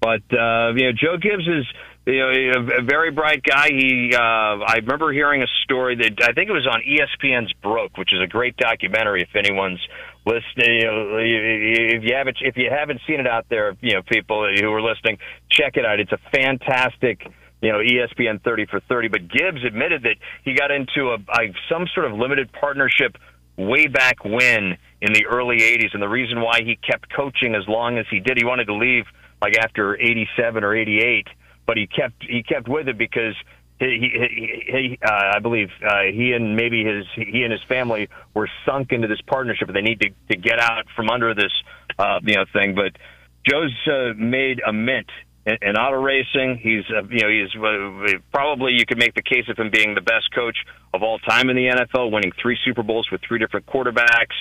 But 0.00 0.22
uh, 0.32 0.72
you 0.76 0.84
know, 0.84 0.92
Joe 0.92 1.16
Gibbs 1.20 1.46
is 1.46 1.66
you 2.06 2.52
know 2.52 2.66
a, 2.78 2.82
very 2.82 3.10
bright 3.10 3.42
guy. 3.42 3.68
He 3.68 4.12
uh, 4.14 4.18
I 4.18 4.76
remember 4.82 5.12
hearing 5.12 5.42
a 5.42 5.46
story 5.64 5.96
that 5.96 6.22
I 6.22 6.32
think 6.32 6.48
it 6.48 6.52
was 6.52 6.66
on 6.66 6.82
ESPN's 6.82 7.52
Broke, 7.62 7.96
which 7.96 8.12
is 8.12 8.20
a 8.22 8.26
great 8.26 8.56
documentary. 8.56 9.22
If 9.22 9.36
anyone's 9.36 9.80
listening, 10.26 10.80
you 10.80 10.86
know, 10.86 11.16
if 11.18 12.02
you 12.04 12.14
haven't 12.14 12.38
if 12.40 12.56
you 12.56 12.70
haven't 12.70 13.00
seen 13.06 13.20
it 13.20 13.26
out 13.26 13.46
there, 13.48 13.76
you 13.80 13.94
know, 13.94 14.02
people 14.02 14.48
who 14.48 14.72
are 14.72 14.82
listening, 14.82 15.18
check 15.50 15.76
it 15.76 15.84
out. 15.84 16.00
It's 16.00 16.12
a 16.12 16.20
fantastic 16.32 17.22
you 17.62 17.72
know, 17.72 17.78
ESPN 17.78 18.42
30 18.42 18.66
for 18.66 18.80
30. 18.80 19.08
But 19.08 19.28
Gibbs 19.28 19.64
admitted 19.66 20.04
that 20.04 20.16
he 20.44 20.54
got 20.54 20.70
into 20.70 21.10
a, 21.10 21.16
a 21.16 21.52
some 21.70 21.86
sort 21.94 22.06
of 22.06 22.18
limited 22.18 22.50
partnership 22.52 23.16
way 23.56 23.86
back 23.86 24.24
when 24.24 24.78
in 25.02 25.12
the 25.12 25.26
early 25.26 25.58
80s, 25.58 25.92
and 25.92 26.02
the 26.02 26.08
reason 26.08 26.40
why 26.40 26.60
he 26.62 26.76
kept 26.76 27.12
coaching 27.14 27.54
as 27.54 27.66
long 27.68 27.98
as 27.98 28.06
he 28.10 28.20
did, 28.20 28.38
he 28.38 28.44
wanted 28.44 28.66
to 28.66 28.74
leave 28.74 29.04
like 29.42 29.56
after 29.58 29.96
87 29.96 30.64
or 30.64 30.74
88, 30.74 31.26
but 31.66 31.76
he 31.76 31.86
kept 31.86 32.22
he 32.22 32.42
kept 32.42 32.68
with 32.68 32.88
it 32.88 32.98
because 32.98 33.34
he, 33.78 34.10
he, 34.12 34.62
he 34.66 34.98
uh, 35.02 35.32
I 35.36 35.38
believe 35.38 35.68
uh, 35.82 36.02
he 36.12 36.32
and 36.32 36.54
maybe 36.54 36.84
his 36.84 37.06
he 37.14 37.42
and 37.42 37.52
his 37.52 37.62
family 37.68 38.08
were 38.34 38.48
sunk 38.66 38.92
into 38.92 39.08
this 39.08 39.20
partnership. 39.26 39.68
They 39.72 39.80
need 39.80 40.00
to 40.00 40.10
to 40.30 40.36
get 40.36 40.58
out 40.58 40.84
from 40.94 41.08
under 41.08 41.34
this 41.34 41.52
uh, 41.98 42.20
you 42.22 42.36
know 42.36 42.44
thing. 42.52 42.74
But 42.74 42.92
Joe's 43.48 43.74
uh, 43.86 44.12
made 44.16 44.60
a 44.66 44.72
mint 44.72 45.08
in, 45.46 45.56
in 45.62 45.76
auto 45.76 45.96
racing. 45.96 46.58
He's 46.62 46.84
uh, 46.90 47.04
you 47.08 47.20
know 47.20 47.30
he's 47.30 47.54
uh, 47.56 48.18
probably 48.32 48.72
you 48.72 48.84
could 48.84 48.98
make 48.98 49.14
the 49.14 49.22
case 49.22 49.48
of 49.48 49.58
him 49.58 49.70
being 49.72 49.94
the 49.94 50.02
best 50.02 50.32
coach 50.34 50.56
of 50.92 51.02
all 51.02 51.18
time 51.18 51.48
in 51.48 51.56
the 51.56 51.66
NFL, 51.66 52.10
winning 52.12 52.32
three 52.40 52.58
Super 52.64 52.82
Bowls 52.82 53.08
with 53.10 53.22
three 53.26 53.38
different 53.38 53.66
quarterbacks. 53.66 54.36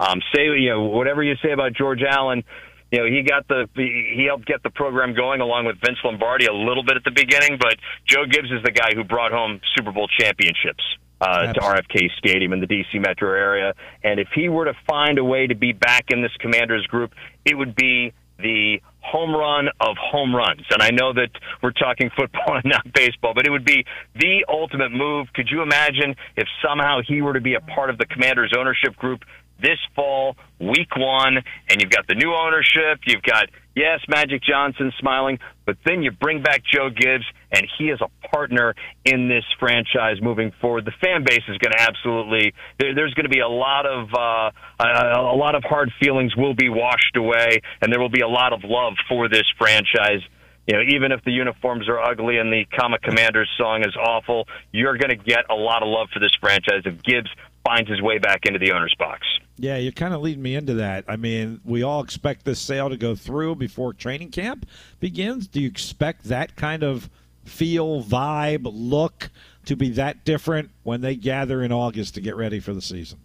Um, 0.00 0.20
say 0.34 0.44
you 0.44 0.70
know 0.70 0.84
whatever 0.84 1.22
you 1.22 1.34
say 1.42 1.52
about 1.52 1.74
George 1.74 2.02
Allen. 2.02 2.44
You 2.90 3.00
know, 3.00 3.06
he 3.06 3.22
got 3.22 3.46
the 3.48 3.68
he 3.74 4.24
helped 4.26 4.46
get 4.46 4.62
the 4.62 4.70
program 4.70 5.14
going 5.14 5.40
along 5.40 5.66
with 5.66 5.76
Vince 5.84 5.98
Lombardi 6.04 6.46
a 6.46 6.52
little 6.52 6.82
bit 6.82 6.96
at 6.96 7.04
the 7.04 7.10
beginning, 7.10 7.58
but 7.60 7.76
Joe 8.06 8.24
Gibbs 8.24 8.50
is 8.50 8.62
the 8.64 8.70
guy 8.70 8.94
who 8.94 9.04
brought 9.04 9.32
home 9.32 9.60
Super 9.76 9.92
Bowl 9.92 10.08
championships 10.18 10.82
uh, 11.20 11.52
to 11.52 11.60
RFK 11.60 12.08
Stadium 12.16 12.52
in 12.52 12.60
the 12.60 12.66
DC 12.66 12.94
metro 12.94 13.30
area. 13.30 13.74
And 14.02 14.18
if 14.20 14.28
he 14.34 14.48
were 14.48 14.64
to 14.64 14.74
find 14.88 15.18
a 15.18 15.24
way 15.24 15.46
to 15.46 15.54
be 15.54 15.72
back 15.72 16.06
in 16.10 16.22
this 16.22 16.32
Commanders 16.40 16.86
group, 16.86 17.12
it 17.44 17.54
would 17.54 17.74
be 17.74 18.12
the 18.38 18.80
home 19.00 19.34
run 19.34 19.68
of 19.80 19.96
home 19.96 20.34
runs. 20.34 20.62
And 20.70 20.82
I 20.82 20.90
know 20.90 21.12
that 21.12 21.30
we're 21.62 21.72
talking 21.72 22.10
football 22.16 22.56
and 22.56 22.64
not 22.64 22.92
baseball, 22.92 23.32
but 23.34 23.46
it 23.46 23.50
would 23.50 23.64
be 23.64 23.84
the 24.14 24.44
ultimate 24.48 24.92
move. 24.92 25.26
Could 25.34 25.48
you 25.50 25.62
imagine 25.62 26.14
if 26.36 26.46
somehow 26.64 27.00
he 27.06 27.22
were 27.22 27.32
to 27.32 27.40
be 27.40 27.54
a 27.54 27.60
part 27.60 27.90
of 27.90 27.98
the 27.98 28.06
Commanders 28.06 28.52
ownership 28.56 28.96
group 28.96 29.24
this 29.60 29.78
fall, 29.94 30.36
week 30.60 30.96
one, 30.96 31.38
and 31.68 31.80
you've 31.80 31.90
got 31.90 32.06
the 32.06 32.14
new 32.14 32.32
ownership, 32.34 33.00
you've 33.06 33.22
got, 33.22 33.46
yes, 33.74 34.00
Magic 34.08 34.42
Johnson 34.42 34.92
smiling, 34.98 35.38
but 35.66 35.76
then 35.84 36.02
you 36.02 36.10
bring 36.12 36.42
back 36.42 36.62
Joe 36.64 36.90
Gibbs, 36.90 37.24
and 37.50 37.66
he 37.78 37.86
is 37.86 38.00
a 38.00 38.28
partner 38.28 38.74
in 39.04 39.28
this 39.28 39.44
franchise 39.58 40.16
moving 40.22 40.52
forward. 40.60 40.84
The 40.84 40.92
fan 41.00 41.24
base 41.24 41.42
is 41.48 41.58
going 41.58 41.72
to 41.72 41.80
absolutely, 41.80 42.54
there, 42.78 42.94
there's 42.94 43.14
going 43.14 43.24
to 43.26 43.30
be 43.30 43.40
a 43.40 43.48
lot 43.48 43.86
of, 43.86 44.08
uh, 44.14 44.50
a, 44.80 45.20
a 45.20 45.36
lot 45.36 45.54
of 45.54 45.64
hard 45.64 45.90
feelings 46.00 46.36
will 46.36 46.54
be 46.54 46.68
washed 46.68 47.16
away, 47.16 47.60
and 47.82 47.92
there 47.92 48.00
will 48.00 48.08
be 48.10 48.20
a 48.20 48.28
lot 48.28 48.52
of 48.52 48.60
love 48.64 48.94
for 49.08 49.28
this 49.28 49.44
franchise. 49.58 50.22
you 50.68 50.74
know, 50.74 50.82
even 50.82 51.12
if 51.12 51.24
the 51.24 51.32
uniforms 51.32 51.88
are 51.88 51.98
ugly 51.98 52.36
and 52.36 52.52
the 52.52 52.66
Comic 52.78 53.00
Commanders 53.00 53.50
song 53.56 53.80
is 53.80 53.96
awful, 53.96 54.46
you're 54.70 54.98
going 54.98 55.08
to 55.08 55.16
get 55.16 55.46
a 55.50 55.54
lot 55.54 55.82
of 55.82 55.88
love 55.88 56.08
for 56.12 56.20
this 56.20 56.34
franchise 56.38 56.82
if 56.84 57.02
Gibbs 57.02 57.30
finds 57.66 57.88
his 57.88 58.02
way 58.02 58.18
back 58.18 58.40
into 58.44 58.58
the 58.58 58.72
owner's 58.72 58.94
box. 58.98 59.26
Yeah, 59.58 59.76
you're 59.76 59.92
kind 59.92 60.14
of 60.14 60.20
leading 60.20 60.42
me 60.42 60.54
into 60.54 60.74
that. 60.74 61.04
I 61.08 61.16
mean, 61.16 61.60
we 61.64 61.82
all 61.82 62.00
expect 62.02 62.44
this 62.44 62.60
sale 62.60 62.88
to 62.88 62.96
go 62.96 63.16
through 63.16 63.56
before 63.56 63.92
training 63.92 64.30
camp 64.30 64.66
begins. 65.00 65.48
Do 65.48 65.60
you 65.60 65.68
expect 65.68 66.24
that 66.24 66.54
kind 66.54 66.84
of 66.84 67.10
feel, 67.44 68.02
vibe, 68.04 68.70
look 68.72 69.30
to 69.64 69.74
be 69.74 69.90
that 69.90 70.24
different 70.24 70.70
when 70.84 71.00
they 71.00 71.16
gather 71.16 71.62
in 71.62 71.72
August 71.72 72.14
to 72.14 72.20
get 72.20 72.36
ready 72.36 72.60
for 72.60 72.72
the 72.72 72.82
season? 72.82 73.18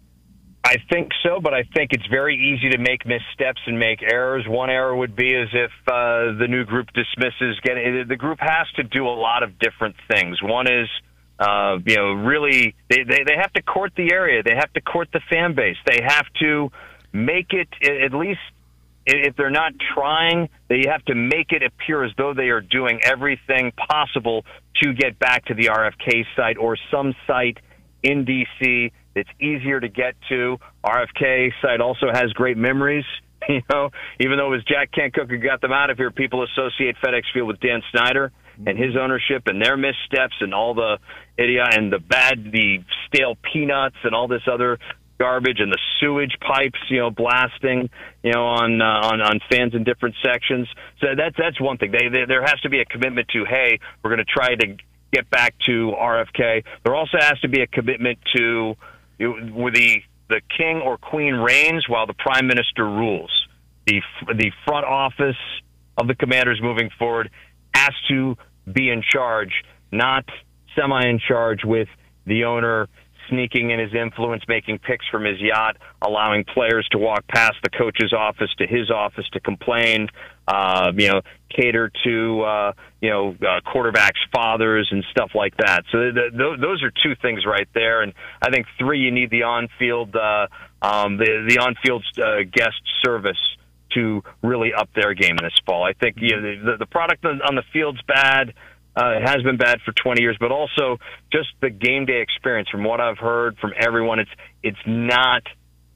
I 0.64 0.76
think 0.90 1.10
so, 1.22 1.40
but 1.40 1.52
I 1.52 1.62
think 1.74 1.90
it's 1.92 2.06
very 2.06 2.34
easy 2.34 2.70
to 2.70 2.78
make 2.78 3.06
missteps 3.06 3.60
and 3.66 3.78
make 3.78 4.02
errors. 4.02 4.44
One 4.48 4.70
error 4.70 4.96
would 4.96 5.14
be 5.14 5.34
as 5.36 5.48
if 5.52 5.70
uh, 5.86 6.38
the 6.38 6.46
new 6.48 6.64
group 6.64 6.88
dismisses 6.94 7.60
getting 7.62 8.06
the 8.08 8.16
group 8.16 8.38
has 8.40 8.66
to 8.76 8.82
do 8.82 9.06
a 9.06 9.12
lot 9.12 9.42
of 9.42 9.58
different 9.58 9.94
things. 10.10 10.42
One 10.42 10.66
is 10.66 10.88
uh, 11.38 11.78
you 11.84 11.96
know 11.96 12.12
really 12.12 12.74
they, 12.88 13.04
they 13.04 13.24
they 13.24 13.36
have 13.36 13.52
to 13.54 13.62
court 13.62 13.92
the 13.96 14.12
area, 14.12 14.42
they 14.42 14.54
have 14.54 14.72
to 14.74 14.80
court 14.80 15.08
the 15.12 15.20
fan 15.30 15.54
base, 15.54 15.76
they 15.86 16.00
have 16.06 16.26
to 16.40 16.70
make 17.12 17.52
it 17.52 17.68
at 17.82 18.12
least 18.12 18.40
if 19.06 19.36
they're 19.36 19.50
not 19.50 19.72
trying, 19.94 20.48
they 20.68 20.84
have 20.88 21.04
to 21.06 21.14
make 21.14 21.52
it 21.52 21.62
appear 21.62 22.04
as 22.04 22.12
though 22.16 22.32
they 22.32 22.48
are 22.48 22.60
doing 22.60 23.00
everything 23.02 23.72
possible 23.72 24.44
to 24.82 24.94
get 24.94 25.18
back 25.18 25.44
to 25.46 25.54
the 25.54 25.66
RFK 25.66 26.24
site 26.36 26.56
or 26.56 26.76
some 26.90 27.14
site 27.26 27.58
in 28.02 28.24
DC 28.24 28.92
that's 29.14 29.28
easier 29.40 29.78
to 29.78 29.88
get 29.88 30.14
to. 30.28 30.58
RFK 30.84 31.52
site 31.60 31.80
also 31.80 32.06
has 32.12 32.32
great 32.32 32.56
memories. 32.56 33.04
You 33.46 33.60
know, 33.70 33.90
even 34.20 34.38
though 34.38 34.46
it 34.46 34.56
was 34.56 34.64
Jack 34.64 34.90
Kent 34.90 35.12
Cooke 35.12 35.28
who 35.28 35.36
got 35.36 35.60
them 35.60 35.70
out 35.70 35.90
of 35.90 35.98
here, 35.98 36.10
people 36.10 36.42
associate 36.44 36.96
FedEx 37.04 37.24
Field 37.34 37.46
with 37.46 37.60
Dan 37.60 37.82
Snyder 37.90 38.32
and 38.66 38.78
his 38.78 38.96
ownership 38.96 39.46
and 39.46 39.60
their 39.60 39.76
missteps 39.76 40.34
and 40.40 40.54
all 40.54 40.74
the 40.74 40.98
idiot 41.36 41.74
and 41.74 41.92
the 41.92 41.98
bad, 41.98 42.50
the 42.52 42.84
stale 43.06 43.36
peanuts 43.52 43.96
and 44.04 44.14
all 44.14 44.28
this 44.28 44.42
other 44.50 44.78
garbage 45.18 45.60
and 45.60 45.72
the 45.72 45.78
sewage 46.00 46.36
pipes, 46.40 46.78
you 46.88 46.98
know, 46.98 47.10
blasting, 47.10 47.88
you 48.22 48.32
know, 48.32 48.44
on 48.44 48.80
uh, 48.80 48.84
on 48.84 49.20
on 49.20 49.40
fans 49.50 49.74
in 49.74 49.84
different 49.84 50.14
sections. 50.22 50.68
So 51.00 51.08
that's 51.16 51.36
that's 51.36 51.60
one 51.60 51.78
thing. 51.78 51.92
They, 51.92 52.08
they 52.08 52.24
there 52.26 52.42
has 52.42 52.60
to 52.62 52.68
be 52.68 52.80
a 52.80 52.84
commitment 52.84 53.28
to, 53.28 53.44
hey, 53.44 53.78
we're 54.02 54.10
going 54.10 54.24
to 54.24 54.32
try 54.32 54.54
to 54.54 54.76
get 55.12 55.30
back 55.30 55.54
to 55.66 55.92
RFK. 55.98 56.64
There 56.84 56.94
also 56.94 57.18
has 57.20 57.38
to 57.40 57.48
be 57.48 57.60
a 57.62 57.66
commitment 57.66 58.18
to 58.36 58.76
with 59.18 59.74
the 59.74 60.02
the 60.28 60.40
king 60.56 60.80
or 60.80 60.98
queen 60.98 61.34
reigns 61.34 61.88
while 61.88 62.06
the 62.06 62.14
prime 62.14 62.46
minister 62.46 62.84
rules. 62.84 63.30
The 63.86 64.02
the 64.26 64.50
front 64.64 64.86
office 64.86 65.36
of 65.96 66.08
the 66.08 66.14
commanders 66.14 66.60
moving 66.60 66.90
forward 66.98 67.30
has 67.74 67.92
to 68.08 68.36
be 68.70 68.90
in 68.90 69.02
charge, 69.02 69.52
not 69.92 70.24
semi 70.76 71.06
in 71.06 71.18
charge 71.18 71.64
with 71.64 71.88
the 72.26 72.44
owner 72.44 72.88
sneaking 73.28 73.70
in 73.70 73.78
his 73.78 73.94
influence, 73.94 74.42
making 74.48 74.78
picks 74.78 75.06
from 75.08 75.24
his 75.24 75.40
yacht, 75.40 75.76
allowing 76.02 76.44
players 76.44 76.86
to 76.90 76.98
walk 76.98 77.26
past 77.26 77.54
the 77.62 77.70
coach's 77.70 78.12
office 78.12 78.50
to 78.58 78.66
his 78.66 78.90
office 78.90 79.24
to 79.32 79.40
complain, 79.40 80.08
uh, 80.46 80.92
you 80.96 81.08
know, 81.08 81.20
cater 81.48 81.90
to, 82.04 82.42
uh, 82.42 82.72
you 83.00 83.10
know, 83.10 83.30
uh, 83.40 83.60
quarterbacks' 83.66 84.12
fathers 84.34 84.88
and 84.90 85.04
stuff 85.10 85.30
like 85.34 85.56
that. 85.56 85.84
So 85.90 86.10
th- 86.10 86.32
th- 86.32 86.60
those 86.60 86.82
are 86.82 86.92
two 87.02 87.14
things 87.22 87.46
right 87.46 87.68
there. 87.74 88.02
And 88.02 88.12
I 88.42 88.50
think 88.50 88.66
three, 88.78 89.00
you 89.00 89.10
need 89.10 89.30
the 89.30 89.44
on-field, 89.44 90.14
uh, 90.14 90.46
um, 90.82 91.16
the, 91.16 91.46
the 91.48 91.58
on-field 91.58 92.04
uh, 92.18 92.42
guest 92.52 92.80
service 93.04 93.38
to 93.94 94.22
really 94.42 94.72
up 94.72 94.88
their 94.94 95.14
game 95.14 95.36
this 95.36 95.52
fall. 95.66 95.84
I 95.84 95.92
think 95.92 96.16
you 96.18 96.36
know, 96.36 96.42
the, 96.64 96.76
the 96.78 96.86
product 96.86 97.24
on 97.24 97.54
the 97.54 97.62
field's 97.72 98.02
bad. 98.02 98.54
Uh, 98.96 99.16
it 99.16 99.28
has 99.28 99.42
been 99.42 99.56
bad 99.56 99.78
for 99.84 99.92
20 99.92 100.22
years, 100.22 100.36
but 100.38 100.52
also 100.52 100.98
just 101.32 101.48
the 101.60 101.70
game 101.70 102.06
day 102.06 102.20
experience. 102.20 102.68
From 102.68 102.84
what 102.84 103.00
I've 103.00 103.18
heard 103.18 103.56
from 103.58 103.72
everyone, 103.76 104.20
it's 104.20 104.30
it's 104.62 104.78
not 104.86 105.42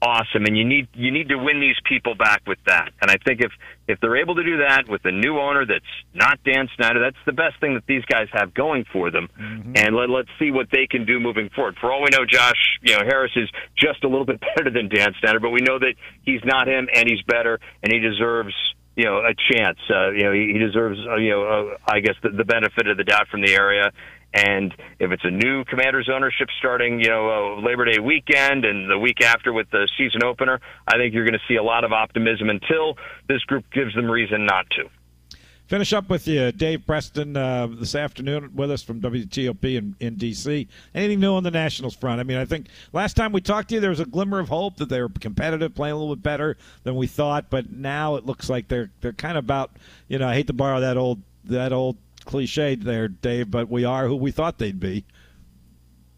awesome, 0.01 0.45
and 0.45 0.57
you 0.57 0.65
need 0.65 0.87
you 0.93 1.11
need 1.11 1.29
to 1.29 1.35
win 1.35 1.59
these 1.59 1.75
people 1.87 2.15
back 2.15 2.41
with 2.47 2.59
that. 2.65 2.91
And 3.01 3.11
I 3.11 3.15
think 3.25 3.41
if 3.41 3.51
if 3.87 3.99
they're 3.99 4.17
able 4.17 4.35
to 4.35 4.43
do 4.43 4.57
that 4.57 4.87
with 4.87 5.03
a 5.05 5.11
new 5.11 5.39
owner 5.39 5.65
that's 5.65 5.85
not 6.13 6.39
Dan 6.43 6.69
Snyder, 6.75 6.99
that's 6.99 7.23
the 7.25 7.33
best 7.33 7.59
thing 7.59 7.73
that 7.73 7.85
these 7.87 8.03
guys 8.05 8.27
have 8.31 8.53
going 8.53 8.85
for 8.91 9.11
them. 9.11 9.29
Mm-hmm. 9.39 9.73
And 9.75 9.95
let, 9.95 10.09
let's 10.09 10.29
see 10.37 10.51
what 10.51 10.67
they 10.71 10.87
can 10.87 11.05
do 11.05 11.19
moving 11.19 11.49
forward. 11.49 11.77
For 11.79 11.91
all 11.91 12.01
we 12.01 12.09
know, 12.11 12.25
Josh, 12.25 12.79
you 12.81 12.93
know 12.93 13.03
Harris 13.05 13.31
is 13.35 13.49
just 13.77 14.03
a 14.03 14.07
little 14.07 14.25
bit 14.31 14.41
better 14.55 14.69
than 14.69 14.89
Dan 14.89 15.13
Snyder, 15.19 15.39
but 15.39 15.49
we 15.49 15.61
know 15.61 15.79
that 15.79 15.95
he's 16.23 16.41
not 16.43 16.67
him, 16.67 16.87
and 16.93 17.09
he's 17.09 17.21
better, 17.23 17.59
and 17.83 17.91
he 17.91 17.99
deserves 17.99 18.53
you 18.95 19.05
know 19.05 19.17
a 19.19 19.33
chance. 19.51 19.79
Uh, 19.89 20.11
you 20.11 20.23
know 20.23 20.33
he, 20.33 20.53
he 20.53 20.59
deserves 20.59 20.99
uh, 21.07 21.15
you 21.15 21.31
know 21.31 21.43
uh, 21.43 21.77
I 21.87 21.99
guess 21.99 22.15
the, 22.21 22.29
the 22.29 22.45
benefit 22.45 22.87
of 22.87 22.97
the 22.97 23.03
doubt 23.03 23.27
from 23.29 23.41
the 23.41 23.53
area. 23.53 23.91
And 24.33 24.73
if 24.99 25.11
it's 25.11 25.23
a 25.25 25.31
new 25.31 25.63
Commanders 25.65 26.09
ownership 26.13 26.49
starting, 26.59 26.99
you 26.99 27.07
know, 27.07 27.57
uh, 27.57 27.61
Labor 27.61 27.85
Day 27.85 27.99
weekend 27.99 28.63
and 28.63 28.89
the 28.89 28.99
week 28.99 29.21
after 29.21 29.51
with 29.51 29.69
the 29.71 29.87
season 29.97 30.23
opener, 30.23 30.59
I 30.87 30.97
think 30.97 31.13
you're 31.13 31.25
going 31.25 31.39
to 31.39 31.45
see 31.47 31.55
a 31.55 31.63
lot 31.63 31.83
of 31.83 31.91
optimism 31.91 32.49
until 32.49 32.97
this 33.27 33.41
group 33.43 33.65
gives 33.73 33.95
them 33.95 34.09
reason 34.09 34.45
not 34.45 34.69
to. 34.71 34.89
Finish 35.69 35.93
up 35.93 36.09
with 36.09 36.27
you, 36.27 36.51
Dave 36.51 36.83
Preston, 36.87 37.37
uh, 37.37 37.67
this 37.67 37.93
afternoon 37.93 38.55
with 38.55 38.71
us 38.71 38.81
from 38.81 38.99
WTOP 39.01 39.77
in, 39.77 39.95
in 39.99 40.15
D.C. 40.15 40.67
Anything 40.95 41.19
new 41.19 41.35
on 41.35 41.43
the 41.43 41.51
Nationals 41.51 41.95
front? 41.95 42.19
I 42.19 42.23
mean, 42.23 42.37
I 42.37 42.45
think 42.45 42.69
last 42.91 43.15
time 43.15 43.31
we 43.31 43.39
talked 43.39 43.69
to 43.69 43.75
you, 43.75 43.81
there 43.81 43.91
was 43.91 43.99
a 43.99 44.05
glimmer 44.05 44.39
of 44.39 44.49
hope 44.49 44.77
that 44.77 44.89
they 44.89 44.99
were 44.99 45.09
competitive, 45.09 45.75
playing 45.75 45.93
a 45.93 45.97
little 45.97 46.15
bit 46.15 46.23
better 46.23 46.57
than 46.85 46.95
we 46.95 47.05
thought, 47.05 47.51
but 47.51 47.71
now 47.71 48.15
it 48.15 48.25
looks 48.25 48.49
like 48.49 48.67
they're 48.67 48.89
they're 49.01 49.13
kind 49.13 49.37
of 49.37 49.43
about. 49.43 49.69
You 50.07 50.17
know, 50.17 50.27
I 50.27 50.33
hate 50.33 50.47
to 50.47 50.53
borrow 50.53 50.79
that 50.79 50.97
old 50.97 51.21
that 51.45 51.71
old 51.71 51.97
cliche 52.29 52.75
there, 52.75 53.07
Dave, 53.07 53.49
but 53.49 53.69
we 53.69 53.83
are 53.83 54.07
who 54.07 54.15
we 54.15 54.31
thought 54.31 54.59
they'd 54.59 54.79
be 54.79 55.03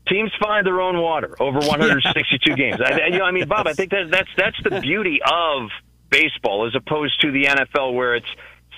teams 0.07 0.31
find 0.43 0.67
their 0.67 0.81
own 0.81 0.99
water 0.99 1.35
over 1.39 1.59
162 1.59 2.55
games. 2.55 2.79
I, 2.83 3.07
you 3.07 3.19
know, 3.19 3.25
I 3.25 3.31
mean, 3.31 3.47
Bob, 3.47 3.67
I 3.67 3.73
think 3.73 3.91
that 3.91 4.09
that's 4.11 4.29
that's 4.35 4.57
the 4.63 4.81
beauty 4.81 5.19
of 5.25 5.69
baseball 6.09 6.67
as 6.67 6.75
opposed 6.75 7.21
to 7.21 7.31
the 7.31 7.45
NFL 7.45 7.93
where 7.93 8.15
it's 8.15 8.27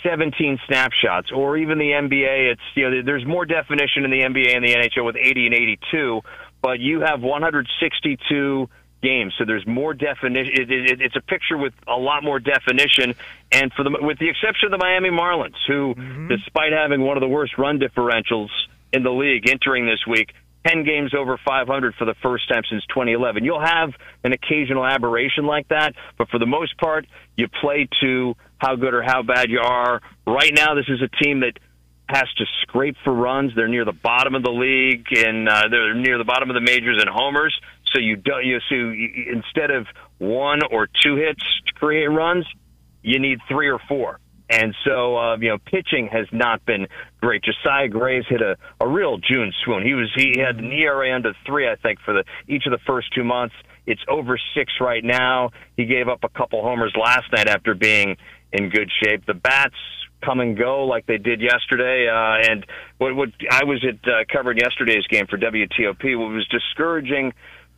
17 0.04 0.60
snapshots, 0.68 1.32
or 1.32 1.58
even 1.58 1.80
the 1.80 1.90
NBA. 1.90 2.52
It's 2.52 2.62
you 2.76 2.90
know 2.90 3.02
there's 3.04 3.26
more 3.26 3.46
definition 3.46 4.06
in 4.06 4.12
the 4.12 4.20
NBA 4.20 4.56
and 4.56 4.64
the 4.64 4.76
NHL 4.76 5.06
with 5.06 5.16
80 5.16 5.48
and 5.48 5.56
82, 5.56 6.22
but 6.62 6.80
you 6.80 7.02
have 7.02 7.22
162 7.22 8.70
games, 9.04 9.34
so 9.38 9.46
there's 9.46 9.68
more 9.68 9.94
definition. 9.94 10.54
It, 10.56 10.72
it, 10.72 11.02
it's 11.02 11.16
a 11.16 11.22
picture 11.22 11.58
with 11.58 11.74
a 11.88 11.98
lot 11.98 12.24
more 12.24 12.40
definition, 12.40 13.14
and 13.52 13.72
for 13.74 13.84
the 13.84 13.92
with 14.02 14.18
the 14.18 14.30
exception 14.30 14.72
of 14.74 14.80
the 14.80 14.84
Miami 14.84 15.10
Marlins, 15.10 15.60
who, 15.68 15.94
mm-hmm. 15.94 16.30
despite 16.30 16.72
having 16.72 17.02
one 17.02 17.18
of 17.18 17.22
the 17.22 17.28
worst 17.28 17.58
run 17.58 17.80
differentials 17.80 18.50
in 18.94 19.04
the 19.04 19.12
league 19.12 19.50
entering 19.50 19.86
this 19.86 20.00
week, 20.08 20.34
10 20.68 20.84
games 20.86 21.14
over 21.14 21.38
500 21.46 21.96
for 21.96 22.06
the 22.06 22.16
first 22.22 22.48
time 22.48 22.64
since 22.70 22.84
2011. 22.88 23.44
You'll 23.44 23.60
have 23.60 23.92
an 24.24 24.34
occasional 24.34 24.86
aberration 24.86 25.46
like 25.46 25.68
that, 25.70 25.94
but 26.18 26.30
for 26.30 26.40
the 26.40 26.46
most 26.46 26.78
part, 26.78 27.06
you 27.36 27.48
play 27.62 27.88
to 28.02 28.36
how 28.58 28.76
good 28.76 28.94
or 28.94 29.04
how 29.04 29.24
bad 29.24 29.50
you 29.50 29.60
are. 29.60 30.02
Right 30.26 30.54
now, 30.56 30.76
this 30.76 30.88
is 30.88 31.02
a 31.02 31.24
team 31.24 31.42
that 31.42 31.60
has 32.08 32.32
to 32.38 32.46
scrape 32.62 32.96
for 33.04 33.14
runs. 33.14 33.52
They're 33.56 33.68
near 33.68 33.86
the 33.86 33.94
bottom 33.94 34.36
of 34.36 34.44
the 34.44 34.52
league, 34.52 35.08
and 35.12 35.50
uh, 35.50 35.64
they're 35.70 35.96
near 35.96 36.18
the 36.18 36.24
bottom 36.24 36.50
of 36.50 36.54
the 36.54 36.62
majors 36.62 37.02
in 37.02 37.08
homers. 37.12 37.58
So 37.94 38.00
you 38.00 38.16
don't 38.16 38.46
you 38.46 38.60
so 38.70 38.76
you, 38.76 39.10
instead 39.32 39.72
of 39.72 39.88
one 40.18 40.60
or 40.72 40.88
two 41.04 41.16
hits 41.16 41.44
to 41.68 41.74
create 41.74 42.08
runs, 42.08 42.46
you 43.02 43.20
need 43.20 43.40
three 43.48 43.70
or 43.70 43.80
four. 43.88 44.20
And 44.50 44.76
so, 44.86 45.18
uh, 45.18 45.38
you 45.38 45.50
know, 45.50 45.58
pitching 45.58 46.10
has 46.12 46.28
not 46.32 46.66
been 46.66 46.88
great. 47.22 47.44
Josiah 47.44 47.88
Gray's 47.88 48.26
hit 48.28 48.42
a, 48.42 48.58
a 48.80 48.88
real 48.88 49.18
June 49.18 49.54
swoon. 49.64 49.84
He 49.84 49.94
was 49.94 50.12
he 50.16 50.40
had 50.40 50.58
an 50.58 50.72
ERA 50.72 51.16
under 51.16 51.34
three, 51.46 51.68
I 51.68 51.76
think, 51.76 52.00
for 52.04 52.14
the 52.14 52.24
each 52.48 52.66
of 52.66 52.72
the 52.72 52.80
first 52.86 53.08
two 53.16 53.24
months. 53.24 53.56
It's 53.86 54.02
over 54.08 54.40
six 54.56 54.74
right 54.80 55.04
now. 55.04 55.52
He 55.76 55.86
gave 55.86 56.08
up 56.08 56.24
a 56.24 56.30
couple 56.30 56.62
homers 56.62 56.94
last 57.00 57.26
night 57.32 57.48
after 57.48 57.74
being 57.74 58.18
in 58.52 58.70
good 58.70 58.90
shape. 59.04 59.26
The 59.26 59.34
bats 59.34 59.76
come 60.24 60.40
and 60.40 60.58
go 60.58 60.86
like 60.86 61.06
they 61.06 61.18
did 61.18 61.42
yesterday. 61.42 62.08
Uh, 62.08 62.52
and 62.52 62.66
what, 62.98 63.16
what 63.16 63.30
I 63.50 63.64
was 63.66 63.84
at 63.88 64.08
uh, 64.08 64.24
covering 64.32 64.58
yesterday's 64.58 65.06
game 65.08 65.28
for 65.28 65.38
WTOP. 65.38 66.18
What 66.18 66.34
was 66.34 66.48
discouraging 66.50 67.34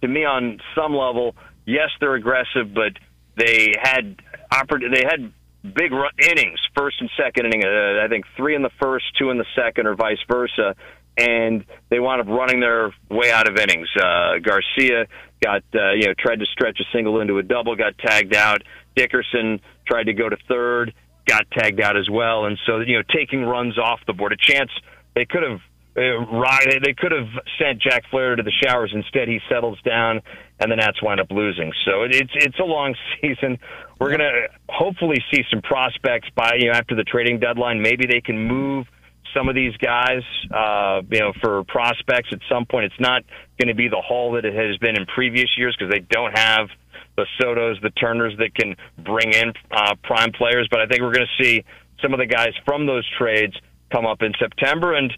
to 0.06 0.14
me 0.14 0.26
on 0.26 0.60
some 0.76 0.94
level. 0.94 1.36
Yes, 1.66 1.90
they're 2.00 2.16
aggressive, 2.16 2.74
but 2.74 2.94
they 3.36 3.74
had 3.82 4.18
oper- 4.52 4.94
they 4.94 5.04
had 5.04 5.32
big 5.74 5.92
run- 5.92 6.12
innings, 6.22 6.60
first 6.78 7.02
and 7.02 7.10
second 7.18 7.48
inning. 7.48 7.66
Uh, 7.66 8.04
I 8.04 8.08
think 8.08 8.26
three 8.38 8.56
in 8.56 8.62
the 8.62 8.72
first, 8.82 9.06
two 9.18 9.32
in 9.32 9.38
the 9.38 9.46
second, 9.56 9.88
or 9.88 9.96
vice 9.96 10.20
versa. 10.30 10.76
And 11.18 11.64
they 11.90 12.00
wound 12.00 12.22
up 12.22 12.28
running 12.28 12.60
their 12.60 12.94
way 13.10 13.32
out 13.32 13.48
of 13.48 13.56
innings. 13.56 13.88
Uh, 13.96 14.38
Garcia 14.40 15.08
got 15.42 15.64
uh, 15.74 15.94
you 15.94 16.08
know 16.08 16.14
tried 16.18 16.40
to 16.40 16.46
stretch 16.46 16.80
a 16.80 16.86
single 16.92 17.22
into 17.22 17.38
a 17.38 17.44
double, 17.44 17.76
got 17.76 17.98
tagged 17.98 18.36
out. 18.36 18.62
Dickerson 18.96 19.62
tried 19.88 20.04
to 20.04 20.14
go 20.14 20.30
to 20.30 20.38
third, 20.48 20.94
got 21.26 21.50
tagged 21.52 21.82
out 21.82 21.98
as 21.98 22.10
well. 22.10 22.46
And 22.46 22.58
so, 22.66 22.80
you 22.80 22.98
know, 22.98 23.04
taking 23.14 23.44
runs 23.44 23.78
off 23.78 24.00
the 24.08 24.14
board, 24.14 24.34
a 24.34 24.38
chance 24.38 24.72
they 25.16 25.26
could 25.26 25.44
have 25.44 25.60
right. 25.96 26.80
They 26.84 26.94
could 26.94 27.12
have 27.12 27.30
sent 27.60 27.82
Jack 27.82 28.04
Flair 28.12 28.36
to 28.36 28.44
the 28.44 28.52
showers. 28.64 28.92
Instead, 28.94 29.28
he 29.28 29.40
settles 29.50 29.80
down, 29.86 30.22
and 30.60 30.72
the 30.72 30.76
Nats 30.76 31.02
wind 31.02 31.20
up 31.20 31.32
losing. 31.32 31.72
So 31.86 32.04
it's 32.04 32.32
it's 32.34 32.60
a 32.60 32.66
long 32.66 32.96
season. 33.22 33.58
We're 34.00 34.12
gonna 34.12 34.48
hopefully 34.70 35.18
see 35.34 35.44
some 35.50 35.62
prospects 35.62 36.30
by 36.36 36.56
you 36.60 36.68
know 36.68 36.74
after 36.74 36.96
the 36.96 37.04
trading 37.04 37.40
deadline. 37.40 37.82
Maybe 37.82 38.06
they 38.06 38.22
can 38.22 38.38
move 38.38 38.88
some 39.36 39.50
of 39.50 39.56
these 39.56 39.76
guys, 39.78 40.22
uh, 40.54 41.02
you 41.12 41.20
know, 41.20 41.34
for 41.42 41.64
prospects 41.66 42.30
at 42.32 42.40
some 42.50 42.66
point. 42.66 42.86
It's 42.86 43.00
not 43.00 43.24
going 43.60 43.68
to 43.68 43.76
be 43.76 43.90
the 43.90 44.02
haul 44.02 44.32
that 44.34 44.46
it 44.46 44.54
has 44.54 44.78
been 44.78 44.96
in 44.98 45.06
previous 45.06 45.50
years 45.58 45.76
because 45.78 45.92
they 45.92 46.00
don't 46.00 46.38
have 46.38 46.70
the 47.18 47.26
Sotos, 47.40 47.82
the 47.82 47.90
Turners 47.92 48.34
that 48.40 48.56
can 48.56 48.76
bring 49.04 49.34
in 49.34 49.54
uh, 49.72 49.96
prime 50.04 50.32
players. 50.32 50.68
But 50.72 50.82
I 50.82 50.86
think 50.88 51.02
we're 51.02 51.14
going 51.14 51.28
to 51.38 51.44
see 51.44 51.64
some 52.02 52.14
of 52.14 52.20
the 52.20 52.26
guys 52.26 52.54
from 52.66 52.86
those 52.86 53.06
trades 53.18 53.54
come 53.92 54.06
up 54.06 54.22
in 54.22 54.34
September, 54.40 54.94
and 54.94 55.14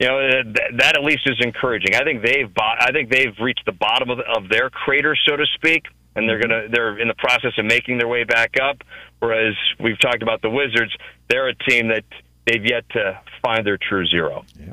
you 0.00 0.06
know 0.08 0.18
uh, 0.18 0.42
that 0.54 0.70
that 0.78 0.96
at 0.96 1.04
least 1.04 1.22
is 1.26 1.36
encouraging. 1.40 1.94
I 1.94 2.04
think 2.04 2.24
they've 2.24 2.52
bought, 2.52 2.82
I 2.82 2.92
think 2.92 3.10
they've 3.10 3.34
reached 3.40 3.64
the 3.66 3.72
bottom 3.72 4.10
of, 4.10 4.18
of 4.20 4.48
their 4.48 4.70
crater, 4.70 5.16
so 5.28 5.36
to 5.36 5.46
speak, 5.54 5.84
and 6.16 6.28
they're 6.28 6.40
mm-hmm. 6.40 6.48
gonna 6.48 6.68
they're 6.70 6.98
in 6.98 7.08
the 7.08 7.14
process 7.14 7.52
of 7.58 7.64
making 7.64 7.98
their 7.98 8.08
way 8.08 8.24
back 8.24 8.54
up. 8.60 8.82
Whereas 9.20 9.54
we've 9.78 9.98
talked 10.00 10.22
about 10.22 10.42
the 10.42 10.50
Wizards, 10.50 10.94
they're 11.28 11.48
a 11.48 11.54
team 11.54 11.88
that 11.88 12.04
they've 12.46 12.64
yet 12.64 12.88
to 12.90 13.20
find 13.42 13.66
their 13.66 13.78
true 13.78 14.06
zero. 14.06 14.44
Yeah. 14.58 14.72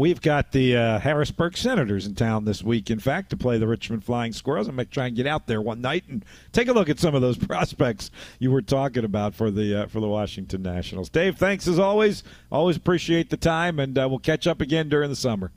We've 0.00 0.22
got 0.22 0.52
the 0.52 0.74
uh, 0.78 0.98
Harrisburg 0.98 1.58
Senators 1.58 2.06
in 2.06 2.14
town 2.14 2.46
this 2.46 2.62
week, 2.62 2.88
in 2.88 3.00
fact, 3.00 3.28
to 3.28 3.36
play 3.36 3.58
the 3.58 3.68
Richmond 3.68 4.02
Flying 4.02 4.32
Squirrels. 4.32 4.66
I'm 4.66 4.76
going 4.76 4.86
to 4.86 4.90
try 4.94 5.08
and 5.08 5.14
get 5.14 5.26
out 5.26 5.46
there 5.46 5.60
one 5.60 5.82
night 5.82 6.04
and 6.08 6.24
take 6.52 6.68
a 6.68 6.72
look 6.72 6.88
at 6.88 6.98
some 6.98 7.14
of 7.14 7.20
those 7.20 7.36
prospects 7.46 8.10
you 8.38 8.50
were 8.50 8.62
talking 8.62 9.04
about 9.04 9.34
for 9.34 9.50
the 9.50 9.82
uh, 9.82 9.86
for 9.88 10.00
the 10.00 10.08
Washington 10.08 10.62
Nationals. 10.62 11.10
Dave, 11.10 11.36
thanks 11.36 11.68
as 11.68 11.78
always. 11.78 12.24
Always 12.50 12.78
appreciate 12.78 13.28
the 13.28 13.36
time, 13.36 13.78
and 13.78 13.98
uh, 13.98 14.08
we'll 14.08 14.20
catch 14.20 14.46
up 14.46 14.62
again 14.62 14.88
during 14.88 15.10
the 15.10 15.16
summer. 15.16 15.52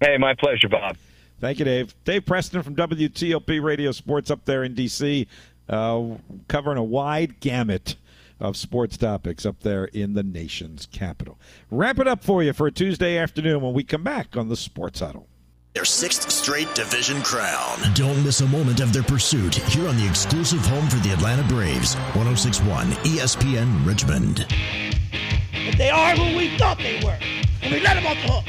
Hey, 0.00 0.16
my 0.16 0.32
pleasure, 0.32 0.70
Bob. 0.70 0.96
Thank 1.38 1.58
you, 1.58 1.66
Dave. 1.66 1.94
Dave 2.06 2.24
Preston 2.24 2.62
from 2.62 2.76
WTOP 2.76 3.62
Radio 3.62 3.92
Sports 3.92 4.30
up 4.30 4.46
there 4.46 4.64
in 4.64 4.74
D.C., 4.74 5.28
uh, 5.68 6.04
covering 6.48 6.78
a 6.78 6.82
wide 6.82 7.38
gamut 7.38 7.96
of 8.40 8.56
sports 8.56 8.96
topics 8.96 9.46
up 9.46 9.60
there 9.60 9.84
in 9.86 10.14
the 10.14 10.22
nation's 10.22 10.86
capital. 10.86 11.38
Wrap 11.70 11.98
it 11.98 12.08
up 12.08 12.24
for 12.24 12.42
you 12.42 12.52
for 12.52 12.66
a 12.66 12.72
Tuesday 12.72 13.16
afternoon 13.16 13.62
when 13.62 13.74
we 13.74 13.84
come 13.84 14.02
back 14.02 14.36
on 14.36 14.48
the 14.48 14.56
Sports 14.56 15.00
Huddle. 15.00 15.28
Their 15.74 15.84
sixth 15.84 16.30
straight 16.30 16.72
division 16.74 17.20
crown. 17.22 17.78
Don't 17.94 18.22
miss 18.22 18.40
a 18.40 18.46
moment 18.46 18.78
of 18.78 18.92
their 18.92 19.02
pursuit 19.02 19.56
here 19.56 19.88
on 19.88 19.96
the 19.96 20.06
exclusive 20.06 20.64
home 20.66 20.88
for 20.88 20.98
the 20.98 21.12
Atlanta 21.12 21.42
Braves, 21.48 21.96
1061 22.14 22.90
ESPN 23.02 23.84
Richmond. 23.84 24.46
But 25.66 25.76
they 25.76 25.90
are 25.90 26.14
who 26.14 26.36
we 26.36 26.56
thought 26.58 26.78
they 26.78 27.00
were, 27.04 27.18
and 27.62 27.74
we 27.74 27.80
let 27.80 27.94
them 27.94 28.06
off 28.06 28.16
the 28.22 28.32
hook. 28.32 28.44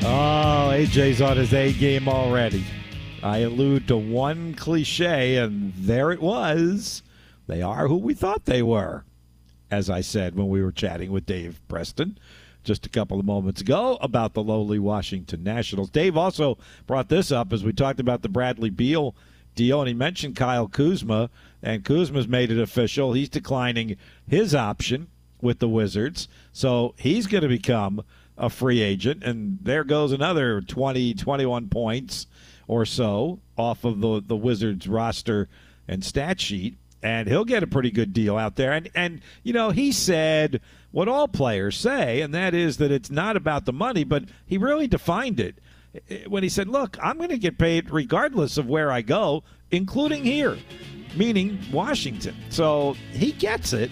oh, 0.02 0.72
AJ's 0.72 1.22
on 1.22 1.36
his 1.36 1.54
A 1.54 1.72
game 1.72 2.08
already. 2.08 2.64
I 3.22 3.38
allude 3.38 3.86
to 3.88 3.98
one 3.98 4.54
cliche, 4.54 5.36
and 5.36 5.74
there 5.76 6.10
it 6.10 6.22
was. 6.22 7.02
They 7.46 7.60
are 7.60 7.86
who 7.86 7.96
we 7.96 8.14
thought 8.14 8.46
they 8.46 8.62
were, 8.62 9.04
as 9.70 9.90
I 9.90 10.00
said 10.00 10.34
when 10.34 10.48
we 10.48 10.62
were 10.62 10.72
chatting 10.72 11.12
with 11.12 11.26
Dave 11.26 11.60
Preston 11.68 12.18
just 12.62 12.86
a 12.86 12.90
couple 12.90 13.18
of 13.18 13.26
moments 13.26 13.60
ago 13.60 13.98
about 14.00 14.34
the 14.34 14.42
lowly 14.42 14.78
Washington 14.78 15.42
Nationals. 15.42 15.90
Dave 15.90 16.16
also 16.16 16.58
brought 16.86 17.08
this 17.08 17.32
up 17.32 17.52
as 17.52 17.64
we 17.64 17.72
talked 17.72 18.00
about 18.00 18.22
the 18.22 18.28
Bradley 18.28 18.70
Beal 18.70 19.14
deal, 19.54 19.80
and 19.80 19.88
he 19.88 19.94
mentioned 19.94 20.36
Kyle 20.36 20.68
Kuzma, 20.68 21.30
and 21.62 21.84
Kuzma's 21.84 22.28
made 22.28 22.50
it 22.50 22.60
official. 22.60 23.12
He's 23.12 23.28
declining 23.28 23.96
his 24.28 24.54
option 24.54 25.08
with 25.40 25.58
the 25.58 25.68
Wizards, 25.68 26.28
so 26.52 26.94
he's 26.98 27.26
going 27.26 27.42
to 27.42 27.48
become 27.48 28.02
a 28.36 28.50
free 28.50 28.80
agent, 28.80 29.22
and 29.22 29.58
there 29.62 29.84
goes 29.84 30.12
another 30.12 30.60
20, 30.60 31.14
21 31.14 31.68
points 31.68 32.26
or 32.70 32.86
so 32.86 33.40
off 33.58 33.84
of 33.84 34.00
the 34.00 34.22
the 34.24 34.36
Wizards 34.36 34.86
roster 34.86 35.48
and 35.88 36.04
stat 36.04 36.40
sheet, 36.40 36.78
and 37.02 37.26
he'll 37.26 37.44
get 37.44 37.64
a 37.64 37.66
pretty 37.66 37.90
good 37.90 38.12
deal 38.12 38.38
out 38.38 38.54
there. 38.54 38.70
And 38.70 38.88
and 38.94 39.20
you 39.42 39.52
know 39.52 39.70
he 39.70 39.90
said 39.90 40.60
what 40.92 41.08
all 41.08 41.26
players 41.26 41.76
say, 41.76 42.20
and 42.20 42.32
that 42.32 42.54
is 42.54 42.76
that 42.76 42.92
it's 42.92 43.10
not 43.10 43.36
about 43.36 43.64
the 43.64 43.72
money, 43.72 44.04
but 44.04 44.22
he 44.46 44.56
really 44.56 44.86
defined 44.86 45.40
it 45.40 45.58
when 46.28 46.44
he 46.44 46.48
said, 46.48 46.68
"Look, 46.68 46.96
I'm 47.02 47.16
going 47.16 47.30
to 47.30 47.38
get 47.38 47.58
paid 47.58 47.90
regardless 47.90 48.56
of 48.56 48.68
where 48.68 48.92
I 48.92 49.02
go, 49.02 49.42
including 49.72 50.24
here." 50.24 50.56
Meaning 51.16 51.58
Washington. 51.72 52.36
So 52.50 52.94
he 53.10 53.32
gets 53.32 53.72
it, 53.72 53.90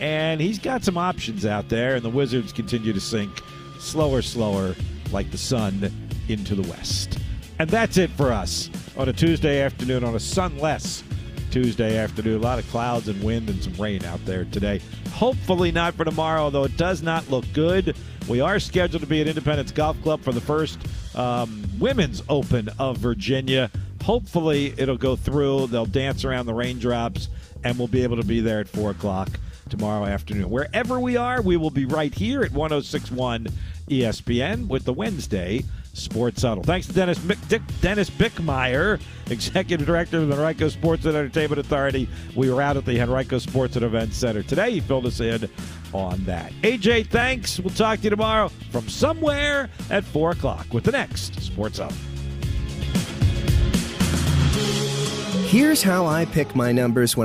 and 0.00 0.40
he's 0.40 0.58
got 0.58 0.82
some 0.82 0.96
options 0.96 1.44
out 1.44 1.68
there, 1.68 1.94
and 1.94 2.02
the 2.02 2.08
Wizards 2.08 2.54
continue 2.54 2.94
to 2.94 3.00
sink 3.00 3.42
slower, 3.78 4.22
slower, 4.22 4.74
like 5.12 5.30
the 5.30 5.36
sun 5.36 5.92
into 6.26 6.54
the 6.54 6.66
west. 6.70 7.18
And 7.58 7.70
that's 7.70 7.96
it 7.96 8.10
for 8.10 8.32
us 8.32 8.68
on 8.96 9.08
a 9.08 9.12
Tuesday 9.12 9.60
afternoon, 9.62 10.02
on 10.02 10.16
a 10.16 10.20
sunless 10.20 11.04
Tuesday 11.50 11.98
afternoon. 11.98 12.40
A 12.40 12.42
lot 12.42 12.58
of 12.58 12.68
clouds 12.70 13.06
and 13.06 13.22
wind 13.22 13.48
and 13.48 13.62
some 13.62 13.74
rain 13.74 14.04
out 14.04 14.24
there 14.24 14.44
today. 14.46 14.80
Hopefully 15.12 15.70
not 15.70 15.94
for 15.94 16.04
tomorrow, 16.04 16.50
though 16.50 16.64
it 16.64 16.76
does 16.76 17.00
not 17.00 17.30
look 17.30 17.44
good. 17.52 17.96
We 18.28 18.40
are 18.40 18.58
scheduled 18.58 19.02
to 19.02 19.06
be 19.06 19.20
at 19.20 19.28
Independence 19.28 19.70
Golf 19.70 20.00
Club 20.02 20.20
for 20.20 20.32
the 20.32 20.40
first 20.40 20.78
um, 21.14 21.62
Women's 21.78 22.24
Open 22.28 22.68
of 22.80 22.98
Virginia. 22.98 23.70
Hopefully 24.02 24.74
it'll 24.76 24.96
go 24.96 25.14
through. 25.14 25.68
They'll 25.68 25.86
dance 25.86 26.24
around 26.24 26.46
the 26.46 26.54
raindrops, 26.54 27.28
and 27.62 27.78
we'll 27.78 27.88
be 27.88 28.02
able 28.02 28.16
to 28.16 28.24
be 28.24 28.40
there 28.40 28.58
at 28.58 28.68
4 28.68 28.90
o'clock 28.90 29.28
tomorrow 29.68 30.04
afternoon. 30.06 30.50
Wherever 30.50 30.98
we 30.98 31.16
are, 31.16 31.40
we 31.40 31.56
will 31.56 31.70
be 31.70 31.84
right 31.84 32.12
here 32.12 32.42
at 32.42 32.50
1061 32.50 33.46
ESPN 33.88 34.66
with 34.66 34.84
the 34.84 34.92
Wednesday 34.92 35.62
Sports 35.94 36.42
Huddle. 36.42 36.62
Thanks 36.62 36.86
to 36.88 36.92
Dennis 36.92 37.18
Dick, 37.48 37.62
Dennis 37.80 38.10
Bickmeier, 38.10 39.00
Executive 39.30 39.86
Director 39.86 40.18
of 40.18 40.28
the 40.28 40.34
Henrico 40.34 40.68
Sports 40.68 41.06
and 41.06 41.16
Entertainment 41.16 41.58
Authority. 41.58 42.08
We 42.36 42.50
were 42.50 42.60
out 42.60 42.76
at 42.76 42.84
the 42.84 43.00
Henrico 43.00 43.38
Sports 43.38 43.76
and 43.76 43.84
Events 43.84 44.16
Center 44.16 44.42
today. 44.42 44.72
He 44.72 44.80
filled 44.80 45.06
us 45.06 45.20
in 45.20 45.48
on 45.92 46.22
that. 46.24 46.52
AJ, 46.62 47.08
thanks. 47.08 47.58
We'll 47.58 47.72
talk 47.74 47.98
to 47.98 48.04
you 48.04 48.10
tomorrow 48.10 48.48
from 48.70 48.88
somewhere 48.88 49.70
at 49.88 50.04
4 50.04 50.32
o'clock 50.32 50.66
with 50.72 50.84
the 50.84 50.92
next 50.92 51.40
Sports 51.40 51.78
Huddle. 51.78 51.96
Here's 55.46 55.84
how 55.84 56.06
I 56.06 56.24
pick 56.24 56.56
my 56.56 56.72
numbers 56.72 57.16
when 57.16 57.22